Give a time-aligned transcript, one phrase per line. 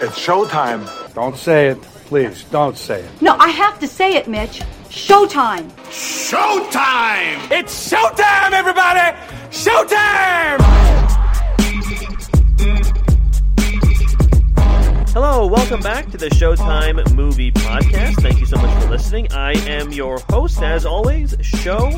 [0.00, 0.86] It's showtime.
[1.12, 1.82] Don't say it.
[2.06, 3.10] Please, don't say it.
[3.20, 4.60] No, I have to say it, Mitch.
[4.90, 5.68] Showtime.
[5.90, 7.50] Showtime!
[7.50, 9.18] It's showtime, everybody!
[9.50, 10.58] Showtime!
[15.12, 18.22] Hello, welcome back to the Showtime Movie Podcast.
[18.22, 19.26] Thank you so much for listening.
[19.32, 21.90] I am your host, as always, Show.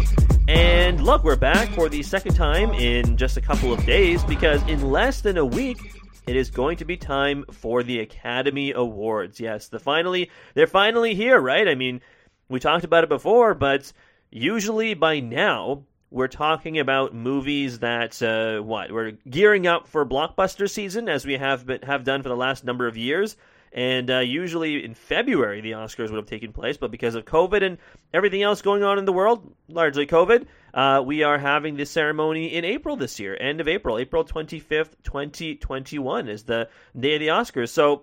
[0.49, 4.67] And look, we're back for the second time in just a couple of days because
[4.69, 6.01] in less than a week,
[6.31, 9.41] it is going to be time for the Academy Awards.
[9.41, 11.67] Yes, the finally they're finally here, right?
[11.67, 12.01] I mean,
[12.49, 13.93] we talked about it before, but
[14.31, 20.71] usually by now we're talking about movies that uh, what we're gearing up for blockbuster
[20.71, 23.37] season as we have been, have done for the last number of years.
[23.73, 27.63] And uh, usually in February the Oscars would have taken place, but because of COVID
[27.63, 27.79] and
[28.13, 32.55] everything else going on in the world, largely COVID, uh, we are having this ceremony
[32.55, 36.69] in April this year, end of April, April twenty fifth, twenty twenty one is the
[36.99, 37.69] day of the Oscars.
[37.69, 38.03] So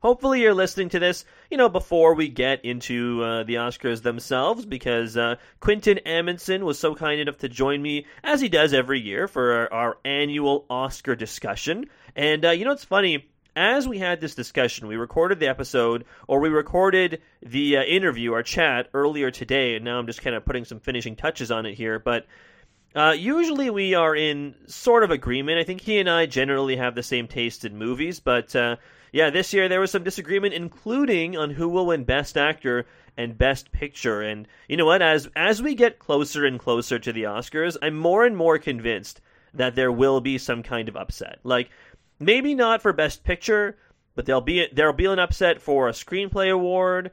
[0.00, 4.64] hopefully you're listening to this, you know, before we get into uh, the Oscars themselves,
[4.64, 9.00] because uh, Quinton Amundsen was so kind enough to join me, as he does every
[9.00, 11.84] year, for our, our annual Oscar discussion.
[12.16, 13.29] And, uh, you know, it's funny.
[13.56, 18.32] As we had this discussion, we recorded the episode, or we recorded the uh, interview,
[18.32, 21.66] our chat, earlier today, and now I'm just kind of putting some finishing touches on
[21.66, 21.98] it here.
[21.98, 22.26] But
[22.94, 25.58] uh, usually we are in sort of agreement.
[25.58, 28.76] I think he and I generally have the same taste in movies, but uh,
[29.12, 33.36] yeah, this year there was some disagreement, including on who will win Best Actor and
[33.36, 34.22] Best Picture.
[34.22, 35.02] And you know what?
[35.02, 39.20] As as we get closer and closer to the Oscars, I'm more and more convinced
[39.54, 41.40] that there will be some kind of upset.
[41.42, 41.70] Like
[42.20, 43.76] maybe not for Best Picture,
[44.14, 47.10] but there'll be there'll be an upset for a screenplay award.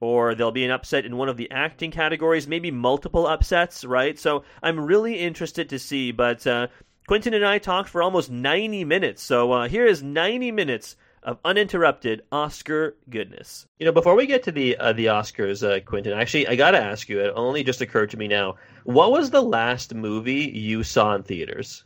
[0.00, 4.16] Or there'll be an upset in one of the acting categories, maybe multiple upsets, right?
[4.16, 6.12] So I'm really interested to see.
[6.12, 6.68] But uh,
[7.08, 9.24] Quinton and I talked for almost 90 minutes.
[9.24, 13.66] So uh, here is 90 minutes of uninterrupted Oscar goodness.
[13.78, 16.72] You know, before we get to the uh, the Oscars, uh, Quinton, actually, I got
[16.72, 17.20] to ask you.
[17.20, 18.56] It only just occurred to me now.
[18.84, 21.84] What was the last movie you saw in theaters?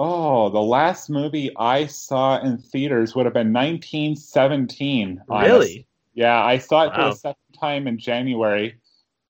[0.00, 5.20] Oh, the last movie I saw in theaters would have been 1917.
[5.28, 5.50] honest.
[5.50, 5.86] Really?
[6.14, 8.76] Yeah, I saw it for the second time in January.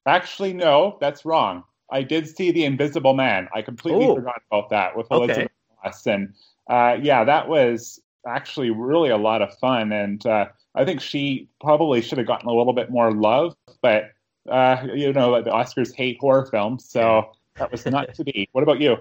[0.07, 1.65] Actually, no, that's wrong.
[1.91, 3.49] I did see The Invisible Man.
[3.55, 4.15] I completely Ooh.
[4.15, 5.25] forgot about that with Okay.
[5.25, 5.53] Elisabeth
[5.83, 6.07] Moss.
[6.07, 6.35] And
[6.69, 9.91] uh, yeah, that was actually really a lot of fun.
[9.91, 14.11] And uh, I think she probably should have gotten a little bit more love, but
[14.51, 18.49] uh, you know, the Oscars hate horror films, so that was not to be.
[18.53, 18.99] What about you?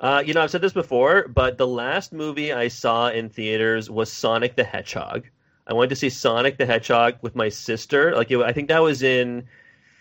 [0.00, 3.88] Uh, you know, I've said this before, but the last movie I saw in theaters
[3.90, 5.26] was Sonic the Hedgehog.
[5.66, 8.14] I went to see Sonic the Hedgehog with my sister.
[8.14, 9.44] Like, it, I think that was in,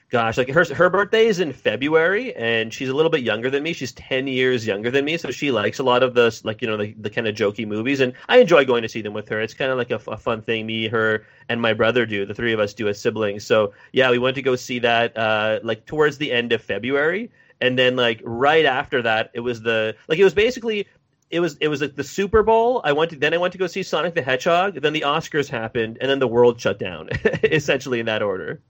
[0.10, 3.64] gosh, like her her birthday is in February, and she's a little bit younger than
[3.64, 3.72] me.
[3.72, 6.68] She's ten years younger than me, so she likes a lot of the like you
[6.68, 9.30] know the, the kind of jokey movies, and I enjoy going to see them with
[9.30, 9.40] her.
[9.42, 12.26] It's kind of like a, a fun thing me, her, and my brother do.
[12.26, 13.46] The three of us do as siblings.
[13.46, 17.32] So yeah, we went to go see that uh, like towards the end of February
[17.64, 20.86] and then like right after that it was the like it was basically
[21.32, 22.82] it was it was like the Super Bowl.
[22.84, 24.82] I went to then I went to go see Sonic the Hedgehog.
[24.82, 27.10] Then the Oscars happened, and then the world shut down.
[27.44, 28.62] essentially in that order.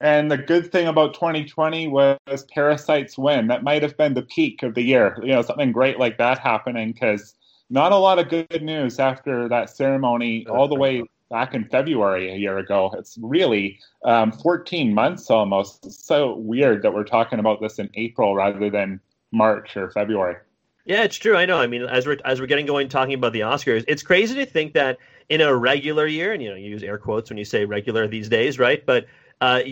[0.00, 2.18] And the good thing about 2020 was
[2.52, 3.46] Parasite's win.
[3.46, 5.16] That might have been the peak of the year.
[5.22, 7.34] You know, something great like that happening because
[7.70, 12.32] not a lot of good news after that ceremony all the way back in February
[12.32, 12.94] a year ago.
[12.98, 15.86] It's really um, 14 months almost.
[15.86, 19.00] It's so weird that we're talking about this in April rather than
[19.32, 20.36] March or February.
[20.84, 21.36] Yeah, it's true.
[21.36, 21.58] I know.
[21.58, 24.44] I mean, as we're as we're getting going talking about the Oscars, it's crazy to
[24.44, 24.98] think that
[25.30, 28.06] in a regular year, and you know, you use air quotes when you say regular
[28.06, 28.84] these days, right?
[28.84, 29.06] But
[29.40, 29.62] uh,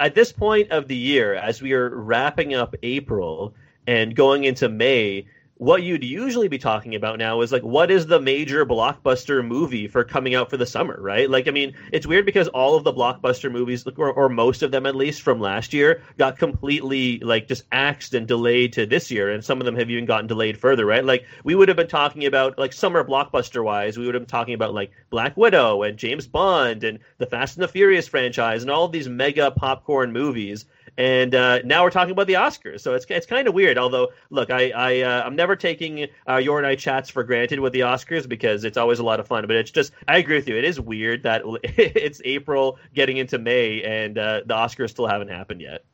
[0.00, 3.54] at this point of the year, as we are wrapping up April
[3.86, 5.26] and going into May,
[5.62, 9.86] what you'd usually be talking about now is like, what is the major blockbuster movie
[9.86, 11.30] for coming out for the summer, right?
[11.30, 14.72] Like, I mean, it's weird because all of the blockbuster movies, or, or most of
[14.72, 19.08] them at least from last year, got completely like just axed and delayed to this
[19.08, 21.04] year, and some of them have even gotten delayed further, right?
[21.04, 24.28] Like, we would have been talking about like summer blockbuster wise, we would have been
[24.28, 28.62] talking about like Black Widow and James Bond and the Fast and the Furious franchise
[28.62, 30.64] and all these mega popcorn movies
[30.98, 32.80] and uh, now we're talking about the Oscars.
[32.80, 33.78] So it's it's kind of weird.
[33.78, 37.60] Although, look, I I uh, I'm never taking uh, your and I chats for granted
[37.60, 39.46] with the Oscars because it's always a lot of fun.
[39.46, 40.56] But it's just I agree with you.
[40.56, 45.28] It is weird that it's April getting into May and uh, the Oscars still haven't
[45.28, 45.84] happened yet.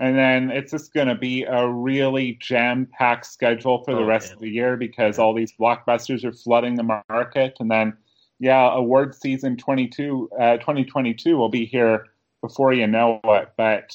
[0.00, 4.06] And then it's just going to be a really jam packed schedule for the Oh,
[4.06, 4.34] rest man.
[4.34, 7.56] of the year because all these blockbusters are flooding the market.
[7.58, 7.96] And then,
[8.38, 12.06] yeah, award season 22, uh, 2022 will be here
[12.42, 13.50] before you know it.
[13.56, 13.92] But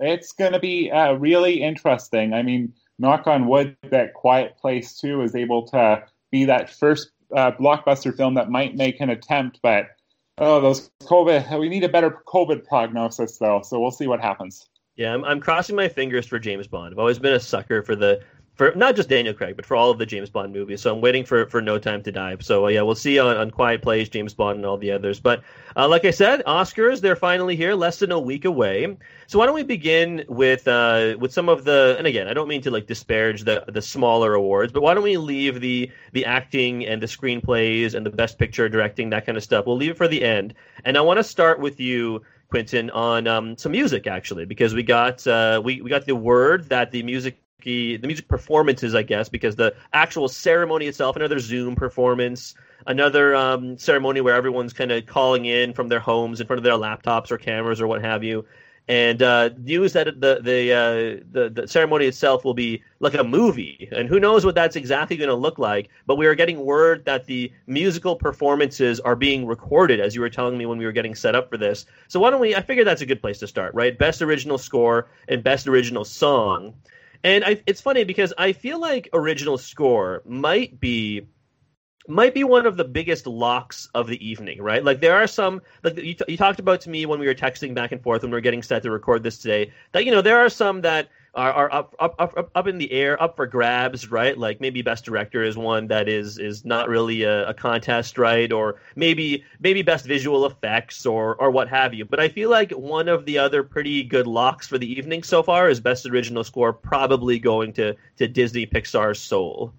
[0.00, 2.32] it's going to be uh, really interesting.
[2.32, 7.10] I mean, knock on wood that Quiet Place 2 is able to be that first
[7.36, 9.86] uh, blockbuster film that might make an attempt, but
[10.38, 11.58] oh, those COVID.
[11.60, 13.62] We need a better COVID prognosis, though.
[13.62, 14.68] So we'll see what happens.
[14.96, 16.92] Yeah, I'm, I'm crossing my fingers for James Bond.
[16.92, 18.20] I've always been a sucker for the
[18.60, 20.82] for not just Daniel Craig, but for all of the James Bond movies.
[20.82, 22.36] So I'm waiting for, for No Time to Die.
[22.40, 25.18] So uh, yeah, we'll see on, on Quiet Place, James Bond, and all the others.
[25.18, 25.42] But
[25.76, 28.98] uh, like I said, Oscars they're finally here, less than a week away.
[29.28, 32.48] So why don't we begin with uh, with some of the and again, I don't
[32.48, 36.26] mean to like disparage the the smaller awards, but why don't we leave the the
[36.26, 39.64] acting and the screenplays and the best picture directing that kind of stuff?
[39.64, 40.52] We'll leave it for the end.
[40.84, 42.20] And I want to start with you.
[42.50, 46.68] Quentin, on um, some music actually, because we got uh, we, we got the word
[46.68, 51.76] that the music the music performances, I guess, because the actual ceremony itself, another Zoom
[51.76, 52.54] performance,
[52.86, 56.64] another um, ceremony where everyone's kind of calling in from their homes in front of
[56.64, 58.44] their laptops or cameras or what have you,
[58.90, 63.22] and uh, news that the the, uh, the the ceremony itself will be like a
[63.22, 65.90] movie, and who knows what that's exactly going to look like.
[66.06, 70.28] But we are getting word that the musical performances are being recorded, as you were
[70.28, 71.86] telling me when we were getting set up for this.
[72.08, 72.56] So why don't we?
[72.56, 73.96] I figure that's a good place to start, right?
[73.96, 76.74] Best original score and best original song.
[77.22, 81.26] And I, it's funny because I feel like original score might be
[82.08, 84.82] might be one of the biggest locks of the evening, right?
[84.82, 87.34] Like there are some like you, t- you talked about to me when we were
[87.34, 90.10] texting back and forth when we were getting set to record this today that you
[90.10, 93.36] know there are some that are, are up, up up up in the air, up
[93.36, 94.36] for grabs, right?
[94.36, 98.50] Like maybe best director is one that is is not really a, a, contest, right?
[98.52, 102.04] Or maybe maybe best visual effects or or what have you.
[102.04, 105.42] But I feel like one of the other pretty good locks for the evening so
[105.42, 109.72] far is best original score, probably going to to Disney Pixar's Soul.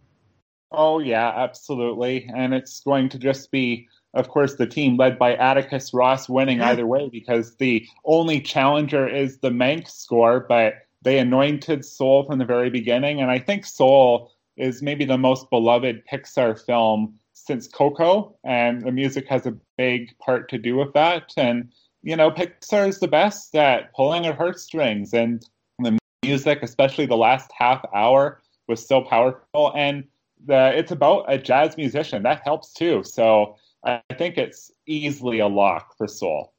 [0.72, 5.36] Oh yeah, absolutely, and it's going to just be of course, the team led by
[5.36, 11.20] Atticus Ross winning either way because the only challenger is the Mank score, but they
[11.20, 16.04] anointed Soul from the very beginning, and I think Soul is maybe the most beloved
[16.12, 21.34] Pixar film since Coco, and the music has a big part to do with that.
[21.38, 21.72] And
[22.04, 25.46] you know, Pixar is the best at pulling at heartstrings, and
[25.80, 29.72] the music, especially the last half hour, was so powerful.
[29.76, 30.06] And
[30.46, 33.04] the, it's about a jazz musician that helps too.
[33.04, 36.54] So I think it's easily a lock for Soul.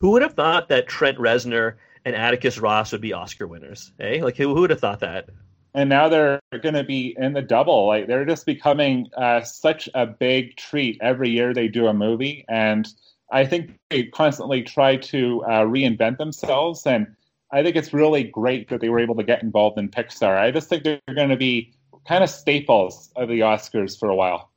[0.00, 3.92] Who would have thought that Trent Reznor and Atticus Ross would be Oscar winners.
[4.00, 4.22] Eh?
[4.22, 5.30] Like who, who would have thought that?
[5.74, 7.86] And now they're going to be in the double.
[7.86, 12.44] Like they're just becoming uh, such a big treat every year they do a movie,
[12.48, 12.86] and
[13.32, 16.86] I think they constantly try to uh, reinvent themselves.
[16.86, 17.08] And
[17.50, 20.38] I think it's really great that they were able to get involved in Pixar.
[20.38, 21.72] I just think they're going to be
[22.06, 24.50] kind of staples of the Oscars for a while.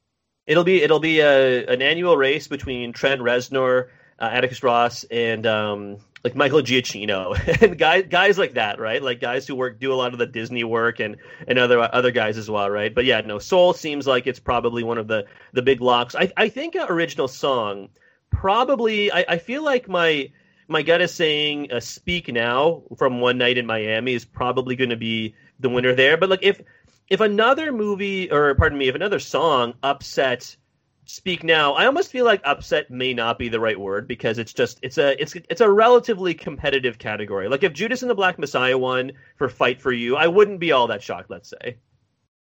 [0.46, 3.88] It'll be it'll be a, an annual race between Trent Reznor,
[4.20, 9.02] uh, Atticus Ross, and um, like Michael Giacchino and guys guys like that, right?
[9.02, 11.18] Like guys who work do a lot of the Disney work and
[11.48, 12.94] and other other guys as well, right?
[12.94, 16.16] But yeah, no, Soul seems like it's probably one of the the big locks.
[16.16, 17.90] I I think original song
[18.32, 19.12] probably.
[19.12, 20.32] I, I feel like my
[20.68, 24.90] my gut is saying uh, "Speak Now" from One Night in Miami is probably going
[24.90, 26.18] to be the winner there.
[26.18, 26.62] But like if
[27.10, 30.56] if another movie or pardon me, if another song upset
[31.08, 31.74] speak now.
[31.74, 34.98] I almost feel like upset may not be the right word because it's just it's
[34.98, 37.48] a it's it's a relatively competitive category.
[37.48, 40.72] Like if Judas and the Black Messiah won for Fight for You, I wouldn't be
[40.72, 41.30] all that shocked.
[41.30, 41.78] Let's say.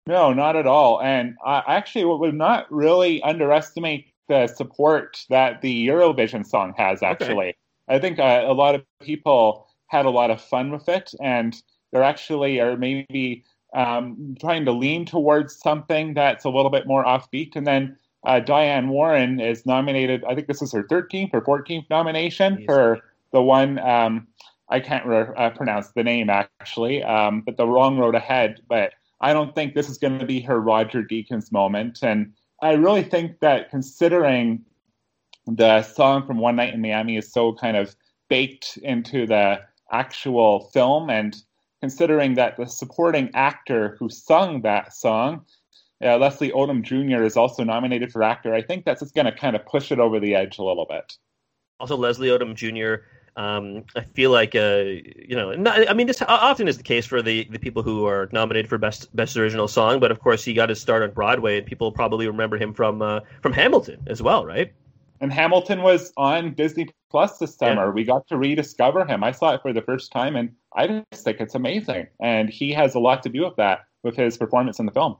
[0.06, 1.02] No, not at all.
[1.02, 7.02] And I actually would not really underestimate the support that the Eurovision song has.
[7.02, 7.56] Actually, okay.
[7.88, 11.54] I think uh, a lot of people had a lot of fun with it, and
[11.92, 13.44] they're actually are maybe
[13.74, 18.40] um, trying to lean towards something that's a little bit more offbeat, and then uh,
[18.40, 20.22] Diane Warren is nominated.
[20.28, 23.00] I think this is her 13th or 14th nomination for
[23.32, 23.78] the one.
[23.78, 24.28] Um,
[24.68, 28.60] I can't re- uh, pronounce the name actually, um, but the wrong Road Ahead.
[28.68, 28.92] But
[29.22, 32.00] I don't think this is going to be her Roger Deakins moment.
[32.02, 34.62] And I really think that considering
[35.46, 37.96] the song from One Night in Miami is so kind of
[38.28, 41.34] baked into the actual film, and
[41.80, 45.46] considering that the supporting actor who sung that song
[46.04, 47.22] uh, Leslie Odom Jr.
[47.22, 48.54] is also nominated for actor.
[48.54, 50.86] I think that's just going to kind of push it over the edge a little
[50.88, 51.16] bit.
[51.80, 53.04] Also, Leslie Odom Jr.
[53.36, 57.06] Um, I feel like uh, you know, not, I mean, this often is the case
[57.06, 60.00] for the, the people who are nominated for best best original song.
[60.00, 63.00] But of course, he got his start on Broadway, and people probably remember him from
[63.00, 64.72] uh, from Hamilton as well, right?
[65.20, 67.86] And Hamilton was on Disney Plus this summer.
[67.86, 67.92] Yeah.
[67.92, 69.24] We got to rediscover him.
[69.24, 72.08] I saw it for the first time, and I just think it's amazing.
[72.20, 75.16] And he has a lot to do with that, with his performance in the film.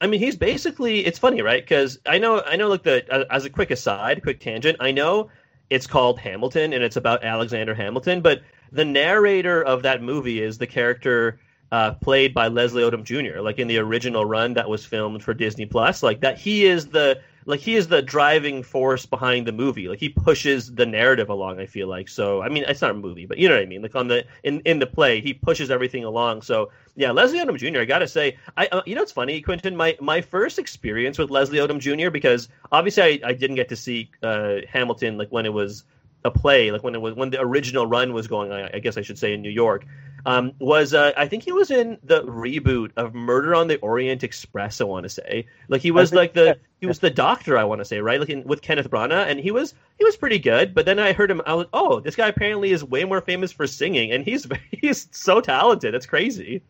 [0.00, 1.06] I mean, he's basically.
[1.06, 1.62] It's funny, right?
[1.62, 2.68] Because I know, I know.
[2.68, 4.76] Like the as a quick aside, quick tangent.
[4.80, 5.30] I know
[5.70, 10.58] it's called Hamilton and it's about Alexander Hamilton, but the narrator of that movie is
[10.58, 11.40] the character
[11.72, 13.40] uh, played by Leslie Odom Jr.
[13.40, 16.88] Like in the original run that was filmed for Disney Plus, like that he is
[16.88, 19.88] the like he is the driving force behind the movie.
[19.88, 21.60] Like he pushes the narrative along.
[21.60, 22.42] I feel like so.
[22.42, 23.82] I mean, it's not a movie, but you know what I mean.
[23.82, 26.42] Like on the in in the play, he pushes everything along.
[26.42, 27.80] So yeah, Leslie Odom Jr.
[27.80, 29.76] I gotta say, I uh, you know it's funny, Quentin.
[29.76, 32.10] My my first experience with Leslie Odom Jr.
[32.10, 35.84] because obviously I, I didn't get to see uh, Hamilton like when it was
[36.24, 38.50] a play, like when it was when the original run was going.
[38.50, 39.86] I, I guess I should say in New York
[40.24, 44.24] um, was uh, I think he was in the reboot of Murder on the Orient
[44.24, 44.80] Express.
[44.80, 47.58] I want to say like he was like the he was the doctor.
[47.58, 50.16] I want to say right like in, with Kenneth Branagh, and he was he was
[50.16, 50.74] pretty good.
[50.74, 51.42] But then I heard him.
[51.46, 55.08] I was oh this guy apparently is way more famous for singing, and he's he's
[55.12, 55.94] so talented.
[55.94, 56.62] It's crazy.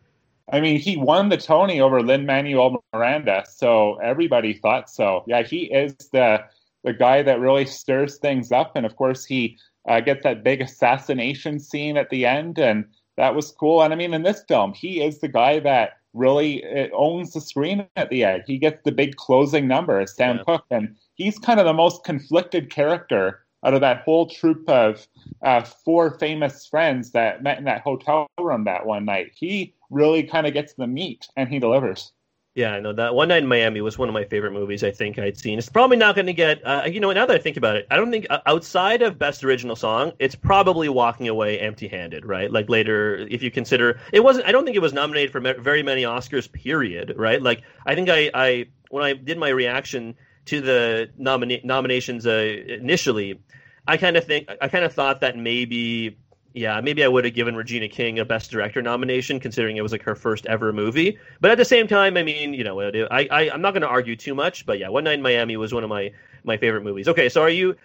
[0.49, 5.23] I mean, he won the Tony over Lin Manuel Miranda, so everybody thought so.
[5.27, 6.43] Yeah, he is the
[6.83, 10.61] the guy that really stirs things up, and of course he uh, gets that big
[10.61, 12.85] assassination scene at the end, and
[13.17, 13.81] that was cool.
[13.81, 17.85] And I mean, in this film, he is the guy that really owns the screen
[17.95, 18.43] at the end.
[18.47, 20.43] He gets the big closing number as Sam yeah.
[20.43, 25.07] Cooke, and he's kind of the most conflicted character out of that whole troop of
[25.41, 29.31] uh, four famous friends that met in that hotel room that one night.
[29.35, 32.13] He really kind of gets the meat, and he delivers.
[32.57, 34.89] Yeah, I know that One Night in Miami was one of my favorite movies I
[34.89, 35.59] think I'd seen.
[35.59, 37.85] It's probably not going to get, uh, you know, now that I think about it,
[37.91, 42.51] I don't think uh, outside of Best Original Song, it's probably walking away empty-handed, right?
[42.51, 45.83] Like later, if you consider it wasn't, I don't think it was nominated for very
[45.83, 46.51] many Oscars.
[46.51, 47.39] Period, right?
[47.39, 52.31] Like I think I, I when I did my reaction to the nomina- nominations uh,
[52.67, 53.39] initially,
[53.87, 56.17] I kind of think I kind of thought that maybe
[56.53, 59.91] yeah, maybe I would have given Regina King a Best Director nomination, considering it was
[59.91, 61.17] like her first ever movie.
[61.39, 63.87] But at the same time, I mean, you know, I, I I'm not going to
[63.87, 64.65] argue too much.
[64.65, 66.11] But yeah, One Night in Miami was one of my
[66.43, 67.07] my favorite movies.
[67.07, 67.75] Okay, so are you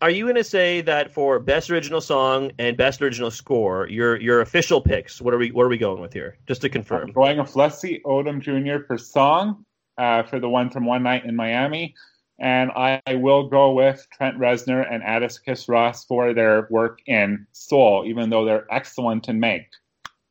[0.00, 4.20] are you going to say that for Best Original Song and Best Original Score, your
[4.20, 5.20] your official picks?
[5.20, 6.38] What are we what are we going with here?
[6.46, 8.84] Just to confirm, I'm going with Leslie Odom Jr.
[8.86, 9.64] for song
[9.98, 11.94] uh, for the one from One Night in Miami
[12.42, 18.02] and I will go with Trent Reznor and Atticus Ross for their work in Soul,
[18.04, 19.66] even though they're excellent in Mank.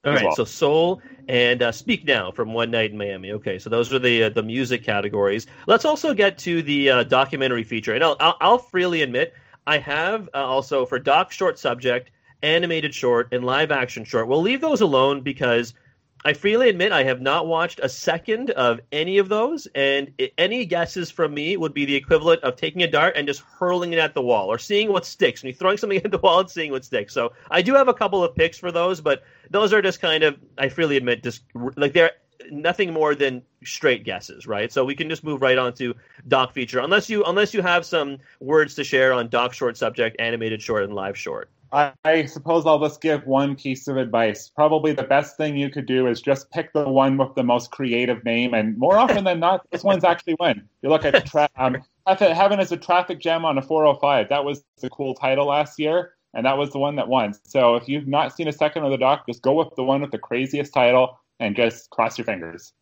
[0.03, 0.35] All right, well.
[0.35, 3.31] so Soul and uh, Speak Now from One Night in Miami.
[3.31, 5.47] Okay, so those are the uh, the music categories.
[5.67, 9.33] Let's also get to the uh, documentary feature, and I'll, I'll, I'll freely admit
[9.65, 12.11] I have uh, also for doc short subject,
[12.43, 14.27] animated short, and live action short.
[14.27, 15.75] We'll leave those alone because
[16.23, 20.65] I freely admit I have not watched a second of any of those, and any
[20.65, 23.99] guesses from me would be the equivalent of taking a dart and just hurling it
[23.99, 25.41] at the wall, or seeing what sticks.
[25.41, 27.13] And you throwing something at the wall and seeing what sticks.
[27.13, 30.23] So I do have a couple of picks for those, but those are just kind
[30.23, 31.43] of I freely admit just
[31.75, 32.11] like they're
[32.51, 34.71] nothing more than straight guesses, right?
[34.71, 35.95] So we can just move right on to
[36.27, 40.17] doc feature, unless you unless you have some words to share on doc short subject,
[40.19, 41.49] animated short, and live short.
[41.71, 44.49] I, I suppose I'll just give one piece of advice.
[44.49, 47.71] Probably the best thing you could do is just pick the one with the most
[47.71, 50.67] creative name, and more often than not, those ones actually win.
[50.81, 54.29] You look at tra- um, Heaven is a traffic jam on a 405.
[54.29, 57.33] That was a cool title last year, and that was the one that won.
[57.45, 60.01] So if you've not seen a second of the doc, just go with the one
[60.01, 62.73] with the craziest title and just cross your fingers.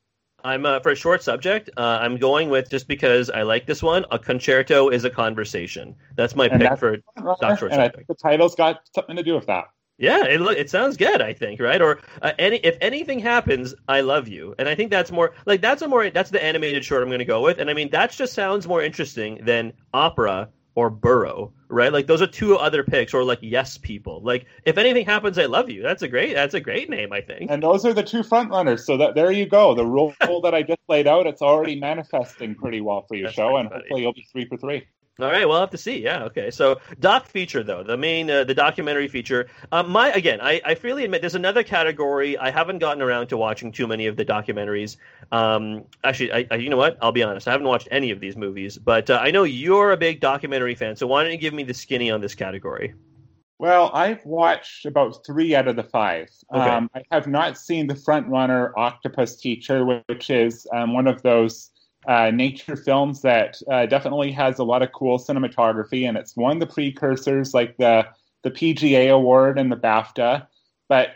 [0.43, 1.69] I'm uh, for a short subject.
[1.77, 4.05] Uh, I'm going with just because I like this one.
[4.11, 5.95] A concerto is a conversation.
[6.15, 8.07] That's my and pick that's for short and subject.
[8.07, 9.65] the title's got something to do with that.
[9.97, 11.21] Yeah, it it sounds good.
[11.21, 14.91] I think right or uh, any if anything happens, I love you, and I think
[14.91, 17.59] that's more like that's a more that's the animated short I'm going to go with,
[17.59, 20.47] and I mean that just sounds more interesting than opera
[20.79, 21.91] or Burrow, right?
[21.91, 24.21] Like those are two other picks, or like Yes People.
[24.23, 25.81] Like if anything happens, I love you.
[25.81, 26.33] That's a great.
[26.33, 27.51] That's a great name, I think.
[27.51, 28.85] And those are the two front runners.
[28.85, 29.75] So that there you go.
[29.75, 33.35] The rule that I just laid out, it's already manifesting pretty well for your That's
[33.35, 33.81] show, and funny.
[33.81, 34.87] hopefully you'll be three for three.
[35.19, 36.01] All right, we'll have to see.
[36.01, 36.49] Yeah, okay.
[36.49, 39.47] So doc feature though, the main uh, the documentary feature.
[39.71, 42.37] Um, my again, I, I freely admit there's another category.
[42.37, 44.95] I haven't gotten around to watching too many of the documentaries.
[45.33, 46.97] Um, actually, I, I, you know what?
[47.01, 47.47] I'll be honest.
[47.47, 50.75] I haven't watched any of these movies, but uh, I know you're a big documentary
[50.75, 50.95] fan.
[50.95, 52.93] So why don't you give me the skinny on this category?
[53.57, 56.29] Well, I've watched about three out of the five.
[56.53, 56.61] Okay.
[56.61, 61.21] Um, I have not seen the front runner Octopus Teacher, which is um, one of
[61.23, 61.71] those
[62.07, 66.59] uh, nature films that uh, definitely has a lot of cool cinematography, and it's won
[66.59, 68.05] the precursors like the
[68.43, 70.47] the PGA award and the BAFTA.
[70.87, 71.09] But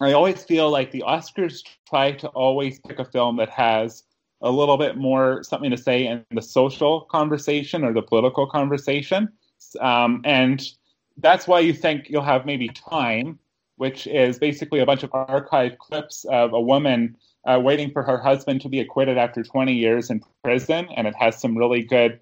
[0.00, 4.02] I always feel like the Oscars try to always pick a film that has
[4.42, 9.28] a little bit more something to say in the social conversation or the political conversation,
[9.80, 10.68] um, and
[11.18, 13.38] that's why you think you'll have maybe time,
[13.76, 18.18] which is basically a bunch of archived clips of a woman uh, waiting for her
[18.18, 22.20] husband to be acquitted after 20 years in prison, and it has some really good,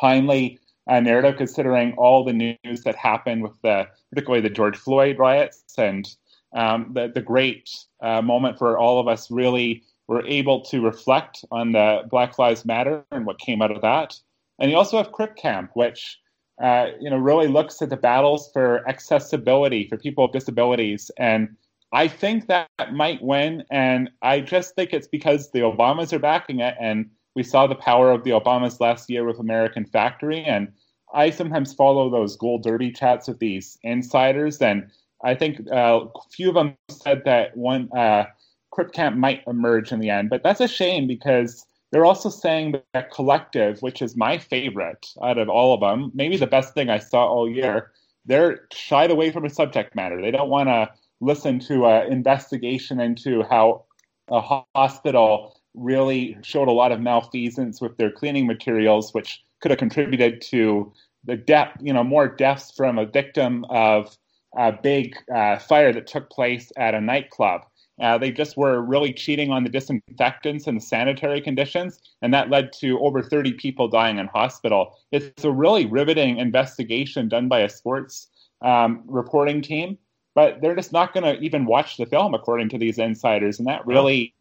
[0.00, 0.58] timely
[0.88, 5.62] uh, narrative considering all the news that happened with the, particularly the George Floyd riots,
[5.78, 6.08] and
[6.54, 7.70] um, the the great
[8.02, 12.64] uh, moment for all of us really were able to reflect on the Black Lives
[12.64, 14.18] Matter and what came out of that.
[14.58, 16.18] And you also have Crip Camp, which
[16.62, 21.10] uh, you know really looks at the battles for accessibility for people with disabilities.
[21.18, 21.56] And
[21.92, 23.64] I think that might win.
[23.70, 27.74] And I just think it's because the Obamas are backing it, and we saw the
[27.74, 30.42] power of the Obamas last year with American Factory.
[30.42, 30.72] And
[31.14, 34.90] I sometimes follow those gold derby chats with these insiders, and
[35.22, 38.26] I think uh, a few of them said that one uh,
[38.70, 42.74] Crip Camp might emerge in the end, but that's a shame because they're also saying
[42.92, 46.90] that Collective, which is my favorite out of all of them, maybe the best thing
[46.90, 47.92] I saw all year,
[48.26, 50.20] they're shied away from a subject matter.
[50.20, 53.84] They don't want to listen to an investigation into how
[54.28, 59.78] a hospital really showed a lot of malfeasance with their cleaning materials, which could have
[59.78, 60.92] contributed to
[61.24, 64.16] the death, you know, more deaths from a victim of
[64.56, 67.62] a big uh, fire that took place at a nightclub.
[68.00, 72.50] Uh, they just were really cheating on the disinfectants and the sanitary conditions, and that
[72.50, 74.98] led to over 30 people dying in hospital.
[75.12, 78.28] It's a really riveting investigation done by a sports
[78.62, 79.96] um, reporting team,
[80.36, 83.66] but they're just not going to even watch the film, according to these insiders, and
[83.66, 84.34] that really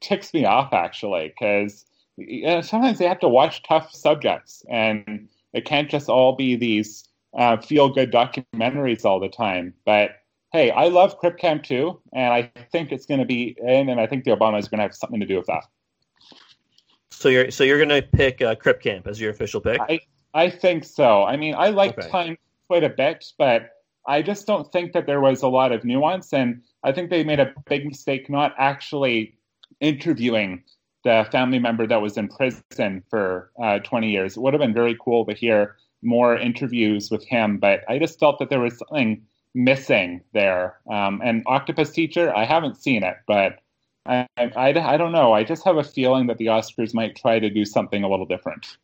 [0.00, 1.84] ticks me off, actually, because
[2.16, 6.56] you know, sometimes they have to watch tough subjects, and it can't just all be
[6.56, 9.74] these uh, feel good documentaries all the time.
[9.84, 10.12] But
[10.52, 14.00] hey, I love Crip Camp too, and I think it's going to be in, and
[14.00, 15.64] I think the Obama is going to have something to do with that.
[17.10, 19.78] So you're so you're going to pick uh, Crip Camp as your official pick?
[19.78, 20.00] I
[20.32, 21.22] I think so.
[21.24, 22.08] I mean, I like okay.
[22.08, 23.73] Time quite a bit, but
[24.06, 27.24] I just don't think that there was a lot of nuance, and I think they
[27.24, 29.36] made a big mistake not actually
[29.80, 30.62] interviewing
[31.04, 34.36] the family member that was in prison for uh, 20 years.
[34.36, 38.18] It would have been very cool to hear more interviews with him, but I just
[38.18, 39.22] felt that there was something
[39.54, 40.78] missing there.
[40.90, 43.60] Um, and Octopus Teacher, I haven't seen it, but
[44.06, 45.32] I, I, I, don't know.
[45.32, 48.26] I just have a feeling that the Oscars might try to do something a little
[48.26, 48.76] different.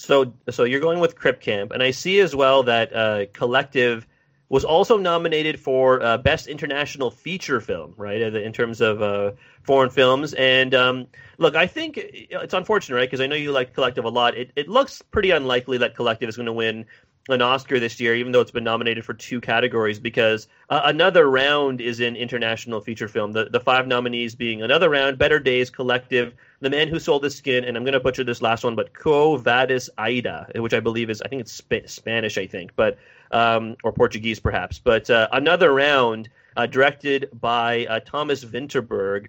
[0.00, 4.06] So, so you're going with Crip Camp, and I see as well that uh, Collective
[4.48, 8.22] was also nominated for uh, Best International Feature Film, right?
[8.22, 9.32] In terms of uh,
[9.62, 10.32] foreign films.
[10.32, 13.08] And um, look, I think it's unfortunate, right?
[13.08, 14.34] Because I know you like Collective a lot.
[14.38, 16.86] It, it looks pretty unlikely that Collective is going to win
[17.32, 21.30] an Oscar this year, even though it's been nominated for two categories, because uh, another
[21.30, 23.32] round is in international feature film.
[23.32, 27.36] The the five nominees being another round, Better Days, Collective, The Man Who Sold His
[27.36, 30.80] Skin, and I'm going to butcher this last one, but Quo Vadis Aida, which I
[30.80, 32.98] believe is I think it's Sp- Spanish, I think, but
[33.30, 34.78] um, or Portuguese perhaps.
[34.78, 39.28] But uh, another round, uh, directed by uh, Thomas Vinterberg,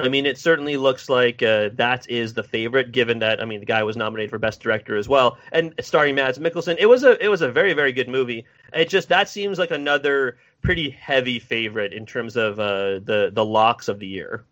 [0.00, 3.58] I mean, it certainly looks like uh, that is the favorite, given that I mean
[3.58, 6.76] the guy was nominated for best director as well, and starring Mads Mikkelsen.
[6.78, 8.46] It was a it was a very very good movie.
[8.72, 13.44] It just that seems like another pretty heavy favorite in terms of uh, the the
[13.44, 14.44] locks of the year.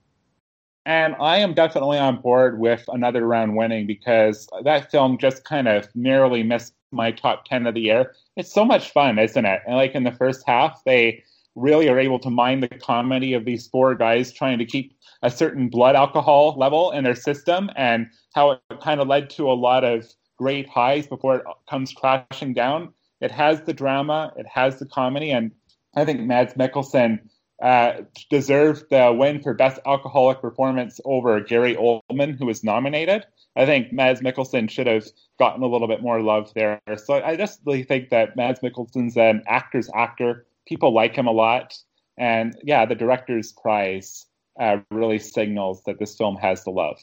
[0.84, 5.68] And I am definitely on board with another round winning because that film just kind
[5.68, 8.14] of narrowly missed my top ten of the year.
[8.36, 9.62] It's so much fun, isn't it?
[9.66, 11.22] And like in the first half, they
[11.56, 15.30] really are able to mine the comedy of these four guys trying to keep a
[15.30, 19.54] certain blood alcohol level in their system and how it kind of led to a
[19.54, 22.92] lot of great highs before it comes crashing down.
[23.20, 25.50] It has the drama, it has the comedy, and
[25.96, 27.20] I think Mads Mikkelsen
[27.62, 33.24] uh, deserved the win for best alcoholic performance over Gary Oldman, who was nominated.
[33.56, 35.06] I think Mads Mikkelsen should have
[35.38, 36.80] gotten a little bit more love there.
[36.96, 40.45] So I just really think that Mads Mikkelsen's an actor's actor.
[40.66, 41.74] People like him a lot.
[42.18, 44.26] And yeah, the director's prize
[44.58, 46.98] uh, really signals that this film has the love.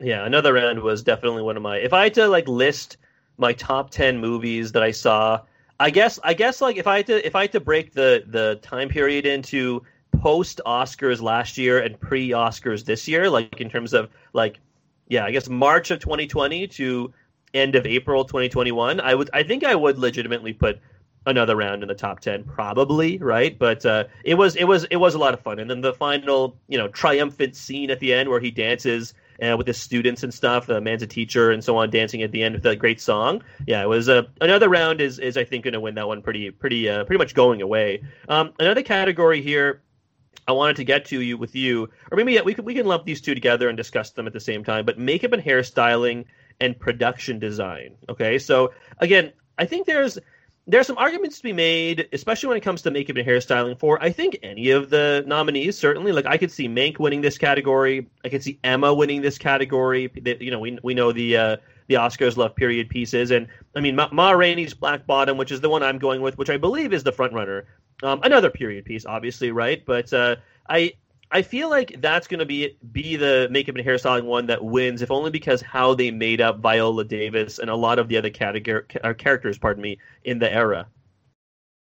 [0.00, 1.76] Yeah, another round was definitely one of my.
[1.78, 2.96] If I had to like list
[3.36, 5.40] my top ten movies that I saw,
[5.80, 8.24] I guess I guess like if I had to if I had to break the
[8.26, 9.82] the time period into
[10.20, 14.60] post Oscars last year and pre Oscars this year, like in terms of like
[15.08, 17.12] yeah, I guess March of 2020 to
[17.54, 20.80] end of April 2021, I would I think I would legitimately put
[21.28, 24.96] another round in the top 10 probably right but uh, it was it was it
[24.96, 28.12] was a lot of fun and then the final you know triumphant scene at the
[28.12, 31.62] end where he dances uh, with his students and stuff the man's a teacher and
[31.62, 34.68] so on dancing at the end with a great song yeah it was uh, another
[34.68, 37.34] round is is i think going to win that one pretty pretty uh, pretty much
[37.34, 39.82] going away um, another category here
[40.46, 42.86] I wanted to get to you with you, or maybe yeah, we can we can
[42.86, 44.86] lump these two together and discuss them at the same time.
[44.86, 46.24] But makeup and hairstyling
[46.58, 47.96] and production design.
[48.08, 50.18] Okay, so again, I think there's
[50.68, 53.78] there are some arguments to be made, especially when it comes to makeup and hairstyling
[53.78, 55.78] for I think any of the nominees.
[55.78, 58.06] Certainly, like I could see Mank winning this category.
[58.22, 60.12] I could see Emma winning this category.
[60.40, 63.96] You know, we we know the uh, the Oscars love period pieces, and I mean
[63.96, 66.92] Ma, Ma Rainey's Black Bottom, which is the one I'm going with, which I believe
[66.92, 67.64] is the front runner.
[68.02, 69.82] Um, another period piece, obviously, right?
[69.86, 70.36] But uh,
[70.68, 70.92] I
[71.30, 75.02] I feel like that's going to be be the makeup and hairstyling one that wins,
[75.02, 78.30] if only because how they made up Viola Davis and a lot of the other
[78.30, 80.86] category, uh, characters, pardon me, in the era.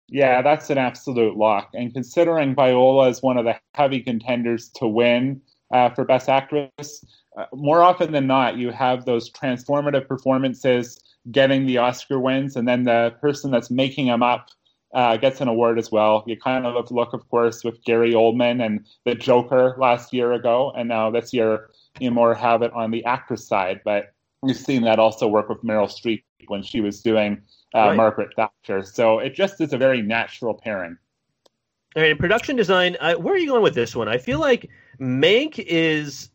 [0.10, 1.70] Yeah, that's an absolute lock.
[1.74, 5.42] And considering Viola is one of the heavy contenders to win
[5.74, 7.04] uh, for Best Actress,
[7.38, 11.00] uh, more often than not, you have those transformative performances
[11.32, 14.48] getting the Oscar wins, and then the person that's making them up
[14.94, 16.24] uh, gets an award as well.
[16.28, 20.72] You kind of look, of course, with Gary Oldman and the Joker last year ago,
[20.76, 21.70] and now this year
[22.00, 23.82] you more have it on the actress side.
[23.84, 27.42] But we've seen that also work with Meryl Streep when she was doing
[27.76, 27.98] uh, right.
[27.98, 28.84] Margaret Thatcher.
[28.84, 30.98] So it just is a very natural pairing.
[31.96, 34.08] All right, in production design, uh, where are you going with this one?
[34.08, 34.70] I feel like
[35.00, 36.30] Mank is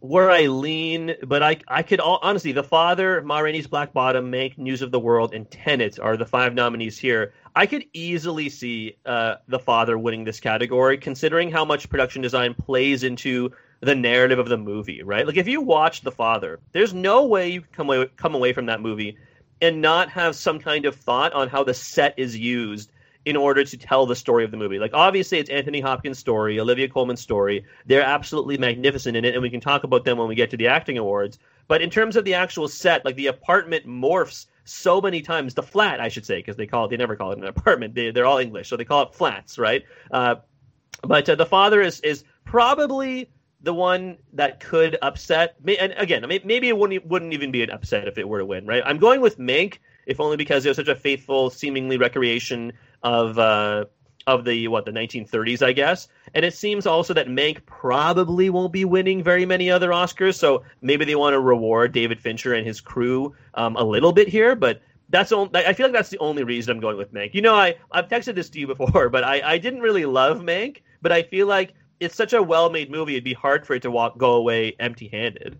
[0.00, 4.30] where I lean, but I I could all, honestly, The Father, Ma Rainey's Black Bottom,
[4.30, 7.32] Mank, News of the World, and Tenet are the five nominees here.
[7.56, 12.54] I could easily see uh, The Father winning this category, considering how much production design
[12.54, 15.02] plays into the narrative of the movie.
[15.02, 15.26] Right?
[15.26, 18.66] Like if you watch The Father, there's no way you come away, come away from
[18.66, 19.16] that movie
[19.62, 22.90] and not have some kind of thought on how the set is used
[23.26, 24.78] in order to tell the story of the movie.
[24.78, 27.64] Like obviously it's Anthony Hopkins' story, Olivia Colman's story.
[27.86, 30.56] They're absolutely magnificent in it and we can talk about them when we get to
[30.56, 31.38] the acting awards.
[31.68, 35.62] But in terms of the actual set, like the apartment morphs so many times, the
[35.62, 37.94] flat I should say because they call it they never call it an apartment.
[37.94, 39.84] They they're all English, so they call it flats, right?
[40.10, 40.36] Uh,
[41.02, 43.30] but uh, the father is is probably
[43.62, 45.56] the one that could upset.
[45.66, 48.66] And again, maybe it wouldn't wouldn't even be an upset if it were to win,
[48.66, 48.82] right?
[48.84, 52.72] I'm going with Mank, if only because it was such a faithful, seemingly recreation
[53.02, 53.84] of uh,
[54.26, 56.08] of the what the 1930s, I guess.
[56.34, 60.62] And it seems also that Mank probably won't be winning very many other Oscars, so
[60.82, 64.54] maybe they want to reward David Fincher and his crew um, a little bit here,
[64.54, 64.80] but.
[65.12, 67.34] That's only, I feel like that's the only reason I'm going with Mank.
[67.34, 70.38] You know, I I've texted this to you before, but I, I didn't really love
[70.38, 73.14] Mank, but I feel like it's such a well-made movie.
[73.14, 75.58] It'd be hard for it to walk go away empty-handed.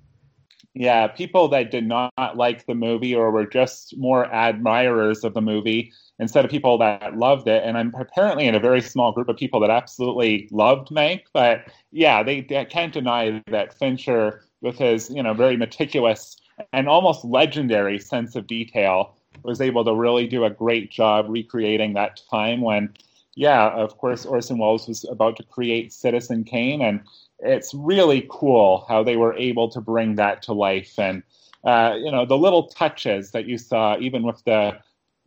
[0.75, 5.41] Yeah, people that did not like the movie or were just more admirers of the
[5.41, 7.65] movie instead of people that loved it.
[7.65, 11.23] And I'm apparently in a very small group of people that absolutely loved Mank.
[11.33, 16.37] But yeah, they, they can't deny that Fincher, with his you know very meticulous
[16.73, 21.95] and almost legendary sense of detail, was able to really do a great job recreating
[21.95, 22.95] that time when
[23.37, 27.01] yeah, of course, Orson Welles was about to create Citizen Kane, and
[27.43, 30.99] it's really cool how they were able to bring that to life.
[30.99, 31.23] And
[31.65, 34.79] uh, you know, the little touches that you saw, even with the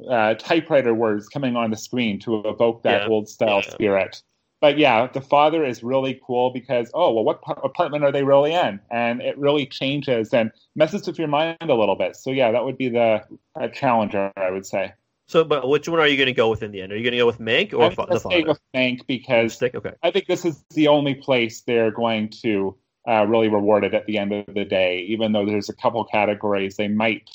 [0.10, 3.08] uh, typewriter words coming on the screen to evoke that yeah.
[3.08, 3.72] old style yeah.
[3.72, 4.24] spirit.
[4.60, 8.24] But yeah, the father is really cool because oh well, what par- apartment are they
[8.24, 8.80] really in?
[8.90, 12.16] And it really changes and messes with your mind a little bit.
[12.16, 13.24] So yeah, that would be the
[13.60, 14.94] uh, challenger, I would say.
[15.28, 16.92] So, but which one are you going to go with in the end?
[16.92, 18.44] Are you going to go with Mank or fa- the Father?
[18.46, 19.94] with Mank because okay.
[20.04, 22.76] I think this is the only place they're going to
[23.08, 25.00] uh, really reward it at the end of the day.
[25.08, 27.30] Even though there's a couple categories they might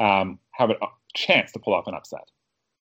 [0.00, 0.76] um, have a
[1.14, 2.30] chance to pull off an upset.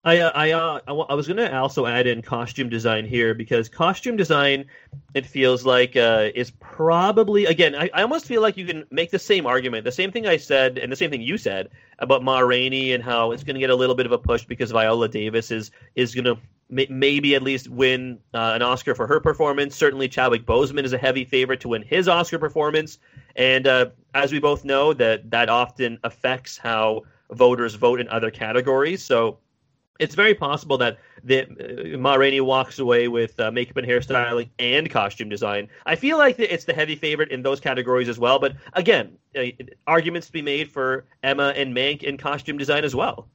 [0.02, 3.68] I uh, I, uh, I was going to also add in costume design here because
[3.68, 4.64] costume design,
[5.12, 7.74] it feels like uh, is probably again.
[7.74, 10.38] I, I almost feel like you can make the same argument, the same thing I
[10.38, 13.60] said, and the same thing you said about Ma Rainey and how it's going to
[13.60, 16.38] get a little bit of a push because Viola Davis is is going to
[16.70, 19.76] maybe at least win uh, an Oscar for her performance.
[19.76, 22.98] Certainly, Chadwick Boseman is a heavy favorite to win his Oscar performance,
[23.36, 28.30] and uh, as we both know, that that often affects how voters vote in other
[28.30, 29.04] categories.
[29.04, 29.38] So
[30.00, 34.48] it's very possible that the, uh, Ma Rainey walks away with uh, makeup and hairstyling
[34.58, 35.68] and costume design.
[35.86, 38.38] I feel like it's the heavy favorite in those categories as well.
[38.38, 39.44] But again, uh,
[39.86, 43.28] arguments to be made for Emma and Mank in costume design as well.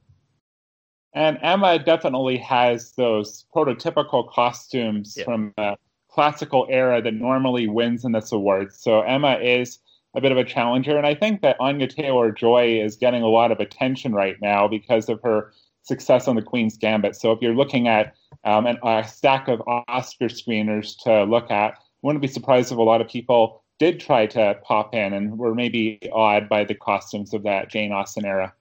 [1.14, 5.24] And Emma definitely has those prototypical costumes yeah.
[5.24, 5.76] from the
[6.10, 8.74] classical era that normally wins in this award.
[8.74, 9.78] So Emma is
[10.14, 10.96] a bit of a challenger.
[10.96, 14.66] And I think that Anya Taylor Joy is getting a lot of attention right now
[14.66, 15.52] because of her
[15.86, 17.16] success on the Queen's Gambit.
[17.16, 21.78] So if you're looking at um, an, a stack of Oscar screeners to look at,
[22.02, 25.54] wouldn't be surprised if a lot of people did try to pop in and were
[25.54, 28.52] maybe awed by the costumes of that Jane Austen era.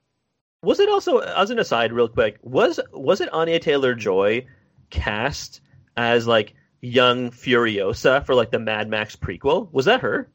[0.61, 4.45] Was it also, as an aside, real quick, was was it Anya Taylor Joy
[4.89, 5.61] cast
[5.95, 9.71] as like young Furiosa for like the Mad Max prequel?
[9.71, 10.29] Was that her?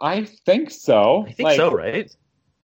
[0.00, 1.24] I think so.
[1.26, 2.14] I think like, so, right?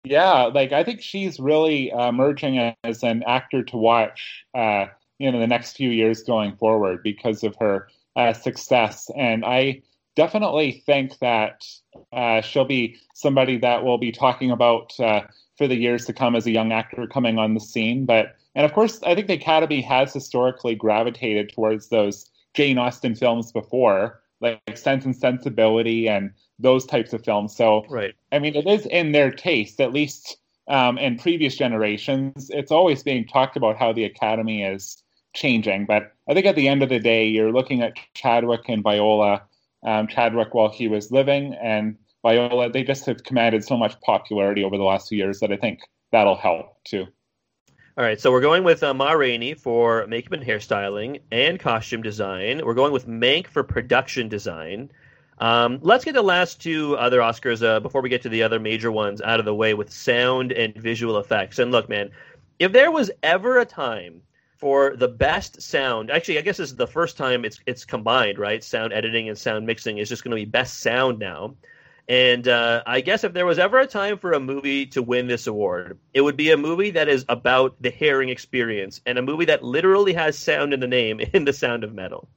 [0.05, 4.87] Yeah, like I think she's really uh, emerging as an actor to watch, uh,
[5.19, 9.09] you know, the next few years going forward because of her uh, success.
[9.17, 9.83] And I
[10.17, 11.65] definitely think that
[12.13, 15.23] uh, she'll be somebody that we'll be talking about uh,
[15.57, 18.05] for the years to come as a young actor coming on the scene.
[18.05, 23.15] But and of course, I think the Academy has historically gravitated towards those Jane Austen
[23.15, 27.57] films before, like Sense and Sensibility and those types of films.
[27.57, 28.15] So, right.
[28.33, 30.37] I mean, it is in their taste, at least
[30.69, 32.51] um, in previous generations.
[32.51, 35.03] It's always being talked about how the Academy is
[35.35, 38.83] changing, but I think at the end of the day, you're looking at Chadwick and
[38.83, 39.43] Viola.
[39.85, 44.63] Um, Chadwick while he was living, and Viola, they just have commanded so much popularity
[44.63, 45.81] over the last few years that I think
[46.13, 47.07] that'll help too.
[47.99, 52.01] All right, so we're going with uh, Ma Rainey for makeup and hairstyling and costume
[52.01, 52.65] design.
[52.65, 54.91] We're going with Mank for production design.
[55.37, 58.59] Um, let's get the last two other Oscars uh, before we get to the other
[58.59, 61.59] major ones out of the way with sound and visual effects.
[61.59, 62.11] And look, man,
[62.59, 64.23] if there was ever a time
[64.57, 68.39] for the best sound, actually, I guess this is the first time it's it's combined,
[68.39, 68.65] right?
[68.65, 71.57] Sound editing and sound mixing is just going to be best sound now.
[72.09, 75.29] And uh, I guess if there was ever a time for a movie to win
[75.29, 79.23] this award, it would be a movie that is about the hearing experience and a
[79.23, 82.29] movie that literally has sound in the name in The Sound of Metal.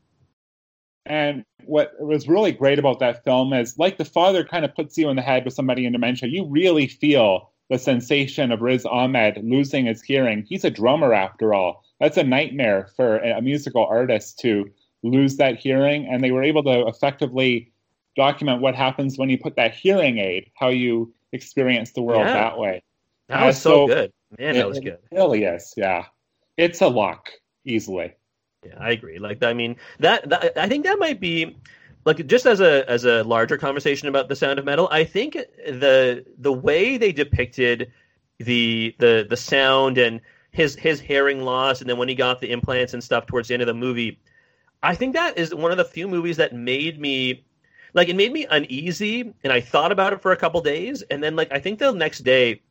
[1.06, 4.98] And what was really great about that film is, like the father kind of puts
[4.98, 8.86] you in the head with somebody in dementia, you really feel the sensation of Riz
[8.86, 10.46] Ahmed losing his hearing.
[10.48, 11.84] He's a drummer after all.
[12.00, 14.70] That's a nightmare for a musical artist to
[15.04, 16.08] lose that hearing.
[16.08, 17.72] And they were able to effectively
[18.16, 22.34] document what happens when you put that hearing aid, how you experience the world yeah.
[22.34, 22.84] that way.
[23.28, 24.14] That was uh, so, so, good.
[24.40, 25.00] Man, that was good.
[25.12, 26.06] It really is, yeah.
[26.58, 27.32] It's a lock,
[27.66, 28.14] easily.
[28.66, 29.20] Yeah, I agree.
[29.20, 31.56] Like, I mean, that, that I think that might be
[32.06, 34.88] like just as a as a larger conversation about the sound of metal.
[34.92, 37.92] I think the the way they depicted
[38.40, 42.52] the the the sound and his his hearing loss, and then when he got the
[42.52, 44.20] implants and stuff towards the end of the movie,
[44.84, 47.44] I think that is one of the few movies that made me
[47.96, 51.24] like it made me uneasy and i thought about it for a couple days and
[51.24, 52.62] then like i think the next day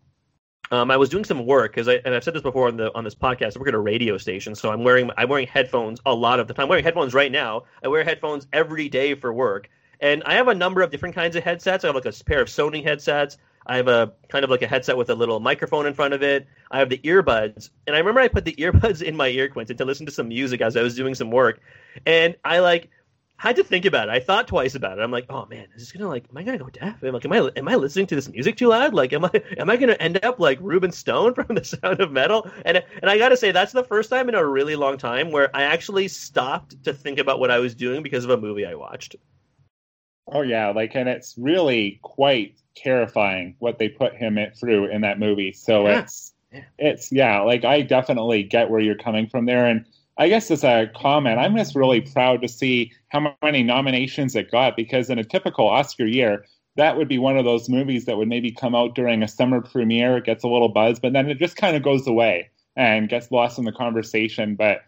[0.70, 2.92] um, I was doing some work because I and I've said this before on the
[2.94, 3.56] on this podcast.
[3.56, 6.48] I work at a radio station, so I'm wearing I'm wearing headphones a lot of
[6.48, 6.64] the time.
[6.64, 7.64] I'm wearing headphones right now.
[7.84, 9.68] I wear headphones every day for work,
[10.00, 11.84] and I have a number of different kinds of headsets.
[11.84, 13.36] I have like a pair of Sony headsets.
[13.66, 16.22] I have a kind of like a headset with a little microphone in front of
[16.22, 16.46] it.
[16.70, 19.76] I have the earbuds, and I remember I put the earbuds in my ear, Quentin,
[19.76, 21.60] to listen to some music as I was doing some work,
[22.06, 22.90] and I like
[23.36, 24.12] had to think about it.
[24.12, 25.02] I thought twice about it.
[25.02, 27.02] I'm like, oh man, is this gonna like, am I gonna go deaf?
[27.02, 28.94] Am, like, am I am I listening to this music too loud?
[28.94, 32.12] Like, am I am I gonna end up like Ruben Stone from The Sound of
[32.12, 32.48] Metal?
[32.64, 35.54] And and I gotta say, that's the first time in a really long time where
[35.54, 38.74] I actually stopped to think about what I was doing because of a movie I
[38.74, 39.16] watched.
[40.26, 45.18] Oh yeah, like, and it's really quite terrifying what they put him through in that
[45.18, 45.52] movie.
[45.52, 46.00] So yeah.
[46.00, 46.62] it's yeah.
[46.78, 49.84] it's yeah, like I definitely get where you're coming from there, and
[50.16, 54.50] I guess as a comment, I'm just really proud to see how many nominations it
[54.50, 56.44] got because in a typical Oscar year,
[56.76, 59.60] that would be one of those movies that would maybe come out during a summer
[59.60, 63.08] premiere, it gets a little buzz, but then it just kind of goes away and
[63.08, 64.54] gets lost in the conversation.
[64.54, 64.82] But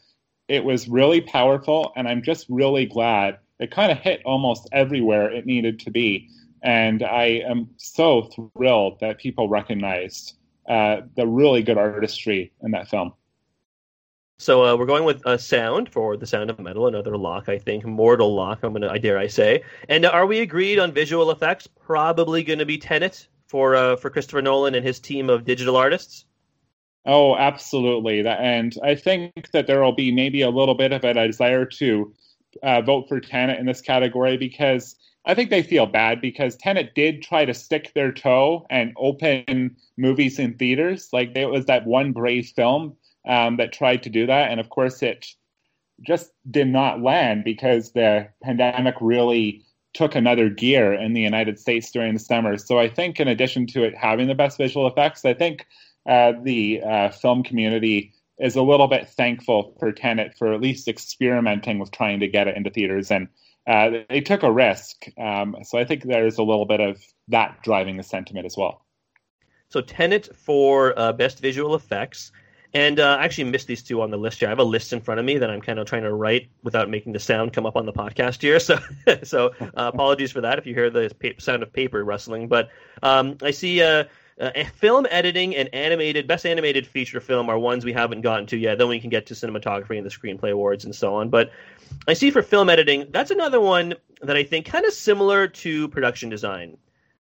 [0.49, 5.31] it was really powerful, and I'm just really glad it kind of hit almost everywhere
[5.31, 6.29] it needed to be.
[6.63, 10.35] And I am so thrilled that people recognized
[10.69, 13.13] uh, the really good artistry in that film.
[14.39, 17.59] So uh, we're going with a sound for the sound of metal, another lock, I
[17.59, 18.63] think, mortal lock.
[18.63, 19.63] I'm gonna, I dare I say.
[19.89, 21.67] And uh, are we agreed on visual effects?
[21.67, 25.75] Probably going to be Tenet for uh, for Christopher Nolan and his team of digital
[25.75, 26.27] artists.
[27.07, 28.21] Oh, absolutely.
[28.23, 31.65] That, and I think that there will be maybe a little bit of a desire
[31.65, 32.13] to
[32.63, 36.95] uh, vote for Tenet in this category because I think they feel bad because Tenet
[36.95, 41.09] did try to stick their toe and open movies in theaters.
[41.13, 42.97] Like it was that one brave film
[43.27, 44.51] um, that tried to do that.
[44.51, 45.27] And of course, it
[46.07, 51.91] just did not land because the pandemic really took another gear in the United States
[51.91, 52.59] during the summer.
[52.59, 55.67] So I think, in addition to it having the best visual effects, I think
[56.07, 60.87] uh, the uh, film community is a little bit thankful for Tenet for at least
[60.87, 63.11] experimenting with trying to get it into theaters.
[63.11, 63.29] And
[63.67, 65.07] uh, they took a risk.
[65.19, 68.85] Um, so I think there's a little bit of that driving the sentiment as well.
[69.71, 72.31] So Tenet for uh, best visual effects.
[72.77, 74.49] And uh, I actually missed these two on the list here.
[74.49, 76.51] I have a list in front of me that I'm kind of trying to write
[76.63, 78.61] without making the sound come up on the podcast here.
[78.67, 78.79] So,
[79.23, 82.49] so uh, apologies for that if you hear the sound of paper rustling.
[82.49, 82.69] But
[83.03, 84.05] um, I see uh,
[84.39, 88.59] uh, film editing and animated best animated feature film are ones we haven't gotten to
[88.59, 88.77] yet.
[88.77, 91.31] Then we can get to cinematography and the screenplay awards and so on.
[91.31, 91.53] But
[92.07, 95.89] I see for film editing, that's another one that I think kind of similar to
[95.89, 96.77] production design.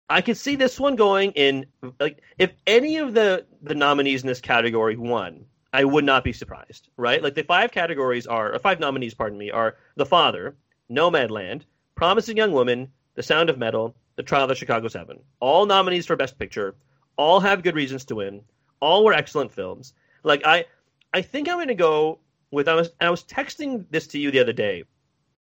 [0.09, 1.65] I could see this one going in
[1.99, 6.33] like if any of the the nominees in this category won, I would not be
[6.33, 7.21] surprised, right?
[7.21, 10.55] Like the five categories are or five nominees, pardon me, are The Father,
[10.89, 11.63] Nomadland,
[11.95, 15.19] Promising Young Woman, The Sound of Metal, The Trial of the Chicago 7.
[15.39, 16.75] All nominees for best picture,
[17.17, 18.41] all have good reasons to win,
[18.79, 19.93] all were excellent films.
[20.23, 20.65] Like I
[21.13, 22.19] I think I'm going to go
[22.51, 24.83] with I was I was texting this to you the other day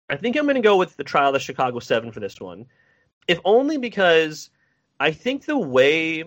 [0.10, 2.40] I think I'm going to go with the Trial of the Chicago Seven for this
[2.40, 2.68] one,
[3.28, 4.50] if only because
[5.00, 6.24] I think the way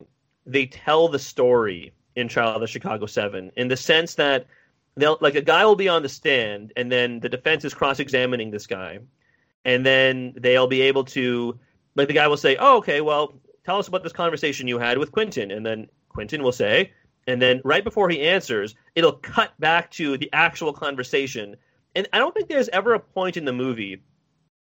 [0.47, 4.47] they tell the story in Trial of the Chicago Seven, in the sense that
[4.97, 8.51] they'll like a guy will be on the stand, and then the defense is cross-examining
[8.51, 8.99] this guy,
[9.65, 11.59] and then they'll be able to
[11.95, 14.99] like the guy will say, "Oh, okay, well, tell us about this conversation you had
[14.99, 16.93] with Quentin," and then Quentin will say,
[17.29, 21.57] and then right before he answers, it'll cut back to the actual conversation.
[21.95, 24.03] And I don't think there's ever a point in the movie,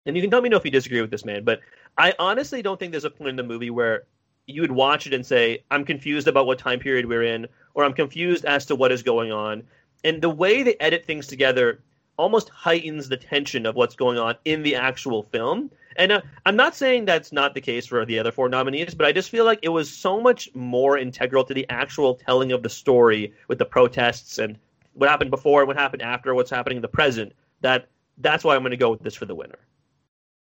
[0.06, 1.60] and you can tell me if you disagree with this, man, but
[1.98, 4.04] I honestly don't think there's a point in the movie where
[4.46, 7.84] you would watch it and say, I'm confused about what time period we're in, or
[7.84, 9.64] I'm confused as to what is going on.
[10.04, 11.82] And the way they edit things together
[12.18, 15.72] almost heightens the tension of what's going on in the actual film.
[15.96, 19.06] And uh, I'm not saying that's not the case for the other four nominees, but
[19.06, 22.64] I just feel like it was so much more integral to the actual telling of
[22.64, 24.58] the story with the protests and
[24.94, 27.34] what happened before, what happened after, what's happening in the present.
[27.62, 29.60] That that's why I'm going to go with this for the winner.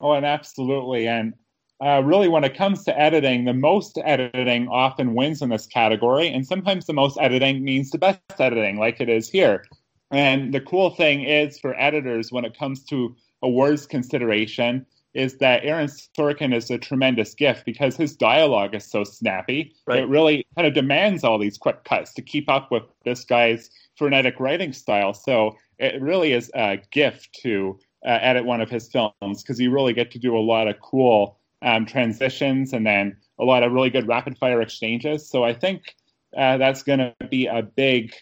[0.01, 1.07] Oh, and absolutely.
[1.07, 1.35] And
[1.83, 6.29] uh, really, when it comes to editing, the most editing often wins in this category,
[6.29, 9.65] and sometimes the most editing means the best editing, like it is here.
[10.11, 15.65] And the cool thing is for editors, when it comes to awards consideration, is that
[15.65, 19.75] Aaron Sorkin is a tremendous gift because his dialogue is so snappy.
[19.87, 20.01] Right.
[20.01, 23.71] It really kind of demands all these quick cuts to keep up with this guy's
[23.97, 25.15] frenetic writing style.
[25.15, 29.71] So it really is a gift to uh, edit one of his films because you
[29.71, 33.73] really get to do a lot of cool um, transitions and then a lot of
[33.73, 35.29] really good rapid fire exchanges.
[35.29, 35.95] So I think
[36.37, 38.15] uh, that's going to be a big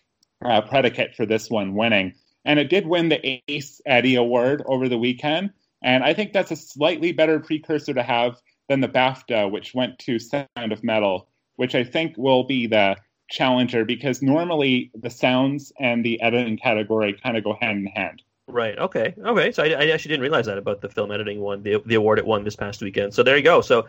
[0.45, 2.15] uh, predicate for this one winning.
[2.45, 5.51] And it did win the Ace Eddie Award over the weekend.
[5.83, 9.99] And I think that's a slightly better precursor to have than the BAFTA, which went
[10.01, 12.97] to Sound of Metal, which I think will be the
[13.29, 18.23] challenger because normally the sounds and the editing category kind of go hand in hand.
[18.49, 18.79] Right.
[18.79, 19.15] Okay.
[19.19, 19.53] Okay.
[19.53, 22.19] So I, I, actually didn't realize that about the film editing one, the the award
[22.19, 23.13] it won this past weekend.
[23.13, 23.61] So there you go.
[23.61, 23.87] So,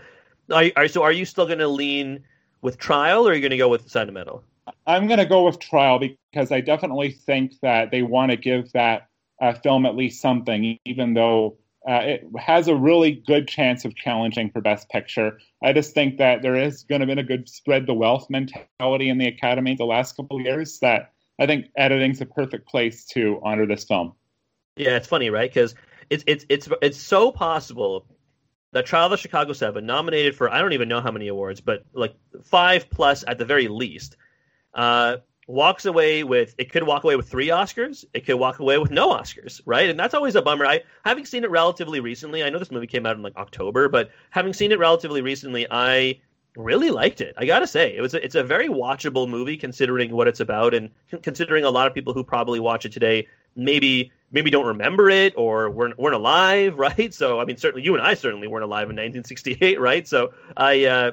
[0.51, 2.21] are, are so are you still going to lean
[2.61, 4.43] with Trial, or are you going to go with Metal?
[4.85, 8.71] I'm going to go with Trial because I definitely think that they want to give
[8.73, 9.07] that
[9.41, 13.95] uh, film at least something, even though uh, it has a really good chance of
[13.95, 15.39] challenging for Best Picture.
[15.63, 19.07] I just think that there is going to be a good spread the wealth mentality
[19.09, 23.39] in the Academy the last couple years that I think editing's a perfect place to
[23.43, 24.13] honor this film.
[24.79, 25.49] Yeah, it's funny, right?
[25.49, 25.75] Because
[26.09, 28.05] it's it's it's it's so possible
[28.71, 31.59] that Trial of the Chicago Seven, nominated for I don't even know how many awards,
[31.59, 34.15] but like five plus at the very least,
[34.73, 38.77] uh, walks away with it could walk away with three Oscars, it could walk away
[38.77, 39.89] with no Oscars, right?
[39.89, 40.65] And that's always a bummer.
[40.65, 43.89] I having seen it relatively recently, I know this movie came out in like October,
[43.89, 46.21] but having seen it relatively recently, I
[46.55, 47.33] really liked it.
[47.37, 50.73] I gotta say, it was a, it's a very watchable movie considering what it's about,
[50.73, 50.89] and
[51.21, 53.27] considering a lot of people who probably watch it today
[53.59, 57.13] maybe maybe don't remember it or weren't, weren't alive, right?
[57.13, 60.07] So, I mean, certainly you and I certainly weren't alive in 1968, right?
[60.07, 61.11] So, I uh,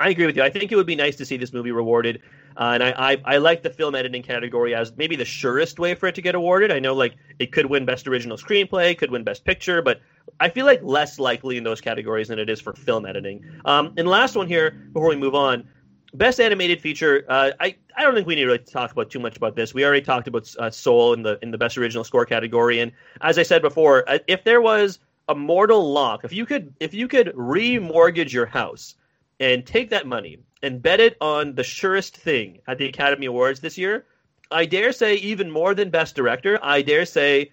[0.00, 0.42] I agree with you.
[0.42, 2.20] I think it would be nice to see this movie rewarded,
[2.56, 5.94] uh, and I, I I like the film editing category as maybe the surest way
[5.94, 6.72] for it to get awarded.
[6.72, 10.00] I know like it could win best original screenplay, could win best picture, but
[10.40, 13.44] I feel like less likely in those categories than it is for film editing.
[13.64, 15.68] Um, and last one here before we move on.
[16.14, 17.24] Best animated feature.
[17.28, 19.74] Uh, I I don't think we need to really talk about too much about this.
[19.74, 22.92] We already talked about uh, Soul in the in the best original score category, and
[23.20, 26.94] as I said before, uh, if there was a mortal lock, if you could if
[26.94, 28.94] you could remortgage your house
[29.40, 33.60] and take that money and bet it on the surest thing at the Academy Awards
[33.60, 34.06] this year,
[34.50, 37.50] I dare say even more than best director, I dare say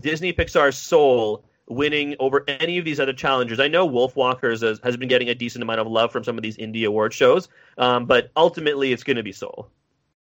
[0.00, 3.60] Disney Pixar's Soul winning over any of these other challengers.
[3.60, 6.42] I know Wolfwalkers has, has been getting a decent amount of love from some of
[6.42, 9.68] these indie award shows, um, but ultimately it's going to be Soul.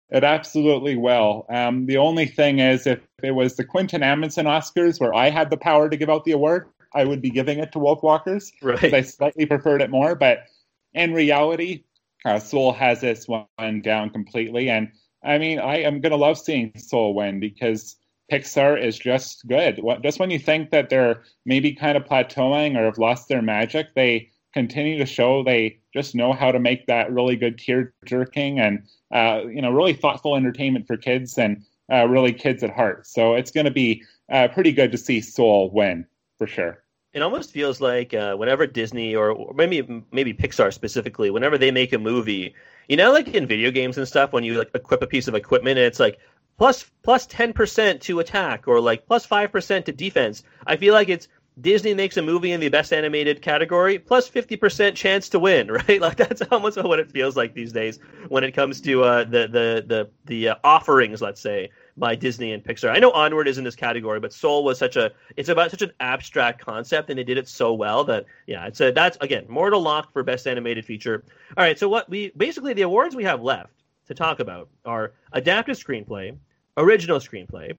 [0.10, 1.45] It absolutely will.
[1.49, 5.49] Um, the only thing is, if it was the Quentin Amundsen Oscars where I had
[5.49, 8.51] the power to give out the award, I would be giving it to Wolf Walkers
[8.62, 10.13] Because I slightly preferred it more.
[10.13, 10.45] But
[10.93, 11.84] in reality,
[12.25, 14.69] uh, Soul has this one down completely.
[14.69, 14.91] And
[15.23, 17.95] I mean, I am going to love seeing Soul win because
[18.32, 19.82] Pixar is just good.
[20.02, 23.94] Just when you think that they're maybe kind of plateauing or have lost their magic,
[23.96, 28.60] they continue to show they just know how to make that really good tear jerking
[28.60, 33.06] and uh, you know really thoughtful entertainment for kids and uh, really kids at heart.
[33.06, 36.06] So it's going to be uh, pretty good to see Soul win
[36.38, 36.84] for sure.
[37.13, 41.94] It almost feels like uh, whenever Disney or maybe maybe Pixar specifically, whenever they make
[41.94, 42.56] a movie,
[42.88, 45.36] you know, like in video games and stuff, when you like equip a piece of
[45.36, 46.19] equipment, and it's like
[46.58, 50.43] plus plus ten percent to attack or like plus five percent to defense.
[50.65, 51.27] I feel like it's
[51.60, 56.01] Disney makes a movie in the best animated category, plus 50% chance to win, right?
[56.01, 57.99] Like that's almost what it feels like these days
[58.29, 62.54] when it comes to uh, the the the the uh, offerings, let's say, by Disney
[62.54, 62.89] and Pixar.
[62.89, 65.83] I know Onward is in this category, but Soul was such a it's about such
[65.83, 69.45] an abstract concept, and they did it so well that yeah, it's a that's again
[69.47, 71.23] Mortal Lock for best animated feature.
[71.56, 73.73] All right, so what we basically the awards we have left
[74.08, 76.37] to talk about are adapted screenplay,
[76.77, 77.75] original screenplay.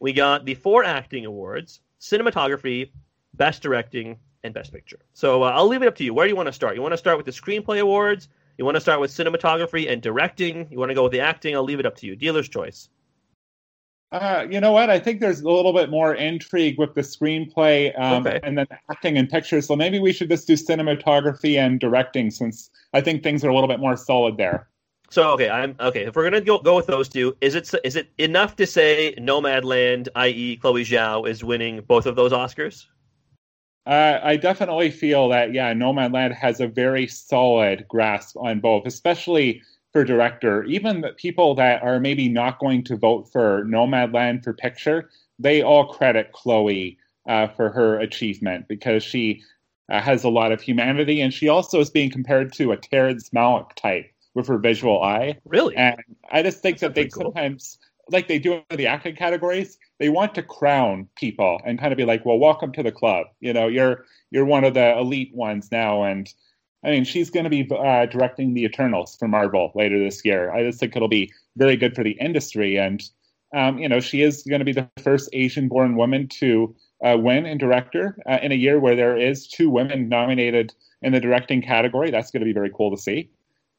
[0.00, 2.90] We got the four acting awards, cinematography,
[3.34, 4.98] best directing, and best picture.
[5.14, 6.12] So uh, I'll leave it up to you.
[6.14, 6.76] Where do you want to start?
[6.76, 8.28] You want to start with the screenplay awards?
[8.58, 10.68] You want to start with cinematography and directing?
[10.70, 11.54] You want to go with the acting?
[11.56, 12.14] I'll leave it up to you.
[12.14, 12.88] Dealer's choice.
[14.12, 14.90] Uh, you know what?
[14.90, 18.38] I think there's a little bit more intrigue with the screenplay um, Okay.
[18.44, 19.66] and then acting and pictures.
[19.66, 23.54] So maybe we should just do cinematography and directing since I think things are a
[23.54, 24.68] little bit more solid there.
[25.14, 26.06] So okay, I'm okay.
[26.06, 29.14] If we're gonna go, go with those two, is it is it enough to say
[29.16, 32.86] Nomadland, i.e., Chloe Zhao, is winning both of those Oscars?
[33.86, 39.62] Uh, I definitely feel that, yeah, Nomadland has a very solid grasp on both, especially
[39.92, 40.64] for director.
[40.64, 45.62] Even the people that are maybe not going to vote for Nomadland for picture, they
[45.62, 46.98] all credit Chloe
[47.28, 49.44] uh, for her achievement because she
[49.92, 53.30] uh, has a lot of humanity and she also is being compared to a Terrence
[53.30, 55.38] Malick type with her visual eye.
[55.44, 55.76] Really?
[55.76, 55.96] And
[56.30, 57.24] I just think that they cool.
[57.24, 57.78] sometimes,
[58.10, 61.96] like they do in the acting categories, they want to crown people and kind of
[61.96, 63.26] be like, "Well, welcome to the club.
[63.40, 66.32] You know, you're you're one of the elite ones now." And
[66.84, 70.52] I mean, she's going to be uh, directing the Eternals for Marvel later this year.
[70.52, 73.02] I just think it'll be very good for the industry, and
[73.54, 76.74] um, you know, she is going to be the first Asian-born woman to
[77.04, 81.12] uh, win in director uh, in a year where there is two women nominated in
[81.12, 82.10] the directing category.
[82.10, 83.30] That's going to be very cool to see.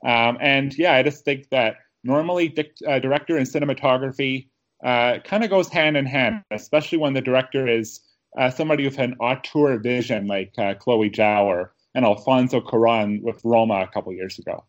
[0.05, 4.49] Um, and yeah, I just think that normally dic- uh, director and cinematography
[4.83, 8.01] uh, kind of goes hand in hand, especially when the director is
[8.37, 13.39] uh, somebody with an auteur vision like uh, Chloe Zhao or and Alfonso Cuarón with
[13.43, 14.65] Roma a couple years ago.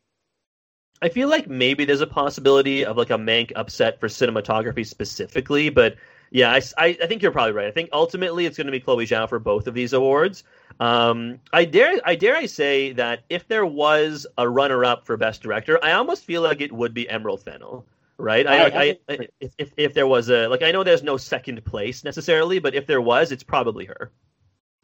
[1.02, 5.68] I feel like maybe there's a possibility of like a Mank upset for cinematography specifically,
[5.68, 5.96] but
[6.30, 7.66] yeah, I, I, I think you're probably right.
[7.66, 10.44] I think ultimately it's going to be Chloe Zhao for both of these awards.
[10.80, 15.16] Um, I dare I dare I say that if there was a runner up for
[15.16, 17.86] best director, I almost feel like it would be Emerald Fennell.
[18.18, 18.46] Right?
[18.46, 21.16] I, I- I, I if, if if there was a like I know there's no
[21.16, 24.10] second place necessarily, but if there was, it's probably her.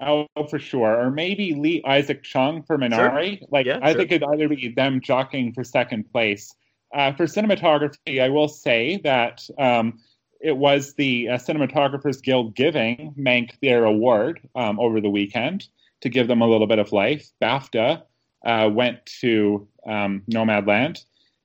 [0.01, 1.01] Oh, for sure.
[1.01, 3.41] Or maybe Lee Isaac Chung for Minari.
[3.53, 4.01] Like, Yeah, I sure.
[4.01, 6.53] think it'd either be them jockeying for second place.
[6.93, 10.01] Uh, for cinematography, I will say that um,
[10.43, 15.69] it was the uh, Cinematographers Guild giving Mank their award um, over the weekend
[16.01, 17.31] to give them a little bit of life.
[17.41, 18.03] BAFTA
[18.45, 21.05] uh, went to um, Nomadland.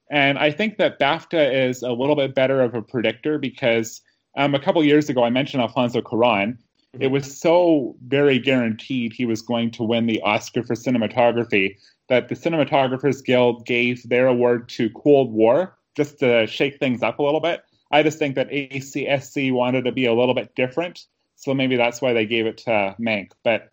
[0.09, 4.01] And I think that BAFTA is a little bit better of a predictor because
[4.35, 6.57] um, a couple years ago I mentioned Alfonso Cuarón.
[6.99, 11.77] It was so very guaranteed he was going to win the Oscar for cinematography
[12.09, 17.19] that the Cinematographers Guild gave their award to Cold War just to shake things up
[17.19, 17.61] a little bit.
[17.91, 22.01] I just think that ACSC wanted to be a little bit different, so maybe that's
[22.01, 23.31] why they gave it to Mank.
[23.43, 23.71] But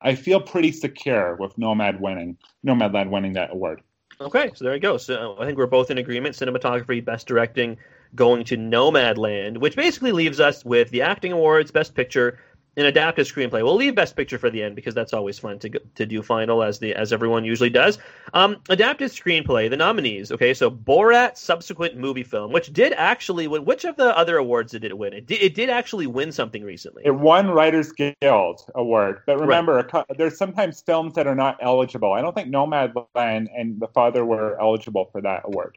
[0.00, 3.80] I feel pretty secure with Nomad winning, Nomadland winning that award.
[4.20, 4.96] Okay, so there you go.
[4.96, 6.36] So uh, I think we're both in agreement.
[6.36, 7.76] Cinematography, best directing,
[8.14, 12.38] going to Nomadland, which basically leaves us with the acting awards, best picture,
[12.76, 13.62] and adapted screenplay.
[13.62, 16.62] We'll leave best picture for the end because that's always fun to to do final
[16.62, 17.98] as the as everyone usually does.
[18.32, 20.32] Um, adapted screenplay, the nominees.
[20.32, 23.64] Okay, so Borat subsequent movie film, which did actually win.
[23.64, 25.12] Which of the other awards did it win?
[25.12, 27.02] It did, it did actually win something recently.
[27.04, 32.12] It won Writers Guild award, but remember, cou- there's sometimes films that are not eligible.
[32.12, 35.76] I don't think Nomadland and The Father were eligible for that award.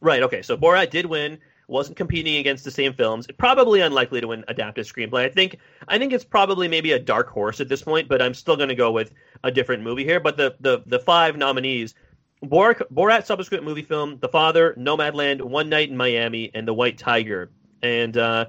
[0.00, 0.22] Right.
[0.22, 0.42] Okay.
[0.42, 1.38] So Borat did win.
[1.68, 3.26] Wasn't competing against the same films.
[3.36, 5.24] Probably unlikely to win adapted screenplay.
[5.24, 5.58] I think.
[5.86, 8.70] I think it's probably maybe a dark horse at this point, but I'm still going
[8.70, 9.12] to go with
[9.44, 10.18] a different movie here.
[10.18, 11.94] But the the the five nominees:
[12.42, 16.96] Borat, Borat subsequent movie film, The Father, Nomadland, One Night in Miami, and The White
[16.98, 17.50] Tiger.
[17.82, 18.46] And uh,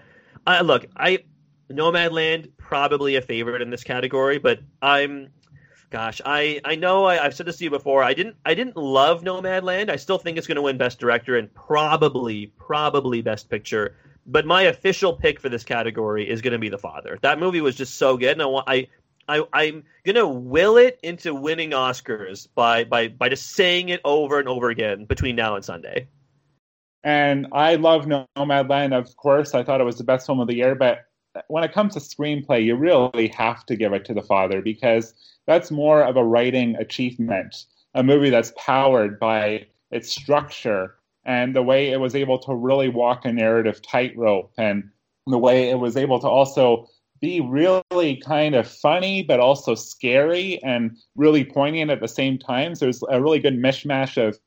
[0.48, 1.20] I, look, I
[1.70, 5.30] Nomadland probably a favorite in this category, but I'm
[5.90, 8.04] gosh, I I know I, I've said this to you before.
[8.04, 9.90] I didn't I didn't love Nomadland.
[9.90, 13.96] I still think it's going to win Best Director and probably probably Best Picture.
[14.26, 17.18] But my official pick for this category is going to be The Father.
[17.22, 18.88] That movie was just so good, and I want I.
[19.28, 24.40] I, I'm gonna will it into winning Oscars by, by by just saying it over
[24.40, 26.08] and over again between now and Sunday.
[27.04, 29.54] And I love Nomadland, of course.
[29.54, 31.06] I thought it was the best film of the year, but
[31.48, 35.14] when it comes to screenplay, you really have to give it to The Father because
[35.48, 37.66] that's more of a writing achievement.
[37.96, 42.90] A movie that's powered by its structure and the way it was able to really
[42.90, 44.90] walk a narrative tightrope and
[45.28, 46.88] the way it was able to also
[47.20, 52.76] be really kind of funny, but also scary and really poignant at the same time.
[52.76, 54.40] So there's a really good mishmash of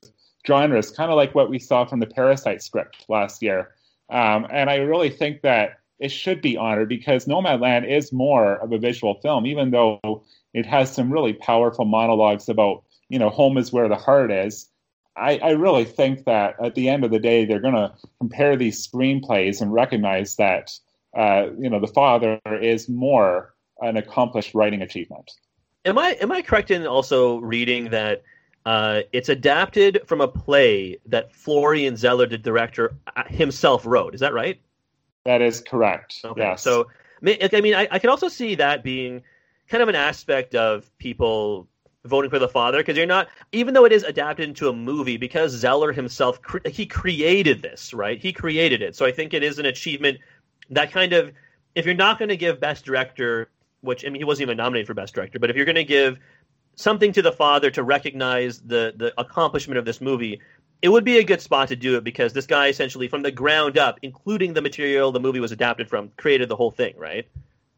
[0.47, 3.75] genres, kind of like what we saw from the Parasite script last year.
[4.09, 8.71] Um, and I really think that it should be honored because Nomadland is more of
[8.71, 9.99] a visual film, even though
[10.53, 14.69] it has some really powerful monologues about, you know, home is where the heart is.
[15.15, 18.57] I, I really think that at the end of the day, they're going to compare
[18.57, 20.71] these screenplays and recognize that,
[21.15, 25.31] uh, you know, the father is more an accomplished writing achievement.
[25.85, 28.23] Am I am I correct in also reading that
[28.65, 34.15] uh, it's adapted from a play that Florian Zeller, the director, uh, himself wrote?
[34.15, 34.59] Is that right?
[35.25, 36.19] That is correct.
[36.23, 36.41] Okay.
[36.41, 36.61] Yes.
[36.61, 36.87] So,
[37.25, 39.23] I mean, I, I can also see that being
[39.67, 41.67] kind of an aspect of people
[42.05, 45.15] voting for the father because you're not even though it is adapted into a movie
[45.15, 49.41] because Zeller himself cre- he created this right he created it so I think it
[49.41, 50.17] is an achievement
[50.69, 51.31] that kind of
[51.75, 53.49] if you're not going to give best director
[53.79, 55.85] which I mean he wasn't even nominated for best director but if you're going to
[55.85, 56.19] give
[56.75, 60.41] something to the father to recognize the the accomplishment of this movie
[60.83, 63.31] it would be a good spot to do it because this guy essentially from the
[63.31, 67.27] ground up including the material the movie was adapted from created the whole thing right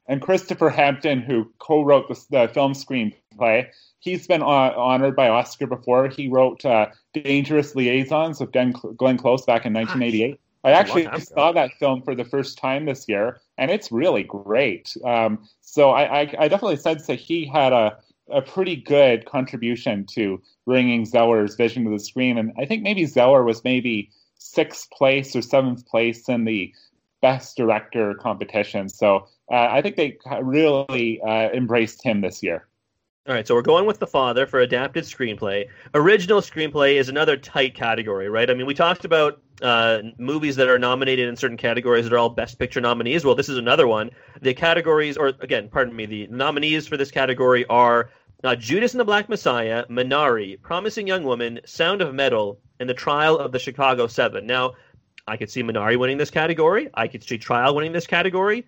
[0.07, 3.67] and Christopher Hampton, who co-wrote the, the film screenplay,
[3.99, 6.07] he's been uh, honored by Oscar before.
[6.09, 10.39] He wrote uh, Dangerous Liaisons with Glenn, Glenn Close back in 1988.
[10.63, 14.95] I actually saw that film for the first time this year, and it's really great.
[15.03, 17.97] Um, so I, I, I, definitely sense that he had a,
[18.29, 22.37] a pretty good contribution to bringing Zeller's vision to the screen.
[22.37, 26.73] And I think maybe Zeller was maybe sixth place or seventh place in the
[27.21, 28.89] best director competition.
[28.89, 32.67] So uh, I think they really uh, embraced him this year.
[33.27, 35.67] All right, so we're going with The Father for adapted screenplay.
[35.95, 38.47] Original screenplay is another tight category, right?
[38.47, 42.19] I mean, we talked about uh, movies that are nominated in certain categories that are
[42.19, 43.25] all Best Picture nominees.
[43.25, 44.11] Well, this is another one.
[44.43, 48.11] The categories, or again, pardon me, the nominees for this category are
[48.43, 52.93] uh, Judas and the Black Messiah, Minari, Promising Young Woman, Sound of Metal, and The
[52.93, 54.45] Trial of the Chicago Seven.
[54.45, 54.73] Now,
[55.27, 56.91] I could see Minari winning this category.
[56.93, 58.67] I could see Trial winning this category.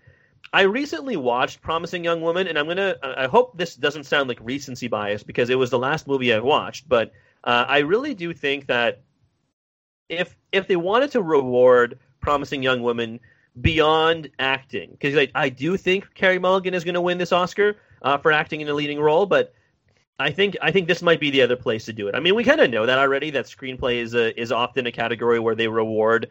[0.53, 2.95] I recently watched Promising Young Woman, and I'm gonna.
[3.03, 6.39] I hope this doesn't sound like recency bias because it was the last movie I
[6.39, 7.11] watched, but
[7.43, 9.01] uh, I really do think that
[10.09, 13.19] if if they wanted to reward Promising Young Woman
[13.59, 17.77] beyond acting, because like, I do think Carey Mulligan is going to win this Oscar
[18.01, 19.53] uh, for acting in a leading role, but
[20.19, 22.15] I think I think this might be the other place to do it.
[22.15, 23.29] I mean, we kind of know that already.
[23.31, 26.29] That screenplay is a, is often a category where they reward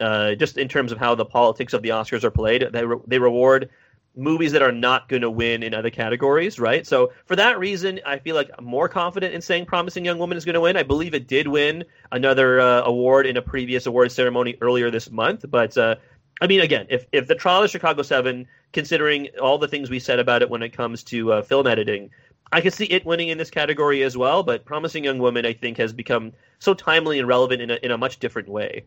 [0.00, 2.66] uh, just in terms of how the politics of the Oscars are played.
[2.72, 3.70] They re- they reward
[4.16, 6.86] movies that are not going to win in other categories, right?
[6.86, 10.38] So for that reason, I feel like I'm more confident in saying Promising Young Woman
[10.38, 10.76] is going to win.
[10.76, 15.10] I believe it did win another uh, award in a previous award ceremony earlier this
[15.10, 15.76] month, but.
[15.76, 15.96] Uh,
[16.40, 20.00] I mean, again, if, if the trial of Chicago Seven, considering all the things we
[20.00, 22.10] said about it when it comes to uh, film editing,
[22.52, 24.42] I could see it winning in this category as well.
[24.42, 27.90] But Promising Young Woman, I think, has become so timely and relevant in a, in
[27.90, 28.84] a much different way.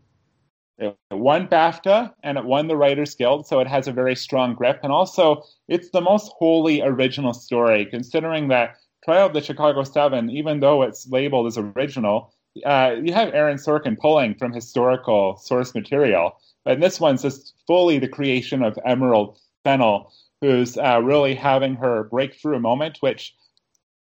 [0.78, 4.54] It won BAFTA and it won the Writers Guild, so it has a very strong
[4.54, 4.80] grip.
[4.82, 10.30] And also, it's the most wholly original story, considering that Trial of the Chicago Seven,
[10.30, 12.32] even though it's labeled as original,
[12.64, 16.40] uh, you have Aaron Sorkin pulling from historical source material.
[16.64, 22.04] But this one's just fully the creation of Emerald Fennell, who's uh, really having her
[22.04, 23.34] breakthrough moment, which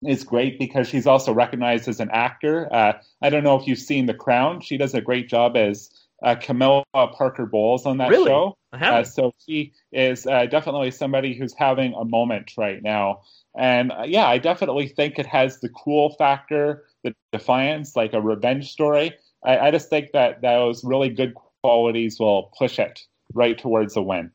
[0.06, 2.72] is great because she's also recognized as an actor.
[2.72, 2.92] Uh,
[3.22, 4.60] I don't know if you've seen The Crown.
[4.60, 5.90] She does a great job as
[6.22, 8.28] uh, Camilla Parker Bowles on that really?
[8.28, 8.56] show.
[8.72, 13.22] Uh, so she is uh, definitely somebody who's having a moment right now.
[13.56, 18.20] And uh, yeah, I definitely think it has the cool factor, the defiance, like a
[18.20, 19.14] revenge story.
[19.44, 23.00] I, I just think that those really good qualities will push it
[23.34, 24.30] right towards a win.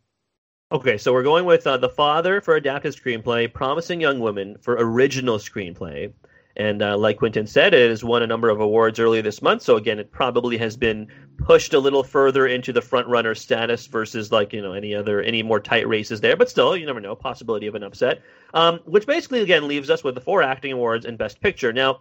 [0.72, 4.76] Okay, so we're going with uh, The Father for adapted screenplay, Promising Young Woman for
[4.78, 6.12] original screenplay,
[6.58, 9.62] and uh, like Quentin said, it has won a number of awards earlier this month.
[9.62, 13.88] So again, it probably has been pushed a little further into the front runner status
[13.88, 16.38] versus like you know any other any more tight races there.
[16.38, 18.22] But still, you never know possibility of an upset.
[18.54, 21.74] Um, which basically again leaves us with the four acting awards and Best Picture.
[21.74, 22.00] Now,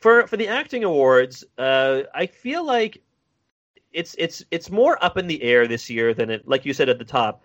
[0.00, 3.00] for for the acting awards, uh, I feel like
[3.92, 6.88] it's it's it's more up in the air this year than it like you said
[6.88, 7.42] at the top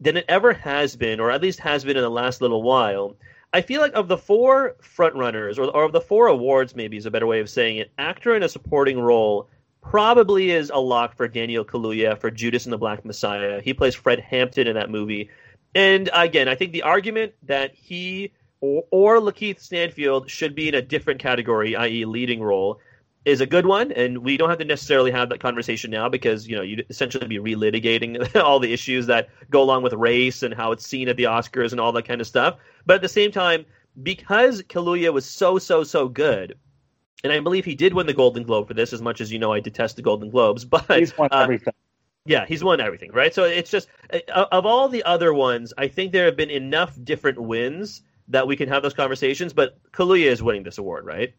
[0.00, 3.16] than it ever has been, or at least has been in the last little while.
[3.52, 7.06] I feel like of the four frontrunners, or, or of the four awards, maybe is
[7.06, 9.48] a better way of saying it, actor in a supporting role
[9.80, 13.60] probably is a lock for Daniel Kaluuya for Judas and the Black Messiah.
[13.62, 15.30] He plays Fred Hampton in that movie.
[15.74, 20.74] And again, I think the argument that he or, or Lakeith Stanfield should be in
[20.74, 22.80] a different category, i.e., leading role,
[23.24, 26.48] is a good one, and we don't have to necessarily have that conversation now because
[26.48, 30.54] you know you'd essentially be relitigating all the issues that go along with race and
[30.54, 32.56] how it's seen at the Oscars and all that kind of stuff.
[32.86, 33.66] But at the same time,
[34.02, 36.58] because Kaluuya was so so so good,
[37.24, 38.92] and I believe he did win the Golden Globe for this.
[38.92, 41.74] As much as you know, I detest the Golden Globes, but he's won uh, everything.
[42.24, 43.34] Yeah, he's won everything, right?
[43.34, 46.96] So it's just uh, of all the other ones, I think there have been enough
[47.04, 49.52] different wins that we can have those conversations.
[49.52, 51.34] But Kaluuya is winning this award, right?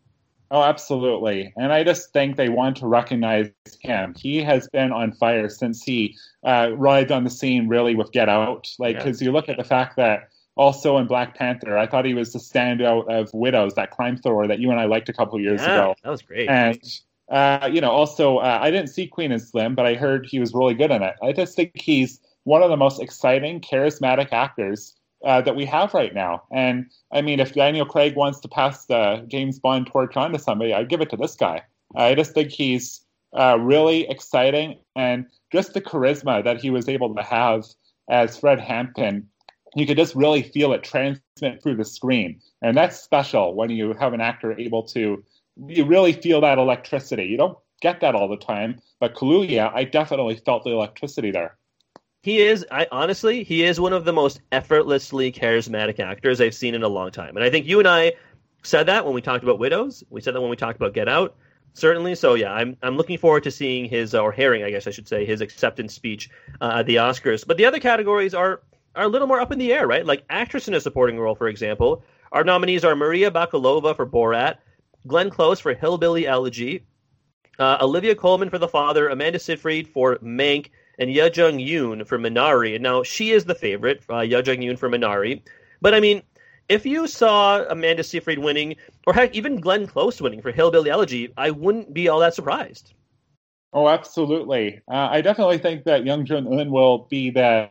[0.51, 1.53] Oh, absolutely.
[1.57, 4.15] And I just think they want to recognize him.
[4.17, 8.29] He has been on fire since he uh, arrived on the scene, really, with Get
[8.29, 8.67] Out.
[8.79, 9.25] Like, because yeah.
[9.27, 12.39] you look at the fact that also in Black Panther, I thought he was the
[12.39, 15.75] standout of Widows, that crime thriller that you and I liked a couple years yeah,
[15.75, 15.95] ago.
[16.03, 16.49] That was great.
[16.49, 16.81] And,
[17.29, 20.39] uh, you know, also, uh, I didn't see Queen and Slim, but I heard he
[20.39, 21.15] was really good in it.
[21.21, 24.95] I just think he's one of the most exciting, charismatic actors
[25.25, 26.43] uh, that we have right now.
[26.51, 30.39] And I mean, if Daniel Craig wants to pass the James Bond torch on to
[30.39, 31.63] somebody, I'd give it to this guy.
[31.95, 33.01] I just think he's
[33.33, 37.65] uh, really exciting, and just the charisma that he was able to have
[38.09, 39.27] as Fred Hampton,
[39.75, 43.93] you could just really feel it transmit through the screen, and that's special when you
[43.93, 45.23] have an actor able to.
[45.67, 47.25] You really feel that electricity.
[47.25, 51.57] You don't get that all the time, but Kaluuya, I definitely felt the electricity there.
[52.21, 56.75] He is, I honestly, he is one of the most effortlessly charismatic actors I've seen
[56.75, 57.37] in a long time.
[57.37, 58.13] And I think you and I
[58.63, 60.03] said that when we talked about Widows.
[60.09, 61.35] We said that when we talked about Get Out.
[61.73, 62.15] Certainly.
[62.15, 65.07] So yeah, I'm I'm looking forward to seeing his or hearing, I guess I should
[65.07, 67.45] say, his acceptance speech uh, at the Oscars.
[67.45, 68.61] But the other categories are
[68.95, 70.05] are a little more up in the air, right?
[70.05, 72.03] Like actress in a supporting role, for example.
[72.31, 74.57] Our nominees are Maria Bakalova for Borat,
[75.07, 76.83] Glenn Close for Hillbilly Elegy,
[77.59, 80.69] uh, Olivia Colman for The Father, Amanda Seyfried for Mank,
[80.99, 82.75] and Ye Jung Yoon for Minari.
[82.75, 85.41] And now she is the favorite, uh, Ye Jung Yoon for Minari.
[85.81, 86.21] But I mean,
[86.67, 88.75] if you saw Amanda Seyfried winning,
[89.07, 92.93] or heck, even Glenn Close winning for Hillbilly Elegy, I wouldn't be all that surprised.
[93.73, 94.81] Oh, absolutely.
[94.87, 97.69] Uh, I definitely think that Young Jun Un will be the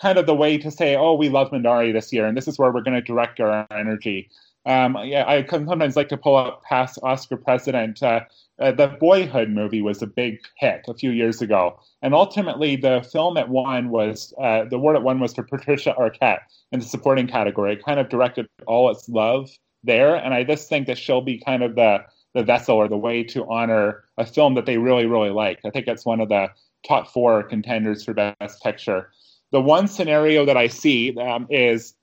[0.00, 2.58] kind of the way to say, oh, we love Minari this year, and this is
[2.58, 4.30] where we're going to direct our energy.
[4.64, 8.20] Um, yeah, I sometimes like to pull up past Oscar president Uh,
[8.62, 13.06] uh, the Boyhood movie was a big hit a few years ago, and ultimately the
[13.12, 16.40] film it won was uh, the award it won was for Patricia Arquette
[16.70, 17.72] in the supporting category.
[17.72, 19.50] It kind of directed all its love
[19.82, 22.04] there, and I just think that she'll be kind of the
[22.34, 25.60] the vessel or the way to honor a film that they really really like.
[25.64, 26.48] I think it's one of the
[26.86, 29.10] top four contenders for best picture.
[29.50, 31.94] The one scenario that I see um, is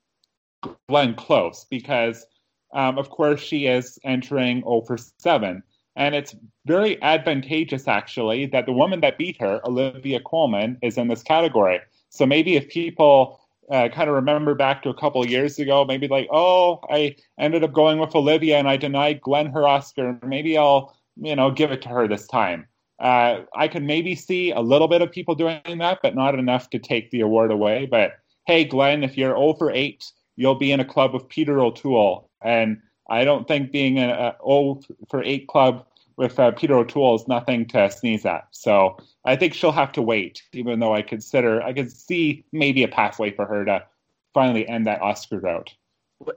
[0.88, 2.26] Glenn Close because
[2.72, 5.62] um, of course, she is entering 0 for 7.
[5.96, 6.34] And it's
[6.66, 11.80] very advantageous, actually, that the woman that beat her, Olivia Colman, is in this category.
[12.10, 16.08] So maybe if people uh, kind of remember back to a couple years ago, maybe
[16.08, 20.18] like, oh, I ended up going with Olivia and I denied Glenn her Oscar.
[20.24, 22.66] Maybe I'll, you know, give it to her this time.
[22.98, 26.68] Uh, I could maybe see a little bit of people doing that, but not enough
[26.70, 27.86] to take the award away.
[27.86, 28.12] But
[28.46, 30.04] hey, Glenn, if you're over 8,
[30.36, 32.80] you'll be in a club with Peter O'Toole and
[33.10, 35.84] I don't think being an old for eight club
[36.16, 38.46] with uh, Peter O'Toole is nothing to sneeze at.
[38.52, 42.84] So I think she'll have to wait, even though I consider I could see maybe
[42.84, 43.84] a pathway for her to
[44.32, 45.74] finally end that Oscar drought.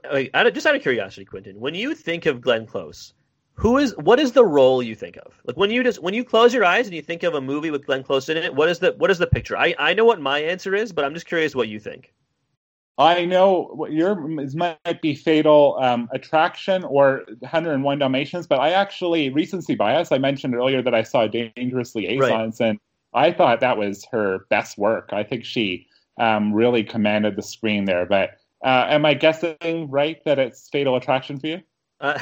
[0.02, 3.12] Just out of curiosity, Quentin, when you think of Glenn Close,
[3.52, 5.32] who is what is the role you think of?
[5.44, 7.70] Like when you just when you close your eyes and you think of a movie
[7.70, 9.56] with Glenn Close in it, what is the what is the picture?
[9.56, 12.12] I I know what my answer is, but I'm just curious what you think.
[12.96, 19.74] I know your might be Fatal um, Attraction or 101 Dalmatians, but I actually recency
[19.74, 20.12] bias.
[20.12, 22.68] I mentioned earlier that I saw Dangerous Liaisons, right.
[22.68, 22.78] and
[23.12, 25.10] I thought that was her best work.
[25.12, 25.88] I think she
[26.18, 28.06] um, really commanded the screen there.
[28.06, 31.62] But uh, am I guessing right that it's Fatal Attraction for you?
[32.00, 32.16] Uh,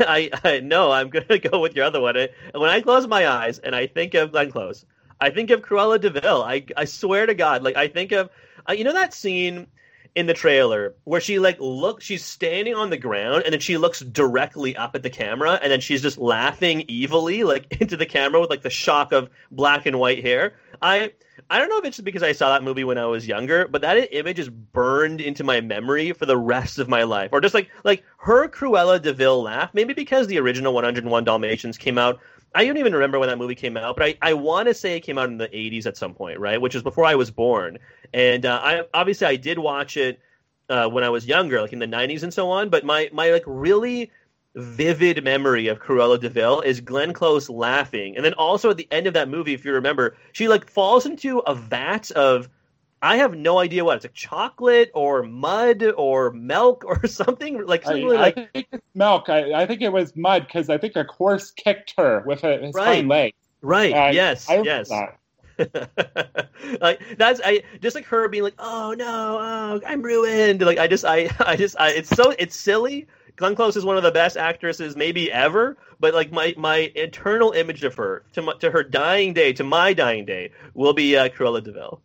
[0.00, 2.14] I, I no, I'm going to go with your other one.
[2.54, 4.84] When I close my eyes and I think of Glenn Close,
[5.20, 6.44] I think of Cruella de Vil.
[6.44, 8.30] I I swear to God, like I think of,
[8.68, 9.66] uh, you know that scene
[10.14, 13.78] in the trailer where she like look she's standing on the ground and then she
[13.78, 18.06] looks directly up at the camera and then she's just laughing evilly like into the
[18.06, 20.54] camera with like the shock of black and white hair.
[20.80, 21.12] I
[21.48, 23.82] I don't know if it's because I saw that movie when I was younger, but
[23.82, 27.30] that image is burned into my memory for the rest of my life.
[27.32, 31.78] Or just like like her Cruella de Vil laugh, maybe because the original 101 Dalmatians
[31.78, 32.20] came out
[32.54, 34.96] I don't even remember when that movie came out, but I, I want to say
[34.96, 36.60] it came out in the 80s at some point, right?
[36.60, 37.78] Which is before I was born.
[38.12, 40.20] And uh, I obviously I did watch it
[40.68, 42.68] uh, when I was younger, like in the 90s and so on.
[42.68, 44.10] But my my like really
[44.54, 48.88] vivid memory of Cruella de Vil is Glenn Close laughing, and then also at the
[48.90, 52.48] end of that movie, if you remember, she like falls into a vat of
[53.02, 57.82] I have no idea what it's like chocolate or mud or milk or something like
[57.82, 59.28] something I, really like think it's milk.
[59.28, 62.58] I, I think it was mud because I think a horse kicked her with a,
[62.58, 62.86] his Right.
[62.96, 63.34] hind leg.
[63.60, 63.92] right.
[63.92, 64.88] Uh, yes, I yes.
[64.88, 65.18] that.
[66.80, 70.62] like that's I just like her being like, oh no, oh, I'm ruined.
[70.62, 73.08] Like I just I I just I it's so it's silly.
[73.36, 77.50] Glenn Close is one of the best actresses maybe ever, but like my my internal
[77.52, 81.16] image of her to my, to her dying day, to my dying day, will be
[81.16, 82.00] uh, Cruella de Vil.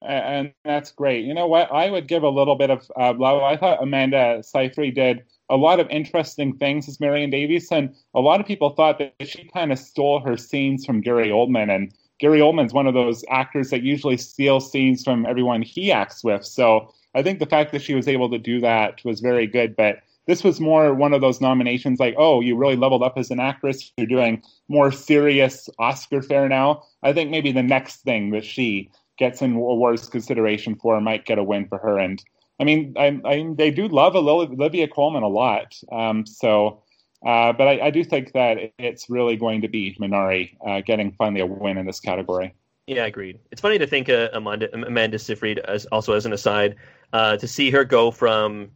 [0.00, 1.24] And that's great.
[1.24, 1.72] You know what?
[1.72, 3.42] I would give a little bit of uh, love.
[3.42, 8.20] I thought Amanda Seyfried did a lot of interesting things as Marion Davies, and a
[8.20, 11.74] lot of people thought that she kind of stole her scenes from Gary Oldman.
[11.74, 16.22] And Gary Oldman's one of those actors that usually steals scenes from everyone he acts
[16.22, 16.44] with.
[16.44, 19.74] So I think the fact that she was able to do that was very good.
[19.74, 23.30] But this was more one of those nominations like, oh, you really leveled up as
[23.30, 23.90] an actress.
[23.96, 26.82] You're doing more serious Oscar fare now.
[27.02, 31.38] I think maybe the next thing that she gets in awards consideration for might get
[31.38, 31.98] a win for her.
[31.98, 32.22] And
[32.60, 35.76] I mean, I, I they do love Olivia Colman a lot.
[35.92, 36.82] Um, so,
[37.26, 41.12] uh, but I, I, do think that it's really going to be Minari uh, getting
[41.12, 42.54] finally a win in this category.
[42.86, 43.38] Yeah, agreed.
[43.50, 46.76] It's funny to think uh, Amanda, Amanda Seyfried, as also as an aside,
[47.12, 48.70] uh, to see her go from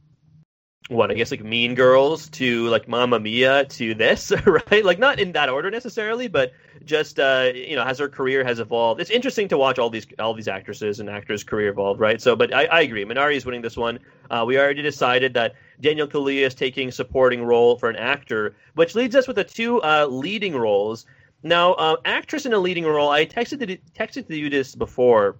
[0.88, 4.84] what I guess like Mean Girls to like Mamma Mia to this, right?
[4.84, 6.52] Like not in that order necessarily, but
[6.84, 10.06] just uh, you know, as her career has evolved, it's interesting to watch all these
[10.18, 12.20] all these actresses and actors' career evolve, right?
[12.20, 13.98] So, but I, I agree, Minari is winning this one.
[14.30, 18.94] Uh, we already decided that Daniel Kaluuya is taking supporting role for an actor, which
[18.94, 21.06] leads us with the two uh, leading roles.
[21.44, 25.36] Now, uh, actress in a leading role, I texted texted to you this before,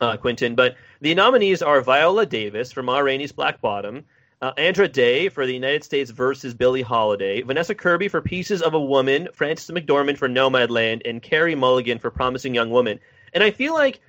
[0.00, 4.04] uh, Quentin, but the nominees are Viola Davis from Ma Rainey's Black Bottom.
[4.42, 8.72] Uh, Andra Day for the United States versus Billie Holiday, Vanessa Kirby for Pieces of
[8.72, 12.98] a Woman, Frances McDormand for Nomadland, and Carey Mulligan for Promising Young Woman.
[13.34, 14.00] And I feel like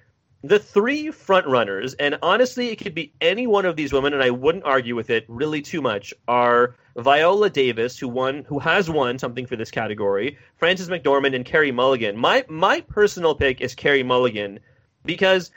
[0.41, 4.29] the three frontrunners, and honestly, it could be any one of these women, and I
[4.29, 9.19] wouldn't argue with it really too much, are Viola Davis, who won, who has won
[9.19, 12.17] something for this category, Frances McDormand, and Carey Mulligan.
[12.17, 14.61] My my personal pick is Carey Mulligan
[15.03, 15.51] because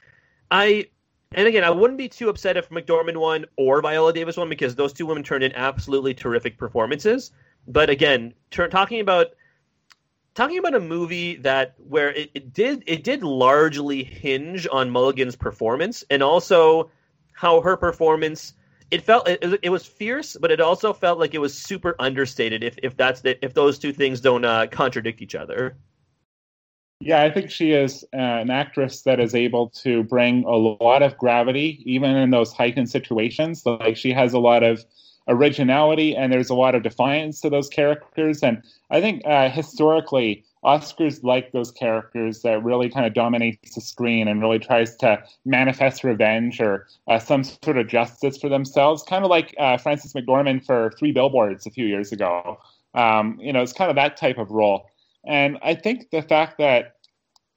[0.50, 0.88] I
[1.34, 4.74] and again, I wouldn't be too upset if McDormand won or Viola Davis won because
[4.74, 7.32] those two women turned in absolutely terrific performances.
[7.66, 9.28] But again, ter- talking about
[10.34, 15.36] talking about a movie that where it, it did it did largely hinge on Mulligan's
[15.36, 16.90] performance and also
[17.32, 18.54] how her performance
[18.90, 22.62] it felt it, it was fierce, but it also felt like it was super understated.
[22.62, 25.76] If if that's the, if those two things don't uh, contradict each other.
[27.04, 31.02] Yeah, I think she is uh, an actress that is able to bring a lot
[31.02, 33.66] of gravity, even in those heightened situations.
[33.66, 34.86] Like she has a lot of
[35.28, 38.42] originality, and there's a lot of defiance to those characters.
[38.42, 43.82] And I think uh, historically, Oscars like those characters that really kind of dominates the
[43.82, 49.02] screen and really tries to manifest revenge or uh, some sort of justice for themselves,
[49.02, 52.58] kind of like uh, Frances McDormand for Three Billboards a few years ago.
[52.94, 54.86] Um, you know, it's kind of that type of role.
[55.26, 56.93] And I think the fact that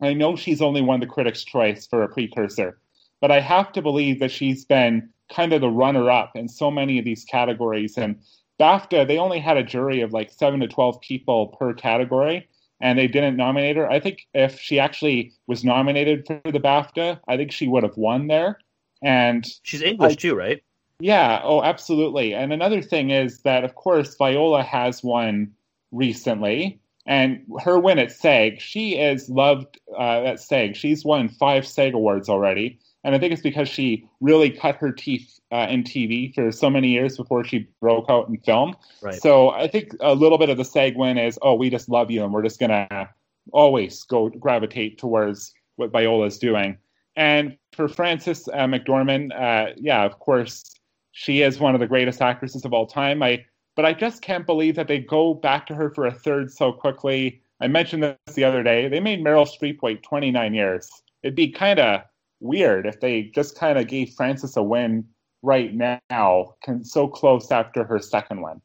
[0.01, 2.77] I know she's only won the Critics' Choice for a precursor,
[3.19, 6.69] but I have to believe that she's been kind of the runner up in so
[6.71, 7.97] many of these categories.
[7.97, 8.19] And
[8.59, 12.47] BAFTA, they only had a jury of like seven to 12 people per category,
[12.79, 13.89] and they didn't nominate her.
[13.89, 17.97] I think if she actually was nominated for the BAFTA, I think she would have
[17.97, 18.59] won there.
[19.03, 20.63] And she's English I, too, right?
[20.99, 22.33] Yeah, oh, absolutely.
[22.33, 25.51] And another thing is that, of course, Viola has won
[25.91, 26.79] recently.
[27.07, 30.75] And her win at SAG, she is loved uh, at SAG.
[30.75, 32.79] She's won five SAG awards already.
[33.03, 36.69] And I think it's because she really cut her teeth uh, in TV for so
[36.69, 38.75] many years before she broke out in film.
[39.01, 39.15] Right.
[39.15, 42.11] So I think a little bit of the SAG win is, oh, we just love
[42.11, 43.09] you and we're just going to
[43.53, 46.77] always go gravitate towards what Viola's doing.
[47.15, 50.75] And for Frances uh, McDormand, uh, yeah, of course,
[51.13, 53.23] she is one of the greatest actresses of all time.
[53.23, 53.45] I
[53.77, 56.73] but I just can't believe that they go back to her for a third so
[56.73, 57.43] quickly.
[57.61, 58.87] I mentioned this the other day.
[58.89, 60.89] They made Meryl Streep wait 29 years.
[61.21, 62.01] It'd be kind of
[62.39, 65.07] weird if they just kind of gave Frances a win
[65.43, 68.61] right now, so close after her second one.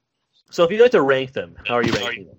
[0.50, 2.36] So if you'd like to rank them, how are you ranking them?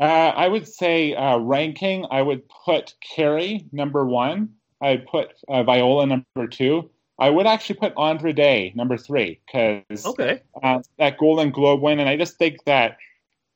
[0.00, 4.50] Uh, I would say uh, ranking, I would put Carey number one.
[4.80, 6.90] I'd put uh, Viola number two.
[7.22, 10.42] I would actually put Andra Day number three because okay.
[10.60, 12.96] uh, that Golden Globe win, and I just think that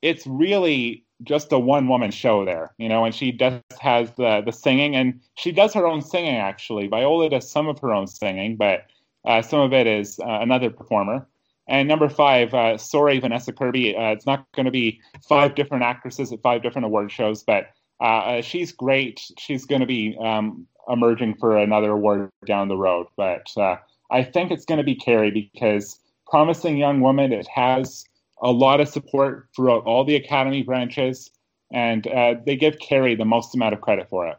[0.02, 4.40] it's really just a one woman show there, you know, and she does has the
[4.46, 6.86] the singing, and she does her own singing actually.
[6.86, 8.86] Viola does some of her own singing, but
[9.24, 11.26] uh, some of it is uh, another performer.
[11.66, 13.96] And number five, uh, sorry, Vanessa Kirby.
[13.96, 17.70] Uh, it's not going to be five different actresses at five different award shows, but
[17.98, 19.28] uh, she's great.
[19.38, 23.06] She's going to be um, emerging for another award down the road.
[23.16, 23.76] But uh,
[24.10, 28.04] I think it's going to be Carey because Promising Young Woman, it has
[28.42, 31.30] a lot of support throughout all the Academy branches,
[31.72, 34.38] and uh, they give Carey the most amount of credit for it.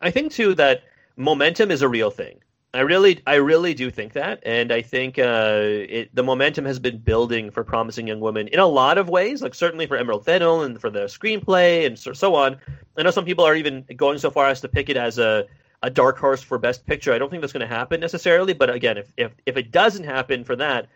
[0.00, 0.82] I think too that
[1.16, 2.40] momentum is a real thing.
[2.74, 6.78] I really, I really do think that, and I think uh, it, the momentum has
[6.78, 9.40] been building for Promising Young Woman in a lot of ways.
[9.40, 12.58] Like certainly for Emerald Fennell and for the screenplay and so, so on.
[12.98, 15.46] I know some people are even going so far as to pick it as a
[15.82, 17.12] a dark horse for Best Picture.
[17.12, 20.04] I don't think that's going to happen necessarily, but again, if if if it doesn't
[20.04, 20.88] happen for that,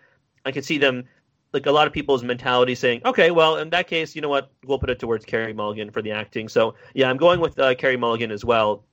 [0.45, 1.05] I could see them
[1.53, 4.51] like a lot of people's mentality saying, okay, well, in that case, you know what,
[4.65, 6.49] we'll put it towards Carey Mulligan for the acting.
[6.49, 8.85] So yeah, I'm going with uh, Carey Mulligan as well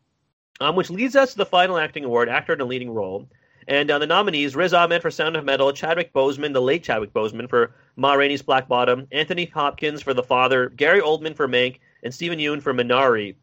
[0.60, 3.28] um, which leads us to the final acting award, actor in a leading role.
[3.68, 7.14] And uh, the nominees: Riz Ahmed for Sound of Metal, Chadwick Boseman, the late Chadwick
[7.14, 11.78] Boseman for Ma Rainey's Black Bottom, Anthony Hopkins for The Father, Gary Oldman for Mank,
[12.04, 13.36] and Steven Yeun for Minari.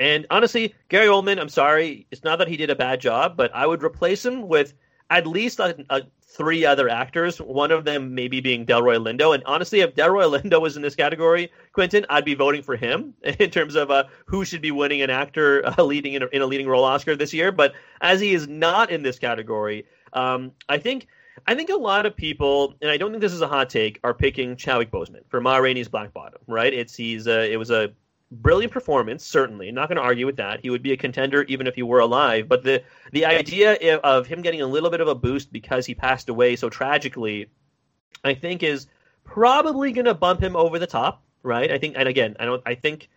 [0.00, 3.54] And honestly, Gary Oldman, I'm sorry, it's not that he did a bad job, but
[3.54, 4.72] I would replace him with
[5.10, 9.34] at least a, a three other actors, one of them maybe being Delroy Lindo.
[9.34, 13.12] And honestly, if Delroy Lindo was in this category, Quentin, I'd be voting for him
[13.22, 16.40] in terms of uh, who should be winning an actor uh, leading in a, in
[16.40, 17.52] a, leading role Oscar this year.
[17.52, 21.06] But as he is not in this category, um, I think.
[21.46, 23.98] I think a lot of people, and I don't think this is a hot take,
[24.04, 26.38] are picking Chadwick Boseman for Ma Rainey's Black Bottom.
[26.46, 26.74] Right?
[26.74, 27.92] It's he's uh, it was a
[28.30, 29.70] brilliant performance, certainly.
[29.72, 30.60] Not going to argue with that.
[30.60, 32.48] He would be a contender even if he were alive.
[32.48, 35.94] But the the idea of him getting a little bit of a boost because he
[35.94, 37.50] passed away so tragically,
[38.24, 38.86] I think is
[39.24, 41.22] probably going to bump him over the top.
[41.42, 41.70] Right?
[41.70, 42.62] I think, and again, I don't.
[42.66, 43.08] I think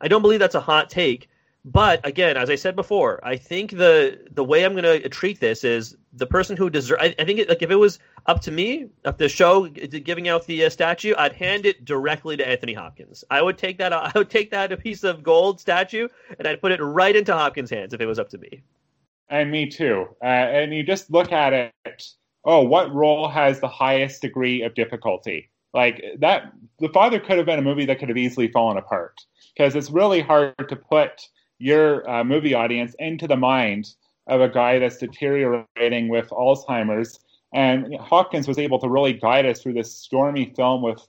[0.00, 1.28] I don't believe that's a hot take.
[1.64, 5.40] But again, as I said before, I think the the way I'm going to treat
[5.40, 7.02] this is the person who deserves.
[7.02, 10.28] I, I, think it, like if it was up to me, up the show giving
[10.28, 13.24] out the uh, statue, I'd hand it directly to Anthony Hopkins.
[13.30, 13.92] I would take that.
[13.92, 16.08] I would take that a piece of gold statue
[16.38, 18.62] and I'd put it right into Hopkins' hands if it was up to me.
[19.28, 20.06] And me too.
[20.22, 22.04] Uh, and you just look at it.
[22.44, 25.50] Oh, what role has the highest degree of difficulty?
[25.74, 29.20] Like that, the father could have been a movie that could have easily fallen apart
[29.54, 31.28] because it's really hard to put
[31.60, 33.94] your uh, movie audience into the mind
[34.26, 37.20] of a guy that's deteriorating with Alzheimer's.
[37.52, 41.06] And Hopkins was able to really guide us through this stormy film with,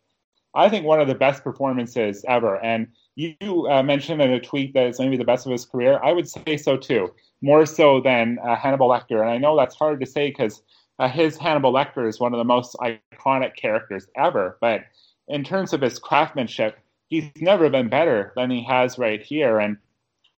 [0.54, 2.64] I think, one of the best performances ever.
[2.64, 6.00] And you uh, mentioned in a tweet that it's maybe the best of his career.
[6.04, 9.22] I would say so too, more so than uh, Hannibal Lecter.
[9.22, 10.62] And I know that's hard to say because
[11.00, 14.58] uh, his Hannibal Lecter is one of the most iconic characters ever.
[14.60, 14.82] But
[15.28, 19.60] in terms of his craftsmanship, he's never been better than he has right here.
[19.60, 19.78] And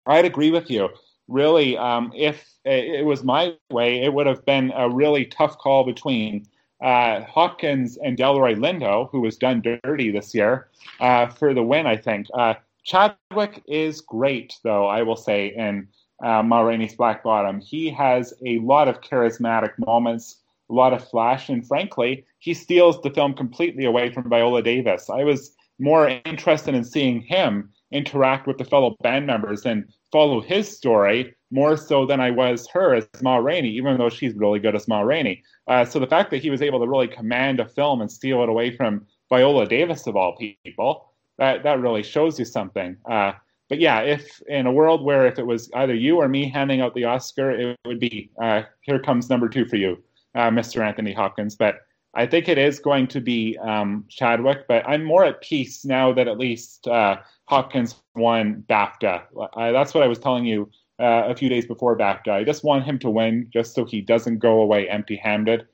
[0.06, 0.88] I'd agree with you.
[1.28, 5.84] Really, um, if it was my way, it would have been a really tough call
[5.84, 6.46] between
[6.82, 10.68] uh, Hopkins and Delroy Lindo, who was done dirty this year,
[11.00, 12.26] uh, for the win, I think.
[12.34, 15.86] Uh, Chadwick is great, though, I will say, in
[16.24, 17.60] uh, Ma Rainey's Black Bottom.
[17.60, 23.00] He has a lot of charismatic moments, a lot of flash, and frankly, he steals
[23.02, 25.08] the film completely away from Viola Davis.
[25.08, 30.40] I was more interested in seeing him interact with the fellow band members and follow
[30.40, 34.58] his story more so than I was her as Ma Rainey, even though she's really
[34.58, 35.42] good as Ma Rainey.
[35.68, 38.42] Uh, so the fact that he was able to really command a film and steal
[38.42, 42.96] it away from Viola Davis of all people, that that really shows you something.
[43.10, 43.32] Uh,
[43.68, 46.80] but yeah, if in a world where if it was either you or me handing
[46.80, 50.02] out the Oscar, it would be uh, here comes number two for you,
[50.34, 50.86] uh, Mr.
[50.86, 51.54] Anthony Hopkins.
[51.54, 51.80] But
[52.14, 56.12] I think it is going to be um, Chadwick, but I'm more at peace now
[56.12, 57.16] that at least uh,
[57.52, 59.24] Hopkins won BAFTA.
[59.38, 62.30] Uh, that's what I was telling you uh, a few days before BAFTA.
[62.30, 65.66] I just want him to win, just so he doesn't go away empty-handed.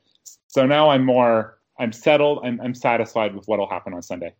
[0.49, 4.35] So now I'm more, I'm settled, and I'm satisfied with what will happen on Sunday.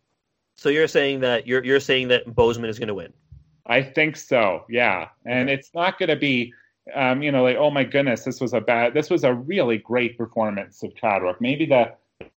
[0.57, 3.13] So you're saying that you're you're saying that Boseman is going to win?
[3.67, 4.65] I think so.
[4.69, 6.53] Yeah, and it's not going to be
[6.93, 9.77] um, you know, like, oh my goodness, this was a bad, this was a really
[9.77, 11.39] great performance of Chadwick.
[11.39, 11.93] Maybe the,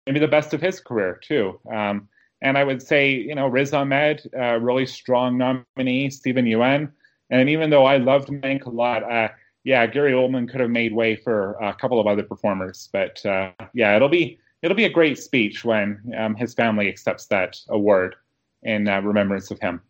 [0.06, 1.58] maybe the best of his career too.
[1.72, 2.08] Um,
[2.42, 6.90] and I would say, you know, Riz Ahmed, uh, really strong nominee, Steven Yeun.
[7.30, 9.28] And even though I loved Mank a lot, uh,
[9.62, 12.88] yeah, Gary Oldman could have made way for a couple of other performers.
[12.92, 17.26] But uh, yeah, it'll be it'll be a great speech when um, his family accepts
[17.26, 18.16] that award
[18.62, 19.80] in uh, remembrance of him.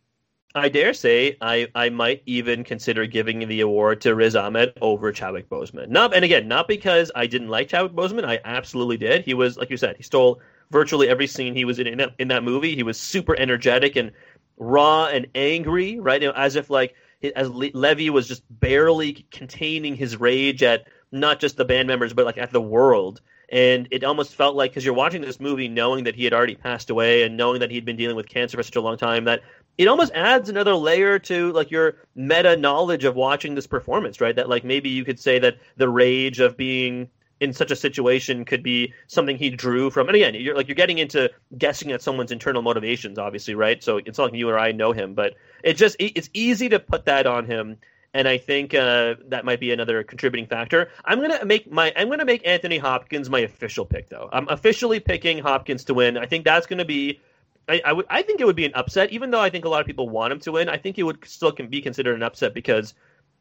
[0.54, 5.12] I dare say I, I might even consider giving the award to Riz Ahmed over
[5.12, 5.88] Chadwick Boseman.
[5.88, 8.24] Not and again, not because I didn't like Chadwick Boseman.
[8.24, 9.24] I absolutely did.
[9.24, 10.40] He was like you said, he stole
[10.70, 12.74] virtually every scene he was in in that, in that movie.
[12.74, 14.12] He was super energetic and
[14.56, 16.20] raw and angry, right?
[16.20, 16.94] You know, as if like
[17.34, 22.24] as Levee was just barely containing his rage at not just the band members but
[22.24, 26.04] like at the world and it almost felt like because you're watching this movie knowing
[26.04, 28.62] that he had already passed away and knowing that he'd been dealing with cancer for
[28.62, 29.42] such a long time that
[29.76, 34.36] it almost adds another layer to like your meta knowledge of watching this performance, right?
[34.36, 37.08] That like maybe you could say that the rage of being
[37.40, 40.08] in such a situation could be something he drew from.
[40.08, 43.82] And again, you're like you're getting into guessing at someone's internal motivations, obviously, right?
[43.82, 45.34] So it's not like you or I know him, but
[45.64, 47.78] it just it's easy to put that on him.
[48.12, 50.90] And I think uh, that might be another contributing factor.
[51.04, 54.28] I'm gonna make my I'm gonna make Anthony Hopkins my official pick, though.
[54.32, 56.18] I'm officially picking Hopkins to win.
[56.18, 57.20] I think that's gonna be
[57.68, 59.68] I, I, would, I think it would be an upset, even though I think a
[59.68, 60.68] lot of people want him to win.
[60.68, 62.94] I think it would still can be considered an upset because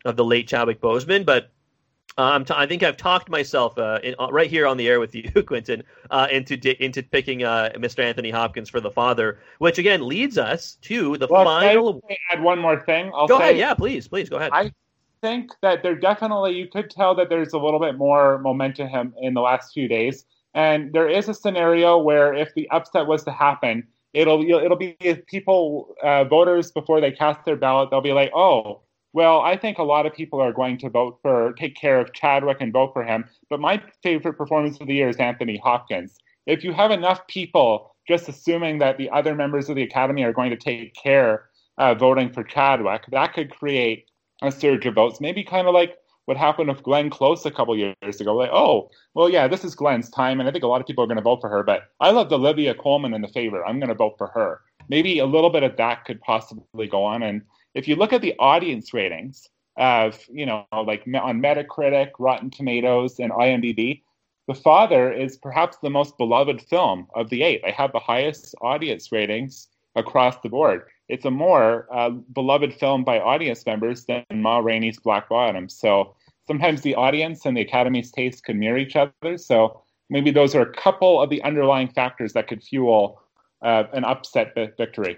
[0.05, 1.25] of the late Chadwick Boseman.
[1.25, 1.49] But
[2.17, 4.99] um, t- I think I've talked myself uh, in, uh, right here on the air
[4.99, 8.03] with you, Quentin, uh, into di- into picking uh, Mr.
[8.03, 12.01] Anthony Hopkins for the father, which again leads us to the well, final.
[12.09, 13.11] I add one more thing.
[13.13, 14.51] I'll go say, ahead, yeah, please, please go ahead.
[14.53, 14.71] I
[15.21, 19.33] think that there definitely you could tell that there's a little bit more momentum in
[19.33, 23.31] the last few days, and there is a scenario where if the upset was to
[23.31, 24.97] happen it'll it'll be
[25.27, 28.81] people uh, voters before they cast their ballot they'll be like oh
[29.13, 32.13] well i think a lot of people are going to vote for take care of
[32.13, 36.17] chadwick and vote for him but my favorite performance of the year is anthony hopkins
[36.45, 40.33] if you have enough people just assuming that the other members of the academy are
[40.33, 44.05] going to take care uh, voting for chadwick that could create
[44.41, 45.97] a surge of votes maybe kind of like
[46.29, 48.35] what happened with Glenn Close a couple years ago.
[48.35, 51.03] Like, oh, well, yeah, this is Glenn's time, and I think a lot of people
[51.03, 51.63] are going to vote for her.
[51.63, 53.67] But I loved Olivia Colman in The Favourite.
[53.67, 54.61] I'm going to vote for her.
[54.89, 57.23] Maybe a little bit of that could possibly go on.
[57.23, 57.41] And
[57.73, 63.19] if you look at the audience ratings of, you know, like on Metacritic, Rotten Tomatoes,
[63.19, 64.01] and IMDb,
[64.47, 67.61] The Father is perhaps the most beloved film of the eight.
[67.63, 70.83] They have the highest audience ratings across the board.
[71.07, 75.69] It's a more uh, beloved film by audience members than Ma Rainey's Black Bottom.
[75.69, 76.15] So
[76.45, 79.37] sometimes the audience and the Academy's taste can mirror each other.
[79.37, 83.21] So maybe those are a couple of the underlying factors that could fuel
[83.61, 85.17] uh, an upset victory.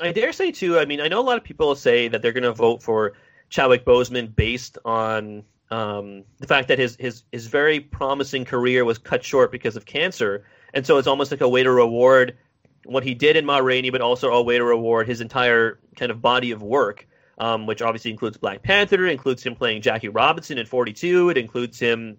[0.00, 0.78] I dare say too.
[0.78, 3.14] I mean, I know a lot of people say that they're going to vote for
[3.48, 8.98] Chadwick Boseman based on um, the fact that his his his very promising career was
[8.98, 12.36] cut short because of cancer, and so it's almost like a way to reward
[12.84, 16.10] what he did in Ma Rainey, but also a way to reward his entire kind
[16.10, 17.06] of body of work
[17.38, 21.78] um, which obviously includes Black Panther, includes him playing Jackie Robinson in 42, it includes
[21.78, 22.18] him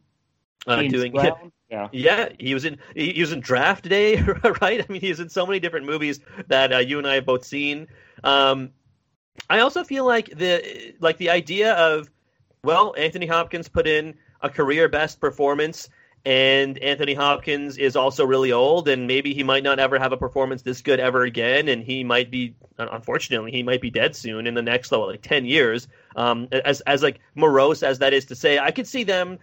[0.68, 1.51] uh, doing Brown.
[1.68, 1.89] Yeah.
[1.91, 4.22] yeah, he was in he was in Draft Day,
[4.61, 4.86] right?
[4.86, 7.43] I mean, he's in so many different movies that uh, you and I have both
[7.43, 7.88] seen.
[8.24, 8.70] Um,
[9.49, 12.11] I also feel like the like the idea of
[12.63, 15.89] well, Anthony Hopkins put in a career best performance
[16.26, 20.18] and Anthony Hopkins is also really old, and maybe he might not ever have a
[20.18, 24.47] performance this good ever again, and he might be, unfortunately, he might be dead soon
[24.47, 25.88] in the next like ten years.
[26.16, 29.38] Um, as as like morose as that is to say, I could see them,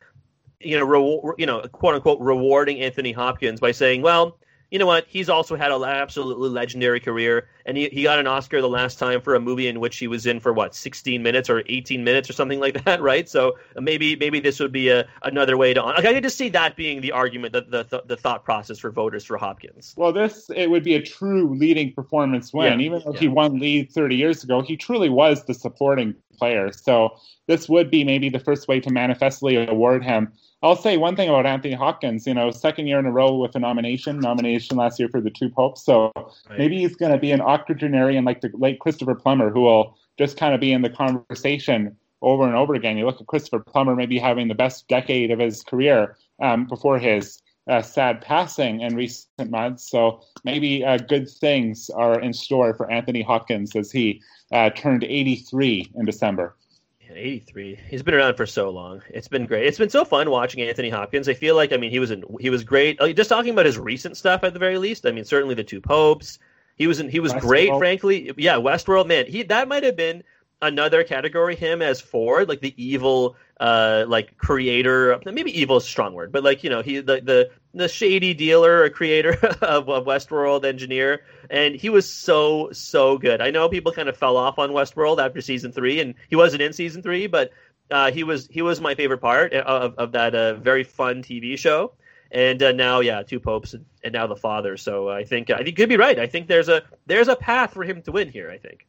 [0.64, 4.38] you know, re- you know, quote unquote, rewarding Anthony Hopkins by saying, well,
[4.70, 5.06] you know what?
[5.06, 8.98] He's also had an absolutely legendary career, and he, he got an Oscar the last
[8.98, 12.04] time for a movie in which he was in for what 16 minutes or 18
[12.04, 13.28] minutes or something like that, right?
[13.28, 15.82] So uh, maybe maybe this would be a, another way to.
[15.82, 18.90] Like, I could just see that being the argument, the, the the thought process for
[18.90, 19.94] voters for Hopkins.
[19.96, 23.20] Well, this it would be a true leading performance win, yeah, even though yeah.
[23.20, 24.62] he won lead 30 years ago.
[24.62, 26.72] He truly was the supporting player.
[26.72, 30.32] So this would be maybe the first way to manifestly award him
[30.62, 32.26] I'll say one thing about Anthony Hopkins.
[32.26, 35.30] You know, second year in a row with a nomination, nomination last year for the
[35.30, 35.84] Two Popes.
[35.84, 36.58] So right.
[36.58, 40.36] maybe he's going to be an octogenarian like the late Christopher Plummer, who will just
[40.36, 42.96] kind of be in the conversation over and over again.
[42.96, 46.98] You look at Christopher Plummer maybe having the best decade of his career um, before
[46.98, 49.88] his uh, sad passing in recent months.
[49.90, 55.04] So maybe uh, good things are in store for Anthony Hopkins as he uh, turned
[55.04, 56.56] 83 in December.
[57.14, 57.78] 83.
[57.88, 59.02] He's been around for so long.
[59.10, 59.66] It's been great.
[59.66, 61.28] It's been so fun watching Anthony Hopkins.
[61.28, 62.98] I feel like I mean he was in he was great.
[63.14, 65.06] Just talking about his recent stuff at the very least.
[65.06, 66.38] I mean certainly the two popes.
[66.82, 67.40] He was in, he was Westworld.
[67.42, 68.32] great frankly.
[68.36, 69.26] Yeah, Westworld man.
[69.26, 70.24] He that might have been
[70.60, 75.86] another category him as Ford, like the evil uh like creator maybe evil is a
[75.86, 79.88] strong word, but like, you know, he the the, the shady dealer or creator of,
[79.88, 81.22] of Westworld engineer.
[81.50, 83.40] And he was so, so good.
[83.40, 86.62] I know people kind of fell off on Westworld after season three, and he wasn't
[86.62, 87.52] in season three, but
[87.92, 91.56] uh, he was he was my favorite part of, of that uh, very fun TV
[91.56, 91.92] show.
[92.32, 94.76] And uh, now, yeah, two popes and, and, now the father.
[94.78, 96.18] So I think I think you could be right.
[96.18, 98.50] I think there's a there's a path for him to win here.
[98.50, 98.86] I think.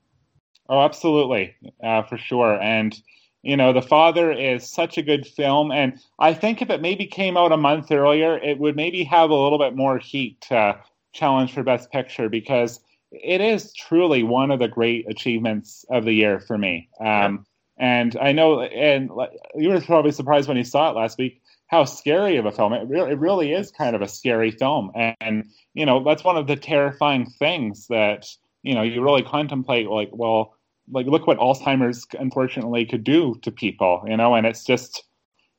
[0.70, 2.60] Oh, absolutely, uh, for sure.
[2.62, 3.00] And
[3.42, 7.06] you know, The Father is such a good film, and I think if it maybe
[7.06, 10.80] came out a month earlier, it would maybe have a little bit more heat to
[11.12, 12.80] challenge for Best Picture because
[13.12, 16.88] it is truly one of the great achievements of the year for me.
[17.02, 17.46] Um,
[17.78, 19.10] and I know, and
[19.56, 21.42] you were probably surprised when you saw it last week
[21.74, 24.92] how scary of a film it really, it really is kind of a scary film
[24.96, 28.28] and, and you know that's one of the terrifying things that
[28.64, 30.56] you know, you really contemplate like, well,
[30.92, 35.04] like look what Alzheimer's unfortunately could do to people, you know, and it's just,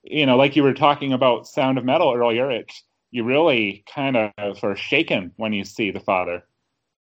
[0.02, 2.72] you know, like you were talking about Sound of Metal earlier, it
[3.10, 4.32] you really kind of
[4.64, 6.42] are shaken when you see the father.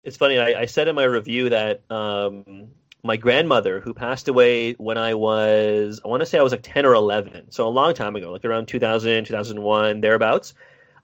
[0.05, 0.39] It's funny.
[0.39, 2.69] I, I said in my review that um,
[3.03, 6.63] my grandmother, who passed away when I was, I want to say I was like
[6.63, 10.55] 10 or 11, so a long time ago, like around 2000, 2001, thereabouts.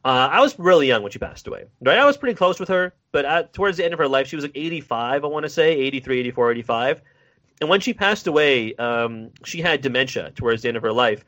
[0.05, 1.65] Uh, I was really young when she passed away.
[1.81, 4.29] Right, I was pretty close with her, but at, towards the end of her life,
[4.29, 7.03] she was like 85, I want to say, 83, 84, 85.
[7.61, 11.25] And when she passed away, um, she had dementia towards the end of her life.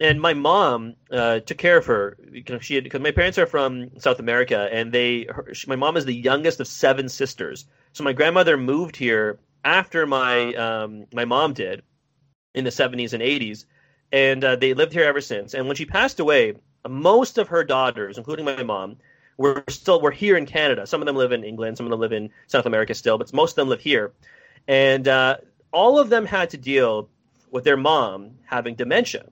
[0.00, 3.98] And my mom uh, took care of her because she because my parents are from
[3.98, 7.64] South America, and they her, she, my mom is the youngest of seven sisters.
[7.94, 11.82] So my grandmother moved here after my um, my mom did
[12.54, 13.66] in the 70s and 80s,
[14.12, 15.52] and uh, they lived here ever since.
[15.52, 16.54] And when she passed away,
[16.88, 18.96] most of her daughters, including my mom,
[19.36, 20.86] were still were here in Canada.
[20.86, 23.32] Some of them live in England, some of them live in South America still, but
[23.34, 24.12] most of them live here.
[24.68, 25.38] And uh,
[25.72, 27.10] all of them had to deal
[27.50, 29.26] with their mom having dementia.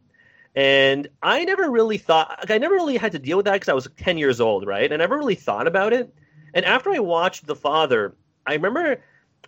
[0.57, 3.69] And I never really thought, like, I never really had to deal with that because
[3.69, 4.85] I was 10 years old, right?
[4.85, 6.13] And I never really thought about it.
[6.53, 8.15] And after I watched The Father,
[8.47, 9.01] I remember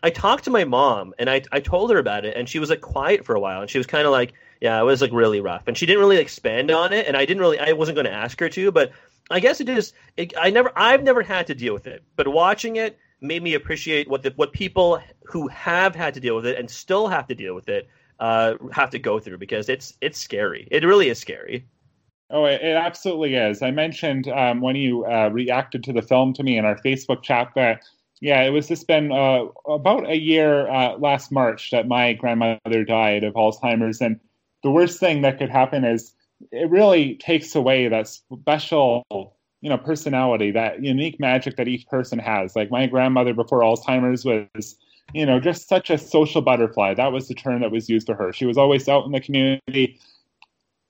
[0.02, 2.70] I talked to my mom and I, I told her about it, and she was
[2.70, 3.60] like quiet for a while.
[3.60, 6.00] And she was kind of like, yeah, it was like really rough, and she didn't
[6.00, 8.72] really expand on it, and I didn't really, I wasn't going to ask her to,
[8.72, 8.92] but
[9.30, 9.92] I guess it is.
[10.16, 13.54] It, I never, I've never had to deal with it, but watching it made me
[13.54, 17.26] appreciate what the, what people who have had to deal with it and still have
[17.26, 17.88] to deal with it
[18.20, 20.68] uh, have to go through because it's it's scary.
[20.70, 21.66] It really is scary.
[22.30, 23.62] Oh, it, absolutely is.
[23.62, 27.22] I mentioned um, when you uh, reacted to the film to me in our Facebook
[27.22, 27.82] chat that
[28.20, 32.84] yeah, it was just been uh, about a year uh, last March that my grandmother
[32.84, 34.18] died of Alzheimer's, and
[34.62, 36.14] the worst thing that could happen is
[36.50, 39.04] it really takes away that special
[39.60, 42.56] you know personality that unique magic that each person has.
[42.56, 44.76] Like my grandmother before alzheimer's was
[45.12, 46.94] you know just such a social butterfly.
[46.94, 48.32] That was the term that was used for her.
[48.32, 49.98] She was always out in the community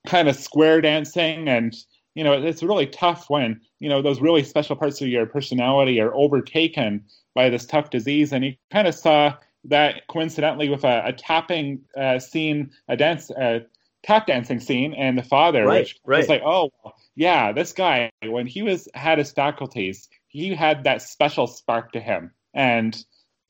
[0.05, 1.75] kind of square dancing and
[2.17, 6.01] you know it's really tough when you know those really special parts of your personality
[6.01, 7.05] are overtaken
[7.35, 9.33] by this tough disease and you kind of saw
[9.65, 13.65] that coincidentally with a, a tapping uh, scene, a dance, a
[14.03, 16.17] tap dancing scene, and the father, right, which right.
[16.19, 16.71] was like, oh,
[17.15, 21.99] yeah, this guy when he was had his faculties, he had that special spark to
[21.99, 23.03] him, and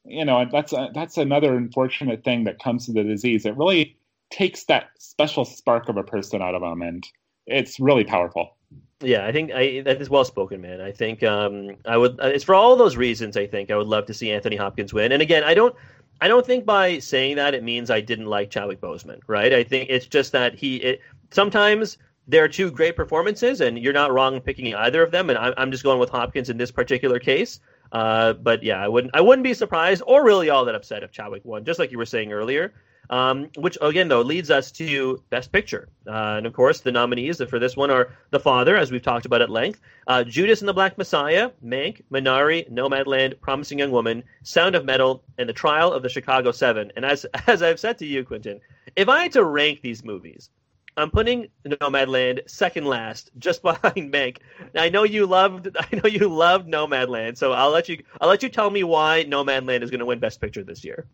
[0.03, 3.45] you know that's a, that's another unfortunate thing that comes to the disease.
[3.45, 3.95] It really
[4.29, 7.07] takes that special spark of a person out of them, and
[7.45, 8.56] it's really powerful.
[9.01, 10.81] Yeah, I think I, that is well spoken, man.
[10.81, 12.19] I think um, I would.
[12.19, 13.37] It's for all those reasons.
[13.37, 15.11] I think I would love to see Anthony Hopkins win.
[15.11, 15.75] And again, I don't.
[16.19, 19.53] I don't think by saying that it means I didn't like Chadwick Boseman, right?
[19.53, 23.93] I think it's just that he it, sometimes there are two great performances, and you're
[23.93, 25.29] not wrong in picking either of them.
[25.29, 27.59] And I'm, I'm just going with Hopkins in this particular case.
[27.91, 31.11] Uh, but yeah, I wouldn't I wouldn't be surprised or really all that upset if
[31.11, 32.73] Chadwick won, just like you were saying earlier.
[33.09, 37.41] Um, which again though leads us to Best Picture, uh, and of course the nominees
[37.49, 40.67] for this one are The Father, as we've talked about at length, uh, Judas and
[40.67, 45.93] the Black Messiah, Mank, Minari, Nomadland, Promising Young Woman, Sound of Metal, and The Trial
[45.93, 46.91] of the Chicago Seven.
[46.95, 48.59] And as as I've said to you, Quentin,
[48.95, 50.49] if I had to rank these movies,
[50.97, 54.39] I'm putting Nomadland second last, just behind Mank.
[54.75, 58.43] I know you loved, I know you loved Nomadland, so I'll let you, I'll let
[58.43, 61.05] you tell me why Nomadland is going to win Best Picture this year.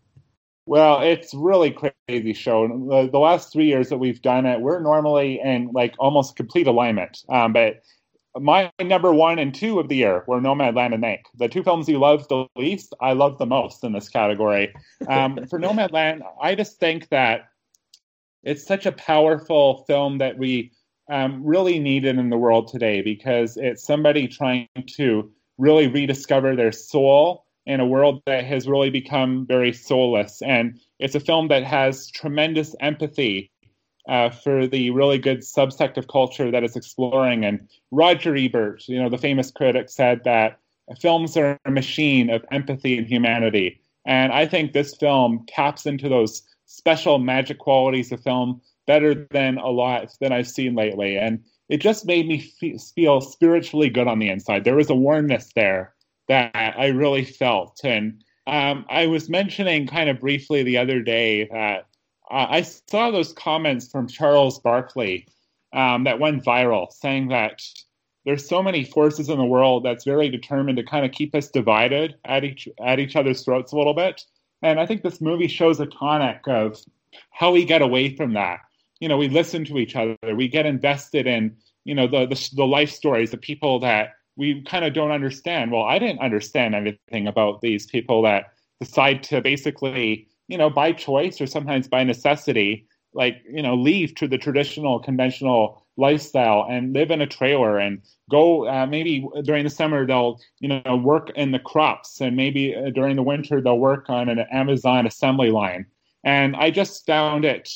[0.66, 2.68] Well, it's really crazy show.
[2.68, 6.68] The, the, last three years that we've done it, we're normally in like almost complete
[6.68, 7.20] alignment.
[7.28, 7.82] Um, but
[8.40, 11.20] my number one and two of the year were Nomadland and Mank.
[11.36, 14.74] The two films you love the least, I love the most in this category.
[15.08, 17.50] Um, for Nomadland, I just think that
[18.44, 20.72] it's such a powerful film that we
[21.10, 26.56] um, really need it in the world today because it's somebody trying to really rediscover
[26.56, 30.42] their soul in a world that has really become very soulless.
[30.42, 33.52] And it's a film that has tremendous empathy
[34.08, 37.46] uh, for the really good subsect of culture that it's exploring.
[37.46, 40.60] And Roger Ebert, you know, the famous critic, said that
[41.00, 43.80] films are a machine of empathy and humanity.
[44.06, 49.58] And I think this film taps into those special magic qualities of film better than
[49.58, 51.18] a lot than I've seen lately.
[51.18, 54.66] And it just made me feel spiritually good on the inside.
[54.66, 55.94] There was a warmness there
[56.28, 57.82] that I really felt.
[57.84, 61.88] And um, I was mentioning kind of briefly the other day that
[62.32, 65.28] uh, I saw those comments from Charles Barkley
[65.74, 67.62] um, that went viral saying that
[68.26, 71.50] there's so many forces in the world that's very determined to kind of keep us
[71.50, 74.24] divided at each at each other's throats a little bit.
[74.62, 76.80] And I think this movie shows a tonic of
[77.32, 78.60] how we get away from that.
[79.00, 82.50] You know, we listen to each other, we get invested in, you know, the the,
[82.56, 85.72] the life stories, the people that we kind of don't understand.
[85.72, 90.92] Well, I didn't understand anything about these people that decide to basically, you know, by
[90.92, 96.94] choice or sometimes by necessity, like, you know, leave to the traditional, conventional lifestyle and
[96.94, 101.30] live in a trailer and go uh, maybe during the summer they'll you know work
[101.36, 105.52] in the crops and maybe uh, during the winter they'll work on an amazon assembly
[105.52, 105.86] line
[106.24, 107.70] and i just found it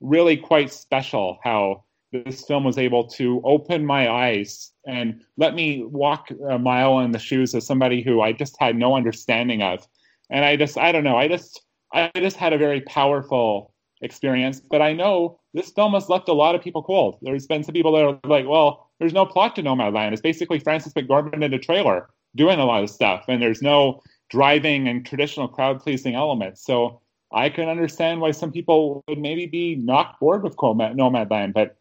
[0.00, 1.82] really quite special how
[2.12, 7.12] this film was able to open my eyes and let me walk a mile in
[7.12, 9.86] the shoes of somebody who I just had no understanding of.
[10.30, 11.62] And I just, I don't know, I just,
[11.92, 13.72] I just had a very powerful
[14.02, 14.60] experience.
[14.60, 17.18] But I know this film has left a lot of people cold.
[17.22, 20.12] There's been some people that are like, well, there's no plot to Nomadland.
[20.12, 24.00] It's basically Frances McDormand in a trailer doing a lot of stuff, and there's no
[24.30, 26.64] driving and traditional crowd pleasing elements.
[26.64, 27.00] So
[27.32, 31.76] I can understand why some people would maybe be knocked bored with Nomadland, but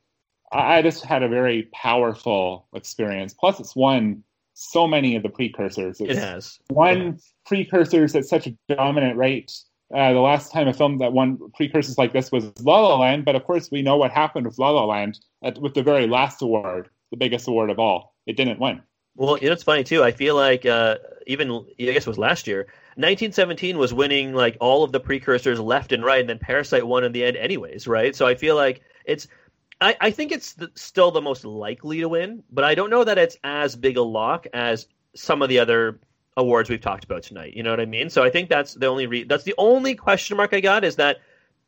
[0.52, 3.34] I just had a very powerful experience.
[3.34, 4.24] Plus, it's won
[4.54, 6.02] so many of the precursors.
[6.02, 9.54] It's it has won precursors at such a dominant rate.
[9.94, 13.26] Uh, the last time a film that won precursors like this was La La Land,
[13.26, 16.08] but of course we know what happened with La La Land at, with the very
[16.08, 18.16] last award, the biggest award of all.
[18.26, 18.82] It didn't win.
[19.16, 20.04] Well, you know, it's funny too.
[20.04, 20.98] I feel like uh,
[21.28, 22.68] even I guess it was last year.
[22.96, 27.04] 1917 was winning like all of the precursors left and right, and then Parasite won
[27.04, 28.16] in the end, anyways, right?
[28.16, 29.28] So I feel like it's
[29.82, 33.04] I, I think it's the, still the most likely to win, but I don't know
[33.04, 36.00] that it's as big a lock as some of the other
[36.38, 37.56] awards we've talked about tonight.
[37.56, 38.10] You know what I mean?
[38.10, 40.96] So I think that's the only re- that's the only question mark I got is
[40.98, 41.18] that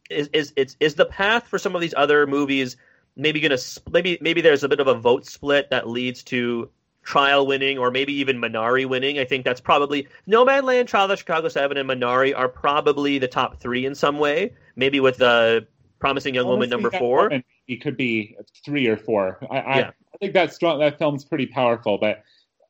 [0.10, 2.78] is is it's is the path for some of these other movies
[3.16, 3.58] maybe gonna
[3.92, 6.70] maybe maybe there's a bit of a vote split that leads to
[7.04, 9.20] trial winning or maybe even Minari winning.
[9.20, 13.60] I think that's probably Nomadland, Trial of Chicago Seven, and Minari are probably the top
[13.60, 14.54] three in some way.
[14.76, 15.68] Maybe with the
[16.04, 17.32] Promising Young Woman number four.
[17.70, 18.36] It could be
[18.66, 19.40] three or four.
[19.50, 19.92] I, I, yeah.
[20.14, 21.98] I think that strong, that film's pretty powerful.
[21.98, 22.24] But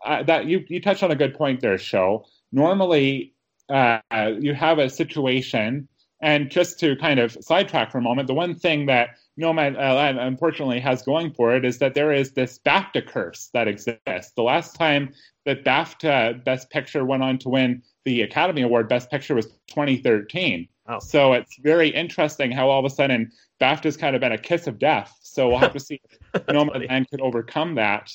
[0.05, 2.27] uh, that you you touched on a good point there, show.
[2.51, 3.33] Normally,
[3.69, 4.01] uh,
[4.39, 5.87] you have a situation,
[6.21, 10.13] and just to kind of sidetrack for a moment, the one thing that Nomad uh,
[10.19, 14.33] unfortunately has going for it is that there is this BAFTA curse that exists.
[14.35, 15.11] The last time
[15.47, 20.67] that BAFTA Best Picture went on to win the Academy Award Best Picture was 2013.
[20.87, 20.99] Oh.
[20.99, 23.31] So it's very interesting how all of a sudden
[23.61, 25.17] BAFTA's kind of been a kiss of death.
[25.21, 26.01] So we'll have to see
[26.33, 28.11] if Nomadland could overcome that.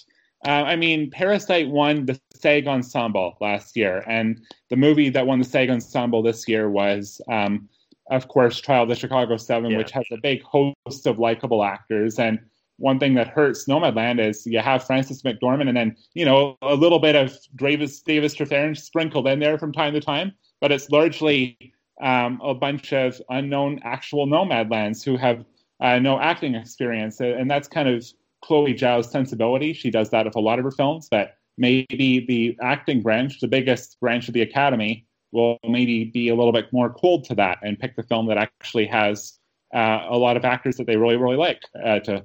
[0.46, 4.40] Uh, I mean, Parasite won the SAG Ensemble last year, and
[4.70, 7.68] the movie that won the SAG Ensemble this year was, um,
[8.10, 9.78] of course, Trial of the Chicago Seven, yeah.
[9.78, 12.20] which has a big host of likable actors.
[12.20, 12.38] And
[12.76, 16.74] one thing that hurts Nomadland is you have Frances McDormand, and then you know a
[16.74, 20.88] little bit of David David Strathairn sprinkled in there from time to time, but it's
[20.90, 25.44] largely um, a bunch of unknown actual Nomadlands who have
[25.80, 28.04] uh, no acting experience, and that's kind of
[28.42, 29.72] Chloe Zhao's sensibility.
[29.72, 33.48] She does that with a lot of her films, but maybe the acting branch, the
[33.48, 37.58] biggest branch of the Academy, will maybe be a little bit more cold to that
[37.62, 39.38] and pick the film that actually has
[39.74, 42.24] uh, a lot of actors that they really, really like uh, to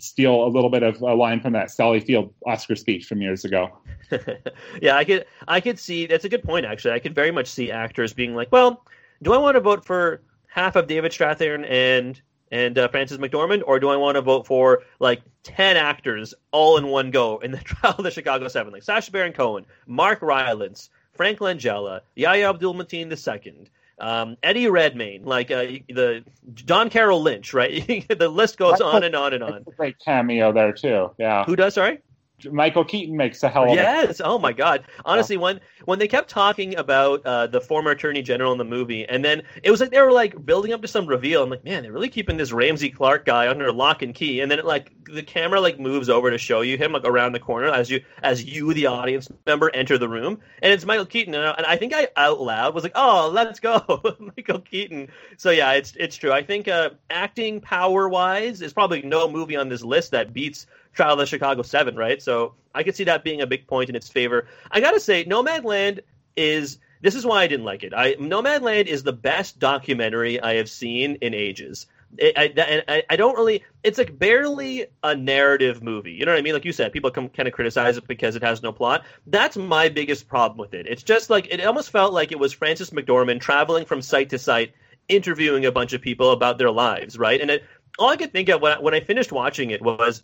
[0.00, 3.44] steal a little bit of a line from that Sally Field Oscar speech from years
[3.44, 3.76] ago.
[4.80, 6.94] yeah, I could I could see that's a good point actually.
[6.94, 8.84] I could very much see actors being like, well,
[9.22, 12.20] do I want to vote for half of David Strathairn and
[12.50, 16.78] and uh, Frances McDormand, or do I want to vote for like ten actors all
[16.78, 20.22] in one go in the trial of the Chicago Seven, like Sacha Baron Cohen, Mark
[20.22, 23.68] Rylance, Frank Langella, Yahya Abdul Mateen II,
[24.00, 26.24] um, Eddie Redmayne, like uh, the
[26.54, 28.06] John Carroll Lynch, right?
[28.18, 29.64] the list goes on and on and on.
[29.76, 31.10] great cameo there too.
[31.18, 31.44] Yeah.
[31.44, 31.74] Who does?
[31.74, 32.00] Sorry.
[32.44, 34.20] Michael Keaton makes a hell of yes.
[34.22, 34.84] Oh my God.
[35.04, 35.42] Honestly, yeah.
[35.42, 39.24] when when they kept talking about uh, the former Attorney General in the movie, and
[39.24, 41.42] then it was like they were like building up to some reveal.
[41.42, 44.40] I'm like, man, they're really keeping this Ramsey Clark guy under lock and key.
[44.40, 47.32] And then it, like the camera like moves over to show you him like around
[47.32, 51.06] the corner as you as you the audience member enter the room, and it's Michael
[51.06, 51.34] Keaton.
[51.34, 54.00] And I, and I think I out loud was like, oh, let's go,
[54.36, 55.08] Michael Keaton.
[55.36, 56.32] So yeah, it's it's true.
[56.32, 60.66] I think uh, acting power wise, is probably no movie on this list that beats
[60.92, 62.20] Trial of the Chicago Seven, right?
[62.22, 64.46] So I could see that being a big point in its favor.
[64.70, 66.00] I gotta say, Nomadland
[66.36, 67.92] is this is why I didn't like it.
[67.94, 71.86] I Nomadland is the best documentary I have seen in ages.
[72.22, 73.62] I, I, I, don't really.
[73.82, 76.12] It's like barely a narrative movie.
[76.12, 76.54] You know what I mean?
[76.54, 79.04] Like you said, people come kind of criticize it because it has no plot.
[79.26, 80.86] That's my biggest problem with it.
[80.86, 84.38] It's just like it almost felt like it was Frances McDormand traveling from site to
[84.38, 84.72] site,
[85.08, 87.40] interviewing a bunch of people about their lives, right?
[87.40, 87.64] And it,
[87.98, 90.22] all I could think of when I, when I finished watching it was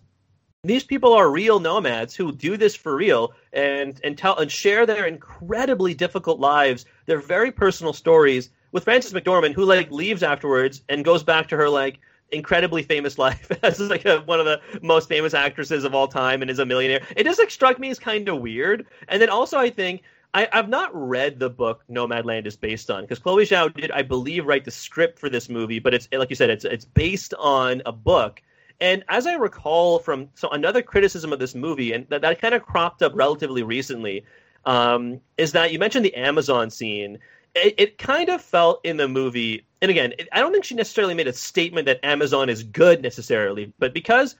[0.64, 4.86] these people are real nomads who do this for real and and tell and share
[4.86, 10.82] their incredibly difficult lives, their very personal stories with Frances McDormand, who like leaves afterwards
[10.88, 12.00] and goes back to her like
[12.32, 16.42] incredibly famous life as like a, one of the most famous actresses of all time
[16.42, 17.06] and is a millionaire.
[17.16, 18.86] It just like struck me as kind of weird.
[19.08, 20.02] And then also I think
[20.34, 24.02] I, have not read the book Nomadland is based on because Chloe Zhao did, I
[24.02, 27.34] believe, write the script for this movie, but it's like you said, it's it's based
[27.34, 28.42] on a book.
[28.80, 32.54] And as I recall from so another criticism of this movie, and that, that kind
[32.54, 34.24] of cropped up relatively recently,
[34.66, 37.18] um, is that you mentioned the Amazon scene.
[37.54, 40.74] It, it, kind of felt in the movie, and again, it, I don't think she
[40.74, 44.34] necessarily made a statement that Amazon is good necessarily, but because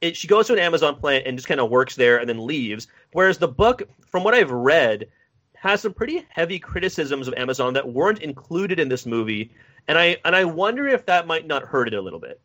[0.00, 2.46] it, she goes to an Amazon plant and just kind of works there and then
[2.46, 2.86] leaves.
[3.12, 5.08] Whereas the book, from what I've read,
[5.54, 9.52] has some pretty heavy criticisms of Amazon that weren't included in this movie,
[9.88, 12.40] and I and I wonder if that might not hurt it a little bit.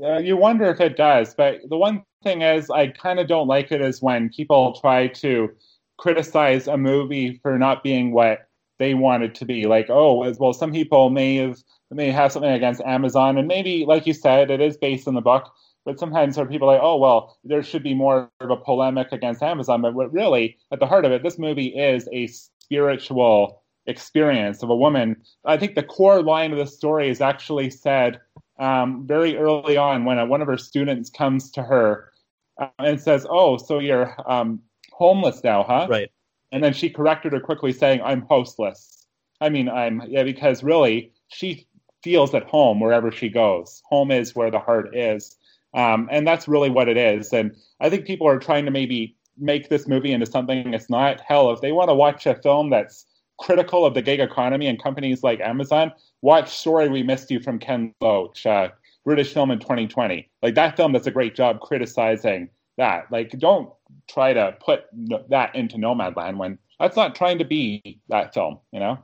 [0.00, 3.48] Yeah, you wonder if it does, but the one thing is, I kind of don't
[3.48, 5.50] like it is when people try to
[5.96, 8.48] criticize a movie for not being what
[8.78, 9.66] they wanted to be.
[9.66, 11.58] Like, oh, well, some people may have
[11.90, 15.20] may have something against Amazon, and maybe, like you said, it is based on the
[15.20, 15.52] book.
[15.84, 19.10] But sometimes there are people like, oh, well, there should be more of a polemic
[19.10, 19.82] against Amazon.
[19.82, 24.68] But what really, at the heart of it, this movie is a spiritual experience of
[24.68, 25.16] a woman.
[25.46, 28.20] I think the core line of the story is actually said
[28.58, 32.12] um, very early on when a, one of her students comes to her
[32.60, 34.60] uh, and says, oh, so you're um,
[34.92, 35.86] homeless now, huh?
[35.88, 36.10] Right.
[36.50, 39.06] And then she corrected her quickly, saying, I'm houseless.
[39.40, 41.66] I mean, I'm, yeah, because really, she
[42.02, 43.82] feels at home wherever she goes.
[43.90, 45.36] Home is where the heart is.
[45.74, 47.32] Um, and that's really what it is.
[47.32, 51.20] And I think people are trying to maybe make this movie into something it's not.
[51.20, 53.04] Hell, if they want to watch a film that's
[53.38, 55.92] critical of the gig economy and companies like Amazon,
[56.22, 58.68] watch Sorry We Missed You from Ken Loach, uh,
[59.04, 60.28] British film in 2020.
[60.42, 63.10] Like that film does a great job criticizing that.
[63.10, 63.70] Like don't
[64.08, 64.84] try to put
[65.28, 68.98] that into Nomadland when that's not trying to be that film, you know?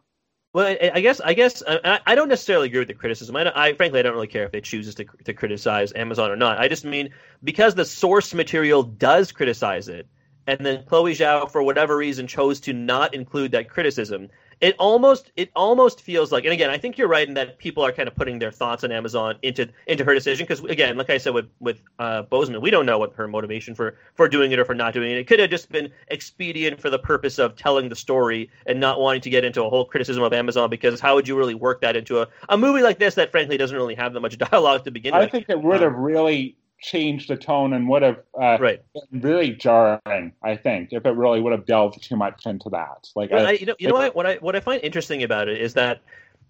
[0.53, 3.35] Well, I, I guess I guess I, I, don't necessarily agree with the criticism.
[3.35, 6.37] I, I, frankly I don't really care if it chooses to to criticize Amazon or
[6.37, 6.59] not.
[6.59, 7.11] I just mean
[7.43, 10.07] because the source material does criticize it,
[10.47, 14.29] and then Chloe Zhao for whatever reason chose to not include that criticism
[14.65, 17.85] it almost it almost feels like and again i think you're right in that people
[17.85, 21.11] are kind of putting their thoughts on amazon into into her decision because again like
[21.11, 24.53] i said with with uh, boseman we don't know what her motivation for for doing
[24.53, 25.19] it or for not doing it.
[25.19, 29.01] It could have just been expedient for the purpose of telling the story and not
[29.01, 31.83] wanting to get into a whole criticism of amazon because how would you really work
[31.83, 34.85] that into a, a movie like this that frankly doesn't really have that much dialogue
[34.85, 35.29] to begin I with?
[35.29, 38.83] i think it would have um, really changed the tone and would have uh, right.
[39.11, 40.33] been really jarring.
[40.43, 43.09] I think if it really would have delved too much into that.
[43.17, 45.61] Like, I, you know, you know what, what I what I find interesting about it
[45.61, 46.03] is that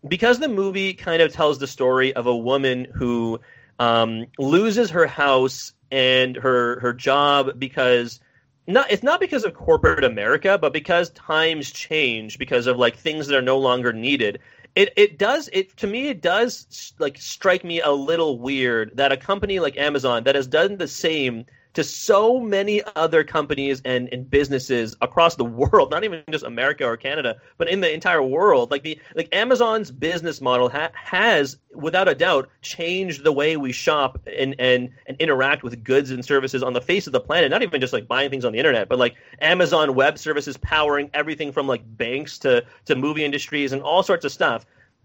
[0.06, 3.40] because the movie kind of tells the story of a woman who
[3.78, 8.20] um, loses her house and her her job because
[8.66, 13.28] not it's not because of corporate America, but because times change because of like things
[13.28, 14.40] that are no longer needed
[14.76, 19.12] it it does it to me it does like strike me a little weird that
[19.12, 24.08] a company like Amazon that has done the same to so many other companies and,
[24.12, 28.22] and businesses across the world, not even just America or Canada, but in the entire
[28.22, 28.70] world.
[28.70, 33.72] Like the like Amazon's business model ha- has, without a doubt, changed the way we
[33.72, 37.50] shop and, and and interact with goods and services on the face of the planet.
[37.50, 41.10] Not even just like buying things on the internet, but like Amazon Web Services powering
[41.12, 44.64] everything from like banks to to movie industries and all sorts of stuff.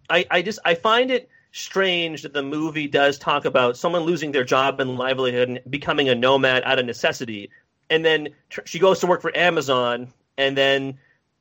[0.09, 4.31] I, I just I find it strange that the movie does talk about someone losing
[4.31, 7.49] their job and livelihood and becoming a nomad out of necessity,
[7.89, 10.97] and then tr- she goes to work for Amazon, and then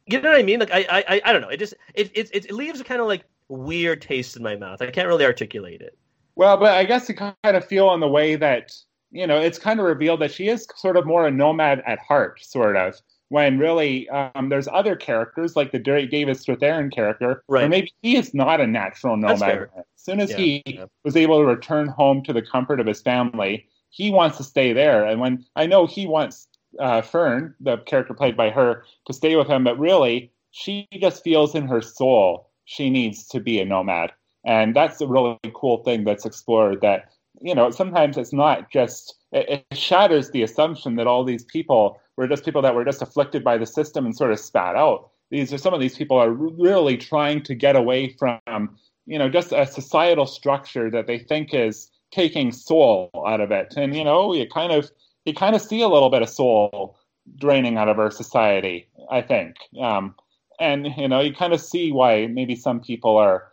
[0.06, 0.60] you know what I mean?
[0.60, 1.48] Like I I I don't know.
[1.48, 4.80] It just it it it leaves a kind of like weird taste in my mouth.
[4.80, 5.96] I can't really articulate it.
[6.36, 8.72] Well, but I guess you kind of feel in the way that
[9.10, 11.98] you know it's kind of revealed that she is sort of more a nomad at
[11.98, 17.64] heart, sort of when really um, there's other characters like the David Strathairn character, right.
[17.64, 19.68] or maybe he is not a natural nomad.
[19.76, 20.84] As soon as yeah, he yeah.
[21.04, 24.72] was able to return home to the comfort of his family, he wants to stay
[24.72, 25.04] there.
[25.04, 26.48] And when I know he wants
[26.78, 31.22] uh, Fern, the character played by her, to stay with him, but really she just
[31.22, 34.12] feels in her soul she needs to be a nomad.
[34.44, 37.10] And that's a really cool thing that's explored that,
[37.40, 42.00] you know, sometimes it's not just, it, it shatters the assumption that all these people
[42.18, 45.10] were just people that were just afflicted by the system and sort of spat out.
[45.30, 48.76] These are some of these people are really trying to get away from,
[49.06, 53.74] you know, just a societal structure that they think is taking soul out of it.
[53.76, 54.90] And you know, you kind of
[55.26, 56.98] you kind of see a little bit of soul
[57.36, 58.88] draining out of our society.
[59.12, 60.16] I think, um,
[60.58, 63.52] and you know, you kind of see why maybe some people are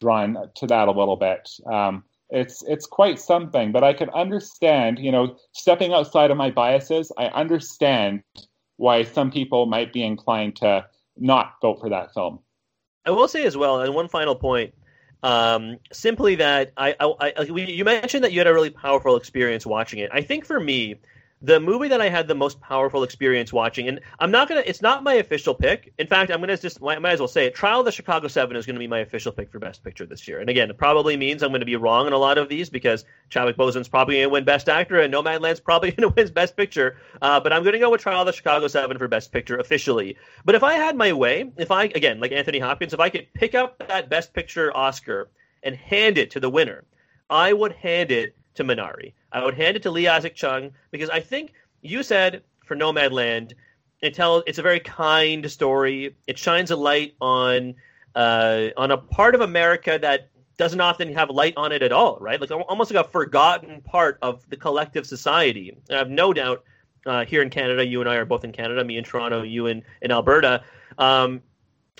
[0.00, 1.50] drawn to that a little bit.
[1.70, 6.50] Um, it's it's quite something but i can understand you know stepping outside of my
[6.50, 8.22] biases i understand
[8.76, 10.84] why some people might be inclined to
[11.16, 12.38] not vote for that film.
[13.04, 14.74] I will say as well and one final point
[15.22, 19.64] um, simply that I, I, I you mentioned that you had a really powerful experience
[19.64, 20.10] watching it.
[20.12, 20.96] I think for me
[21.42, 24.62] the movie that I had the most powerful experience watching, and I'm not gonna.
[24.64, 25.92] It's not my official pick.
[25.98, 27.54] In fact, I'm gonna just might, might as well say it.
[27.54, 30.06] Trial of the Chicago Seven is going to be my official pick for Best Picture
[30.06, 30.40] this year.
[30.40, 32.70] And again, it probably means I'm going to be wrong in a lot of these
[32.70, 36.32] because Chadwick Boseman's probably going to win Best Actor and Nomadland's probably going to win
[36.32, 36.96] Best Picture.
[37.20, 39.58] Uh, but I'm going to go with Trial of the Chicago Seven for Best Picture
[39.58, 40.16] officially.
[40.44, 43.26] But if I had my way, if I again like Anthony Hopkins, if I could
[43.34, 45.28] pick up that Best Picture Oscar
[45.62, 46.84] and hand it to the winner,
[47.28, 49.12] I would hand it to Minari.
[49.32, 53.52] I would hand it to Lee Isaac Chung because I think you said for Nomadland,
[54.00, 56.16] it tells it's a very kind story.
[56.26, 57.74] It shines a light on
[58.14, 62.18] uh, on a part of America that doesn't often have light on it at all,
[62.20, 62.40] right?
[62.40, 65.76] Like almost like a forgotten part of the collective society.
[65.88, 66.64] And I have no doubt
[67.04, 69.66] uh, here in Canada, you and I are both in Canada, me in Toronto, you
[69.66, 70.62] in, in Alberta,
[70.98, 71.42] um,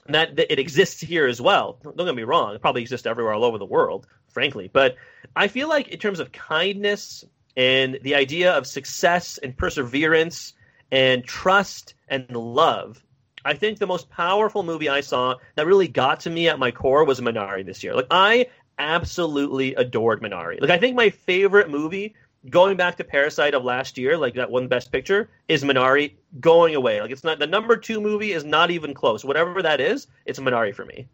[0.09, 1.79] that, that, it exists here as well.
[1.83, 4.07] Don't get me wrong, it probably exists everywhere all over the world,
[4.37, 4.69] frankly.
[4.71, 4.97] But
[5.35, 7.25] I feel like in terms of kindness
[7.57, 10.53] and the idea of success and perseverance
[10.93, 13.03] and trust and love.
[13.47, 16.71] I think the most powerful movie I saw that really got to me at my
[16.71, 17.95] core was Minari this year.
[17.95, 18.49] Like I
[18.79, 20.61] absolutely adored Minari.
[20.61, 22.15] Like I think my favorite movie
[22.51, 26.75] going back to Parasite of last year, like that one best picture, is Minari going
[26.75, 27.01] away.
[27.01, 29.25] Like it's not the number 2 movie is not even close.
[29.25, 31.09] Whatever that is, it's Minari for me.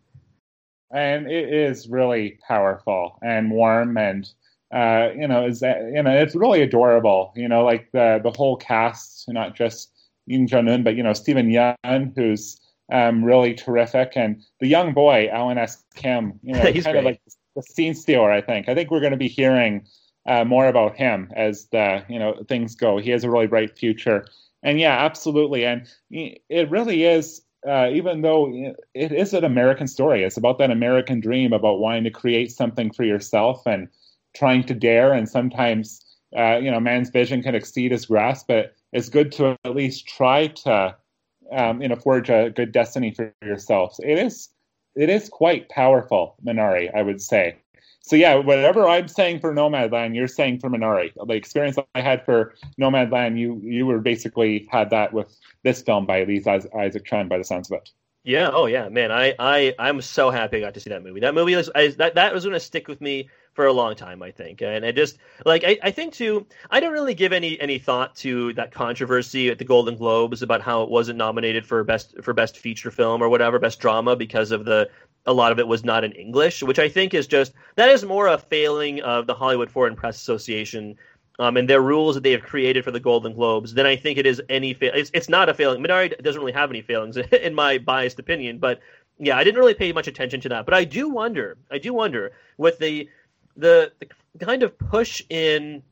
[0.93, 4.31] And it is really powerful and warm and
[4.73, 7.33] uh, you know, is that you know, it's really adorable.
[7.37, 9.93] You know, like the the whole cast, not just
[10.27, 12.59] Youn Yuh-jung, but you know, Steven Yeun, who's
[12.91, 15.85] um, really terrific, and the young boy Alan S.
[15.95, 16.41] Kim.
[16.43, 16.97] You know, kind great.
[16.97, 17.21] of like
[17.55, 18.31] the scene stealer.
[18.31, 18.69] I think.
[18.69, 19.87] I think we're going to be hearing
[20.27, 22.97] uh, more about him as the you know things go.
[22.97, 24.27] He has a really bright future,
[24.63, 27.43] and yeah, absolutely, and it really is.
[27.69, 32.05] Uh, even though it is an American story, it's about that American dream about wanting
[32.05, 33.89] to create something for yourself and
[34.35, 36.05] trying to dare, and sometimes
[36.37, 38.49] uh, you know man's vision can exceed his grasp.
[38.49, 40.97] But it's good to at least try to
[41.53, 44.01] um, you know forge a good destiny for yourselves.
[44.03, 44.49] It is
[44.97, 47.62] it is quite powerful, Minari, I would say.
[48.03, 51.13] So yeah, whatever I'm saying for Nomadland, you're saying for Minari.
[51.15, 56.05] The experience I had for Nomadland, you you were basically had that with this film
[56.05, 57.91] by Lee Isaac Chung, by the sounds of it.
[58.25, 58.51] Yeah.
[58.53, 59.11] Oh yeah, man.
[59.11, 61.21] I I I'm so happy I got to see that movie.
[61.21, 63.95] That movie was I, that that was going to stick with me for a long
[63.95, 64.63] time, I think.
[64.63, 68.15] And I just like I, I think too I don't really give any any thought
[68.17, 72.33] to that controversy at the Golden Globes about how it wasn't nominated for best for
[72.33, 74.89] best feature film or whatever, best drama because of the
[75.27, 78.05] a lot of it was not in English, which I think is just that is
[78.05, 80.97] more a failing of the Hollywood Foreign Press Association
[81.39, 84.19] um, and their rules that they have created for the Golden Globes than I think
[84.19, 84.75] it is any.
[84.75, 85.83] Fa- it's, it's not a failing.
[85.83, 88.81] Minari doesn't really have any failings in my biased opinion, but
[89.19, 90.65] yeah, I didn't really pay much attention to that.
[90.65, 91.57] But I do wonder.
[91.71, 93.09] I do wonder with the
[93.57, 95.83] the, the kind of push in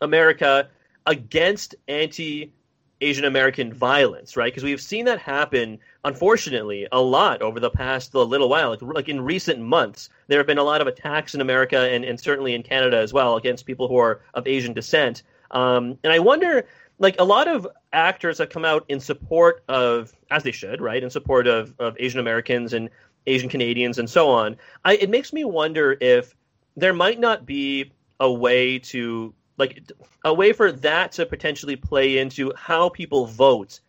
[0.00, 0.68] America
[1.06, 2.52] against anti
[3.00, 4.52] Asian American violence, right?
[4.52, 8.70] Because we've seen that happen, unfortunately, a lot over the past the little while.
[8.70, 12.04] Like, like, in recent months, there have been a lot of attacks in America and,
[12.04, 15.22] and certainly in Canada as well against people who are of Asian descent.
[15.50, 16.66] Um, and I wonder,
[16.98, 21.02] like, a lot of actors have come out in support of, as they should, right,
[21.02, 22.88] in support of, of Asian Americans and
[23.26, 24.56] Asian Canadians and so on.
[24.84, 26.34] I, it makes me wonder if
[26.76, 29.82] there might not be a way to like
[30.24, 33.80] a way for that to potentially play into how people vote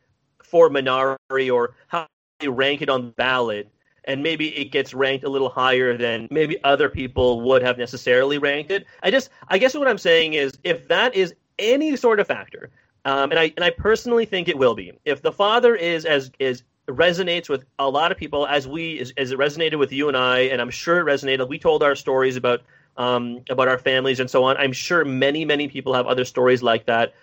[0.44, 2.08] for Minari or how
[2.40, 3.70] they rank it on the ballot
[4.08, 8.38] and maybe it gets ranked a little higher than maybe other people would have necessarily
[8.38, 8.86] ranked it.
[9.04, 12.72] I just I guess what I'm saying is if that is any sort of factor,
[13.06, 14.94] um, and I and I personally think it will be.
[15.06, 19.12] If the father is as is resonates with a lot of people as we as,
[19.18, 21.48] as it resonated with you and I, and I'm sure it resonated.
[21.50, 22.62] We told our stories about
[22.98, 24.58] um, about our families and so on.
[24.58, 27.14] I'm sure many, many people have other stories like that.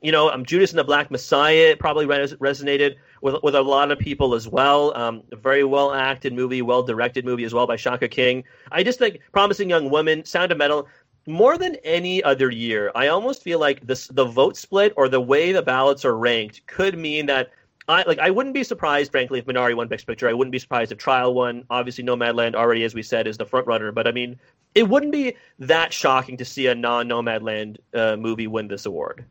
[0.00, 3.90] You know, um, Judas and the Black Messiah probably res- resonated with with a lot
[3.90, 4.94] of people as well.
[4.96, 8.44] Um, very well acted movie, well directed movie as well by Shaka King.
[8.70, 10.86] I just think Promising Young Woman, Sound of Metal,
[11.26, 15.20] more than any other year, I almost feel like this the vote split or the
[15.20, 17.50] way the ballots are ranked could mean that
[17.88, 20.28] I like I wouldn't be surprised, frankly, if Minari won Best Picture.
[20.28, 21.64] I wouldn't be surprised if Trial won.
[21.70, 23.92] Obviously, Nomadland already, as we said, is the front runner.
[23.92, 24.38] But I mean,
[24.74, 29.24] it wouldn't be that shocking to see a non-Nomadland uh, movie win this award.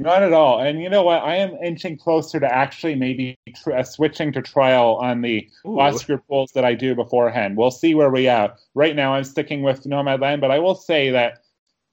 [0.00, 0.60] Not at all.
[0.60, 1.24] And you know what?
[1.24, 5.80] I am inching closer to actually maybe tr- uh, switching to trial on the Ooh.
[5.80, 7.56] Oscar polls that I do beforehand.
[7.56, 8.54] We'll see where we are.
[8.74, 11.42] Right now, I'm sticking with Nomadland, but I will say that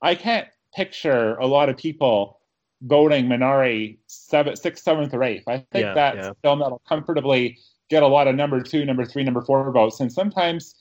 [0.03, 2.39] I can't picture a lot of people
[2.83, 5.47] voting Minari seventh, sixth, seventh, or eighth.
[5.47, 6.29] I think yeah, that's yeah.
[6.29, 7.57] a film that'll comfortably
[7.89, 9.99] get a lot of number two, number three, number four votes.
[9.99, 10.75] And sometimes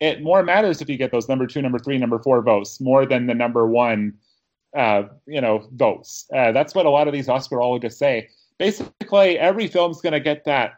[0.00, 3.04] it more matters if you get those number two, number three, number four votes more
[3.06, 4.14] than the number one
[4.76, 6.26] uh, you know, votes.
[6.34, 8.28] Uh, that's what a lot of these Oscarologists say.
[8.58, 10.74] Basically, every film's going to get that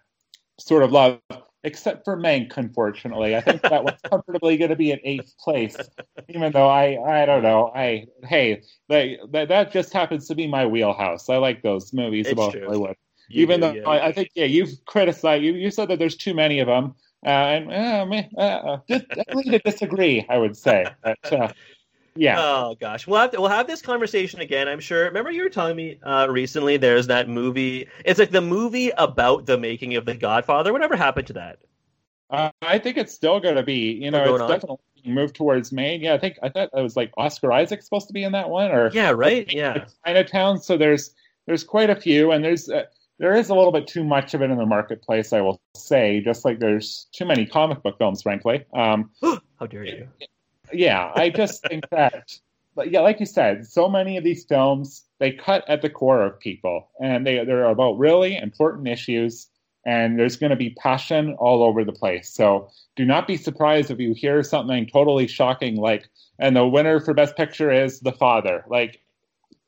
[0.59, 1.21] sort of love,
[1.65, 3.37] except for Mank, unfortunately.
[3.37, 5.77] I think that one's comfortably going to be in eighth place,
[6.29, 7.73] even though I, I don't know.
[7.75, 11.29] I hey, that, that, that just happens to be my wheelhouse.
[11.29, 12.65] I like those movies It's about true.
[12.65, 12.97] Hollywood.
[13.29, 13.89] You even do, though yeah.
[13.89, 16.95] I, I think, yeah, you've criticized, you, you said that there's too many of them.
[17.25, 20.87] Uh, and uh, me- uh, uh, dis- agree to disagree, I would say.
[21.03, 21.53] But, uh,
[22.17, 22.37] yeah.
[22.39, 24.69] Oh gosh, we'll have to, we'll have this conversation again.
[24.69, 25.05] I'm sure.
[25.05, 26.77] Remember, you were telling me uh, recently.
[26.77, 27.89] There's that movie.
[28.05, 30.73] It's like the movie about the making of The Godfather.
[30.73, 31.59] Whatever happened to that?
[32.31, 34.49] Uh, I think it's still going to be, you know, it's on?
[34.49, 36.01] definitely moved towards Maine.
[36.01, 38.49] Yeah, I think I thought it was like Oscar Isaac supposed to be in that
[38.49, 39.51] one, or Yeah, right.
[39.53, 39.85] Yeah.
[40.05, 40.61] Chinatown.
[40.61, 41.15] So there's
[41.47, 42.85] there's quite a few, and there's uh,
[43.21, 45.35] there is a little bit too much of it in the marketplace.
[45.35, 48.65] I will say, just like there's too many comic book films, frankly.
[48.75, 50.09] Um, How dare you?
[50.73, 52.33] yeah, I just think that,
[52.75, 56.25] but yeah, like you said, so many of these films they cut at the core
[56.25, 59.49] of people, and they they're about really important issues,
[59.85, 62.33] and there's going to be passion all over the place.
[62.33, 67.01] So do not be surprised if you hear something totally shocking like, and the winner
[67.01, 68.65] for Best Picture is The Father.
[68.67, 69.03] Like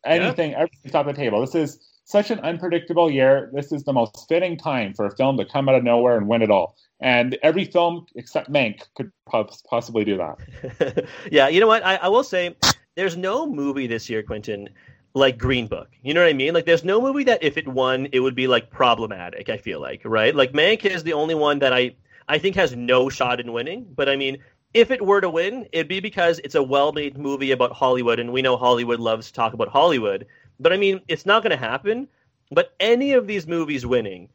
[0.07, 1.43] anything, everything's off the table.
[1.43, 3.51] This is such an unpredictable year.
[3.53, 6.29] This is the most fitting time for a film to come out of nowhere and
[6.29, 6.77] win it all.
[7.01, 11.07] And every film except Mank could possibly do that.
[11.33, 11.85] yeah, you know what?
[11.85, 12.57] I, I will say
[12.95, 14.69] there's no movie this year, Quentin,
[15.15, 15.89] like Green Book.
[16.03, 16.55] You know what I mean?
[16.55, 19.81] Like there's no movie that if it won, it would be like problematic, I feel
[19.81, 20.35] like, right?
[20.35, 21.97] Like Mank is the only one that I
[22.29, 23.87] I think has no shot in winning.
[23.95, 24.39] But I mean,
[24.75, 28.19] if it were to win, it'd be because it's a well made movie about Hollywood,
[28.19, 30.27] and we know Hollywood loves to talk about Hollywood.
[30.61, 32.09] But I mean, it's not gonna happen.
[32.51, 34.29] But any of these movies winning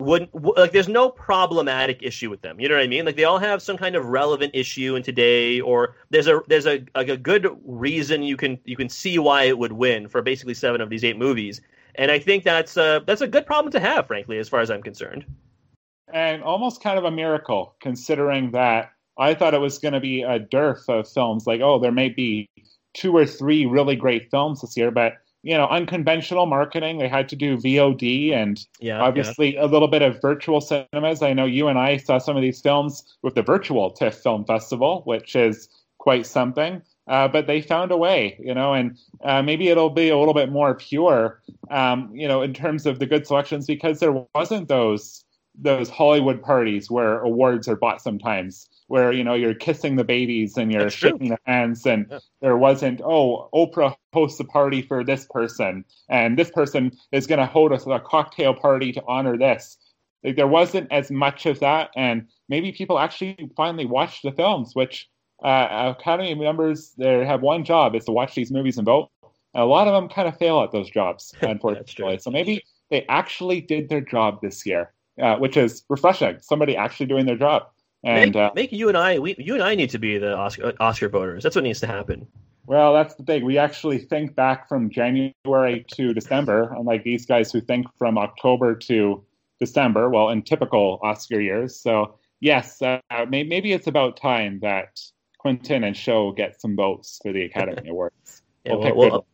[0.00, 3.22] wouldn't like there's no problematic issue with them you know what i mean like they
[3.22, 7.08] all have some kind of relevant issue in today or there's a there's a like
[7.08, 10.80] a good reason you can you can see why it would win for basically seven
[10.80, 11.60] of these eight movies
[11.94, 14.68] and i think that's uh that's a good problem to have frankly as far as
[14.68, 15.24] i'm concerned
[16.12, 20.22] and almost kind of a miracle considering that I thought it was going to be
[20.22, 21.46] a dearth of films.
[21.46, 22.48] Like, oh, there may be
[22.94, 25.14] two or three really great films this year, but
[25.44, 26.98] you know, unconventional marketing.
[26.98, 31.22] They had to do VOD and yeah obviously a little bit of virtual cinemas.
[31.22, 34.44] I know you and I saw some of these films with the virtual TIFF Film
[34.46, 35.68] Festival, which is
[35.98, 36.82] quite something.
[37.06, 40.32] Uh, but they found a way, you know, and uh, maybe it'll be a little
[40.32, 44.68] bit more pure, um, you know, in terms of the good selections because there wasn't
[44.68, 45.22] those
[45.56, 50.56] those Hollywood parties where awards are bought sometimes, where you know you're kissing the babies
[50.56, 52.18] and you're That's shaking the hands, and Yeah.
[52.40, 57.38] there wasn't oh Oprah hosts a party for this person, and this person is going
[57.40, 59.78] to hold a, a cocktail party to honor this.
[60.22, 64.74] Like, there wasn't as much of that, and maybe people actually finally watched the films,
[64.74, 65.08] which
[65.44, 69.10] uh, Academy members they have one job is to watch these movies and vote.
[69.52, 72.18] And a lot of them kind of fail at those jobs, unfortunately.
[72.18, 76.38] so maybe they actually did their job this year, uh, which is refreshing.
[76.40, 77.64] Somebody actually doing their job.
[78.04, 80.36] And make, uh, make you and i we you and i need to be the
[80.36, 82.26] oscar oscar voters that's what needs to happen
[82.66, 83.44] well, that's the thing.
[83.44, 88.74] We actually think back from January to December, unlike these guys who think from October
[88.74, 89.22] to
[89.60, 90.08] December.
[90.08, 91.78] Well, in typical Oscar years.
[91.78, 94.98] So yes, uh, may- maybe it's about time that
[95.38, 98.42] Quentin and Show get some votes for the Academy Awards.
[98.64, 99.26] Yeah, We'll well, we'll-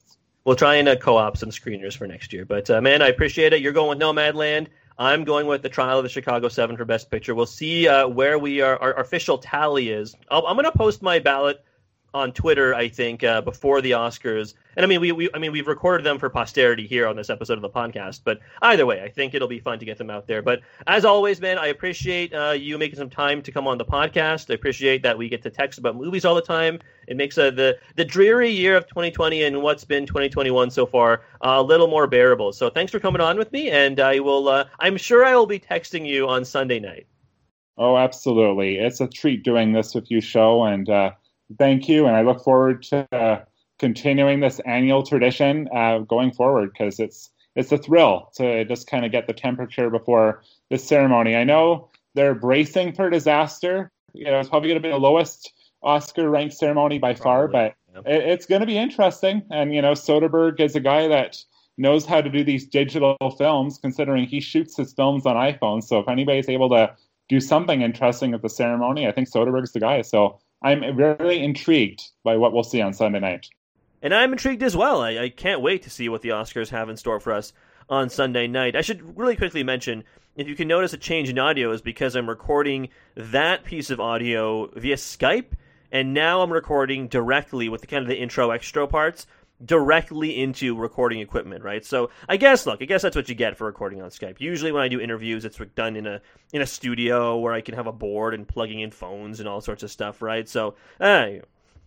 [0.44, 2.46] We'll try and uh, co-op some screeners for next year.
[2.46, 3.60] But uh, man, I appreciate it.
[3.60, 4.68] You're going with Nomadland.
[5.00, 7.34] I'm going with the Trial of the Chicago Seven for Best Picture.
[7.34, 8.76] We'll see uh, where we are.
[8.82, 10.14] Our official tally is.
[10.30, 11.64] I'll, I'm going to post my ballot
[12.14, 12.74] on Twitter.
[12.74, 14.54] I think uh, before the Oscars.
[14.76, 17.30] And I mean, we, we I mean we've recorded them for posterity here on this
[17.30, 18.20] episode of the podcast.
[18.24, 20.42] But either way, I think it'll be fun to get them out there.
[20.42, 23.84] But as always, man, I appreciate uh, you making some time to come on the
[23.84, 24.50] podcast.
[24.50, 26.78] I appreciate that we get to text about movies all the time.
[27.06, 31.22] It makes uh, the the dreary year of 2020 and what's been 2021 so far
[31.40, 32.52] a little more bearable.
[32.52, 34.48] So thanks for coming on with me, and I will.
[34.48, 37.06] Uh, I'm sure I will be texting you on Sunday night.
[37.76, 38.76] Oh, absolutely.
[38.76, 41.12] It's a treat doing this with you, show, and uh,
[41.58, 42.06] thank you.
[42.06, 43.44] And I look forward to uh,
[43.78, 49.04] continuing this annual tradition uh, going forward because it's it's a thrill to just kind
[49.04, 51.34] of get the temperature before this ceremony.
[51.34, 53.90] I know they're bracing for disaster.
[54.12, 55.52] You know, it's probably going to be the lowest
[55.82, 59.42] Oscar ranked ceremony by far, Probably, but it, it's going to be interesting.
[59.50, 61.42] And you know, Soderbergh is a guy that
[61.78, 65.84] knows how to do these digital films, considering he shoots his films on iPhones.
[65.84, 66.94] So if anybody's able to
[67.28, 70.02] do something interesting at the ceremony, I think Soderbergh's the guy.
[70.02, 73.48] So I'm really intrigued by what we'll see on Sunday night.
[74.02, 75.02] And I'm intrigued as well.
[75.02, 77.52] I, I can't wait to see what the Oscars have in store for us
[77.88, 78.76] on Sunday night.
[78.76, 80.04] I should really quickly mention
[80.36, 84.00] if you can notice a change in audio is because I'm recording that piece of
[84.00, 85.52] audio via Skype,
[85.92, 89.26] and now I'm recording directly with the kind of the intro extra parts
[89.64, 91.84] directly into recording equipment, right?
[91.84, 94.40] So I guess, look, I guess that's what you get for recording on Skype.
[94.40, 96.20] Usually, when I do interviews, it's done in a
[96.52, 99.60] in a studio where I can have a board and plugging in phones and all
[99.60, 100.48] sorts of stuff, right?
[100.48, 101.26] So, uh,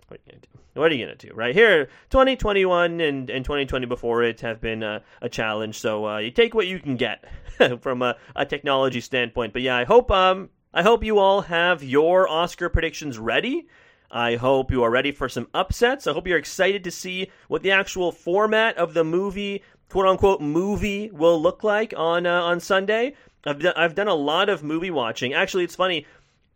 [0.08, 0.48] what are you gonna do?
[0.76, 1.32] What are you gonna do?
[1.34, 5.80] Right here, 2021 and, and 2020 before it have been a, a challenge.
[5.80, 7.26] So uh, you take what you can get
[7.82, 9.54] from a, a, technology standpoint.
[9.54, 13.68] But yeah, I hope um I hope you all have your Oscar predictions ready.
[14.14, 16.06] I hope you are ready for some upsets.
[16.06, 20.40] I hope you're excited to see what the actual format of the movie, quote unquote,
[20.40, 23.16] movie will look like on uh, on Sunday.
[23.44, 25.34] I've I've done a lot of movie watching.
[25.34, 26.06] Actually, it's funny.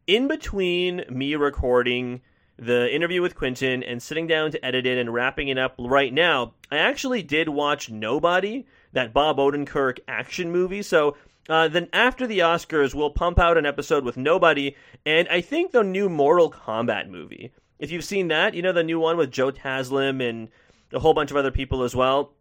[0.05, 2.21] In between me recording
[2.59, 6.13] the interview with Quentin and sitting down to edit it and wrapping it up right
[6.13, 10.84] now, I actually did watch Nobody, that Bob Odenkirk action movie.
[10.84, 11.17] So
[11.49, 14.75] uh, then after the Oscars, we'll pump out an episode with Nobody,
[15.05, 17.51] and I think the new Mortal Kombat movie.
[17.79, 20.49] If you've seen that, you know the new one with Joe Taslim and
[20.91, 22.33] a whole bunch of other people as well.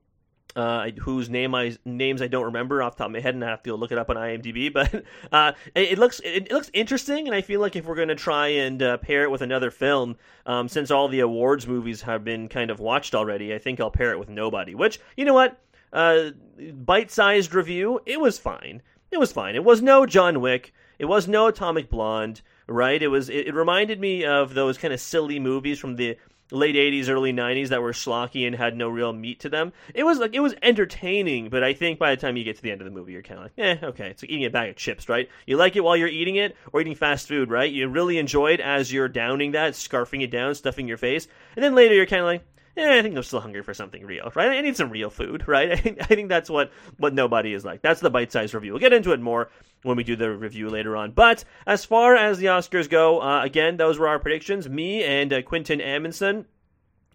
[0.55, 3.45] Uh, whose name I names I don't remember off the top of my head, and
[3.45, 4.73] I have to look it up on IMDb.
[4.73, 7.97] But uh, it, it, looks it, it, looks interesting, and I feel like if we're
[7.97, 10.17] going to try and uh, pair it with another film,
[10.47, 13.91] um, since all the awards movies have been kind of watched already, I think I'll
[13.91, 14.75] pair it with Nobody.
[14.75, 15.61] Which you know what,
[15.93, 16.31] uh,
[16.73, 18.81] bite-sized review, it was fine
[19.17, 19.57] it was fine.
[19.57, 20.75] It was no John Wick.
[20.99, 23.03] It was no Atomic Blonde, right?
[23.03, 23.31] It was.
[23.31, 26.19] It, it reminded me of those kind of silly movies from the
[26.53, 30.05] late 80s early 90s that were schlocky and had no real meat to them it
[30.05, 32.71] was like it was entertaining but i think by the time you get to the
[32.71, 34.71] end of the movie you're kind of like eh okay it's like eating a bag
[34.71, 37.73] of chips right you like it while you're eating it or eating fast food right
[37.73, 41.27] you really enjoy it as you're downing that scarfing it down stuffing your face
[41.57, 42.47] and then later you're kind of like
[42.77, 44.51] eh, I think I'm still hungry for something real, right?
[44.51, 45.73] I need some real food, right?
[45.73, 47.83] I think, I think that's what, what nobody is like.
[47.83, 48.73] That's the bite sized review.
[48.73, 49.51] We'll get into it more
[49.83, 51.13] when we do the review later on.
[51.13, 54.69] But as far as the Oscars go, uh, again, those were our predictions.
[54.69, 56.47] Me and uh, Quinton Amundsen.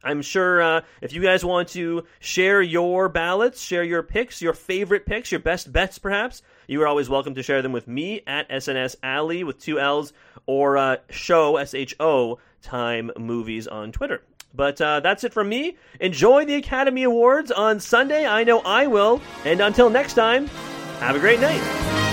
[0.04, 4.54] I'm sure uh, if you guys want to share your ballots, share your picks, your
[4.54, 8.22] favorite picks, your best bets, perhaps, you are always welcome to share them with me
[8.26, 10.14] at SNS Alley with two L's
[10.48, 14.24] or uh, show S H O time movies on Twitter.
[14.54, 15.78] But uh, that's it from me.
[16.00, 18.26] Enjoy the Academy Awards on Sunday.
[18.26, 19.22] I know I will.
[19.46, 20.48] And until next time,
[21.00, 22.11] have a great night.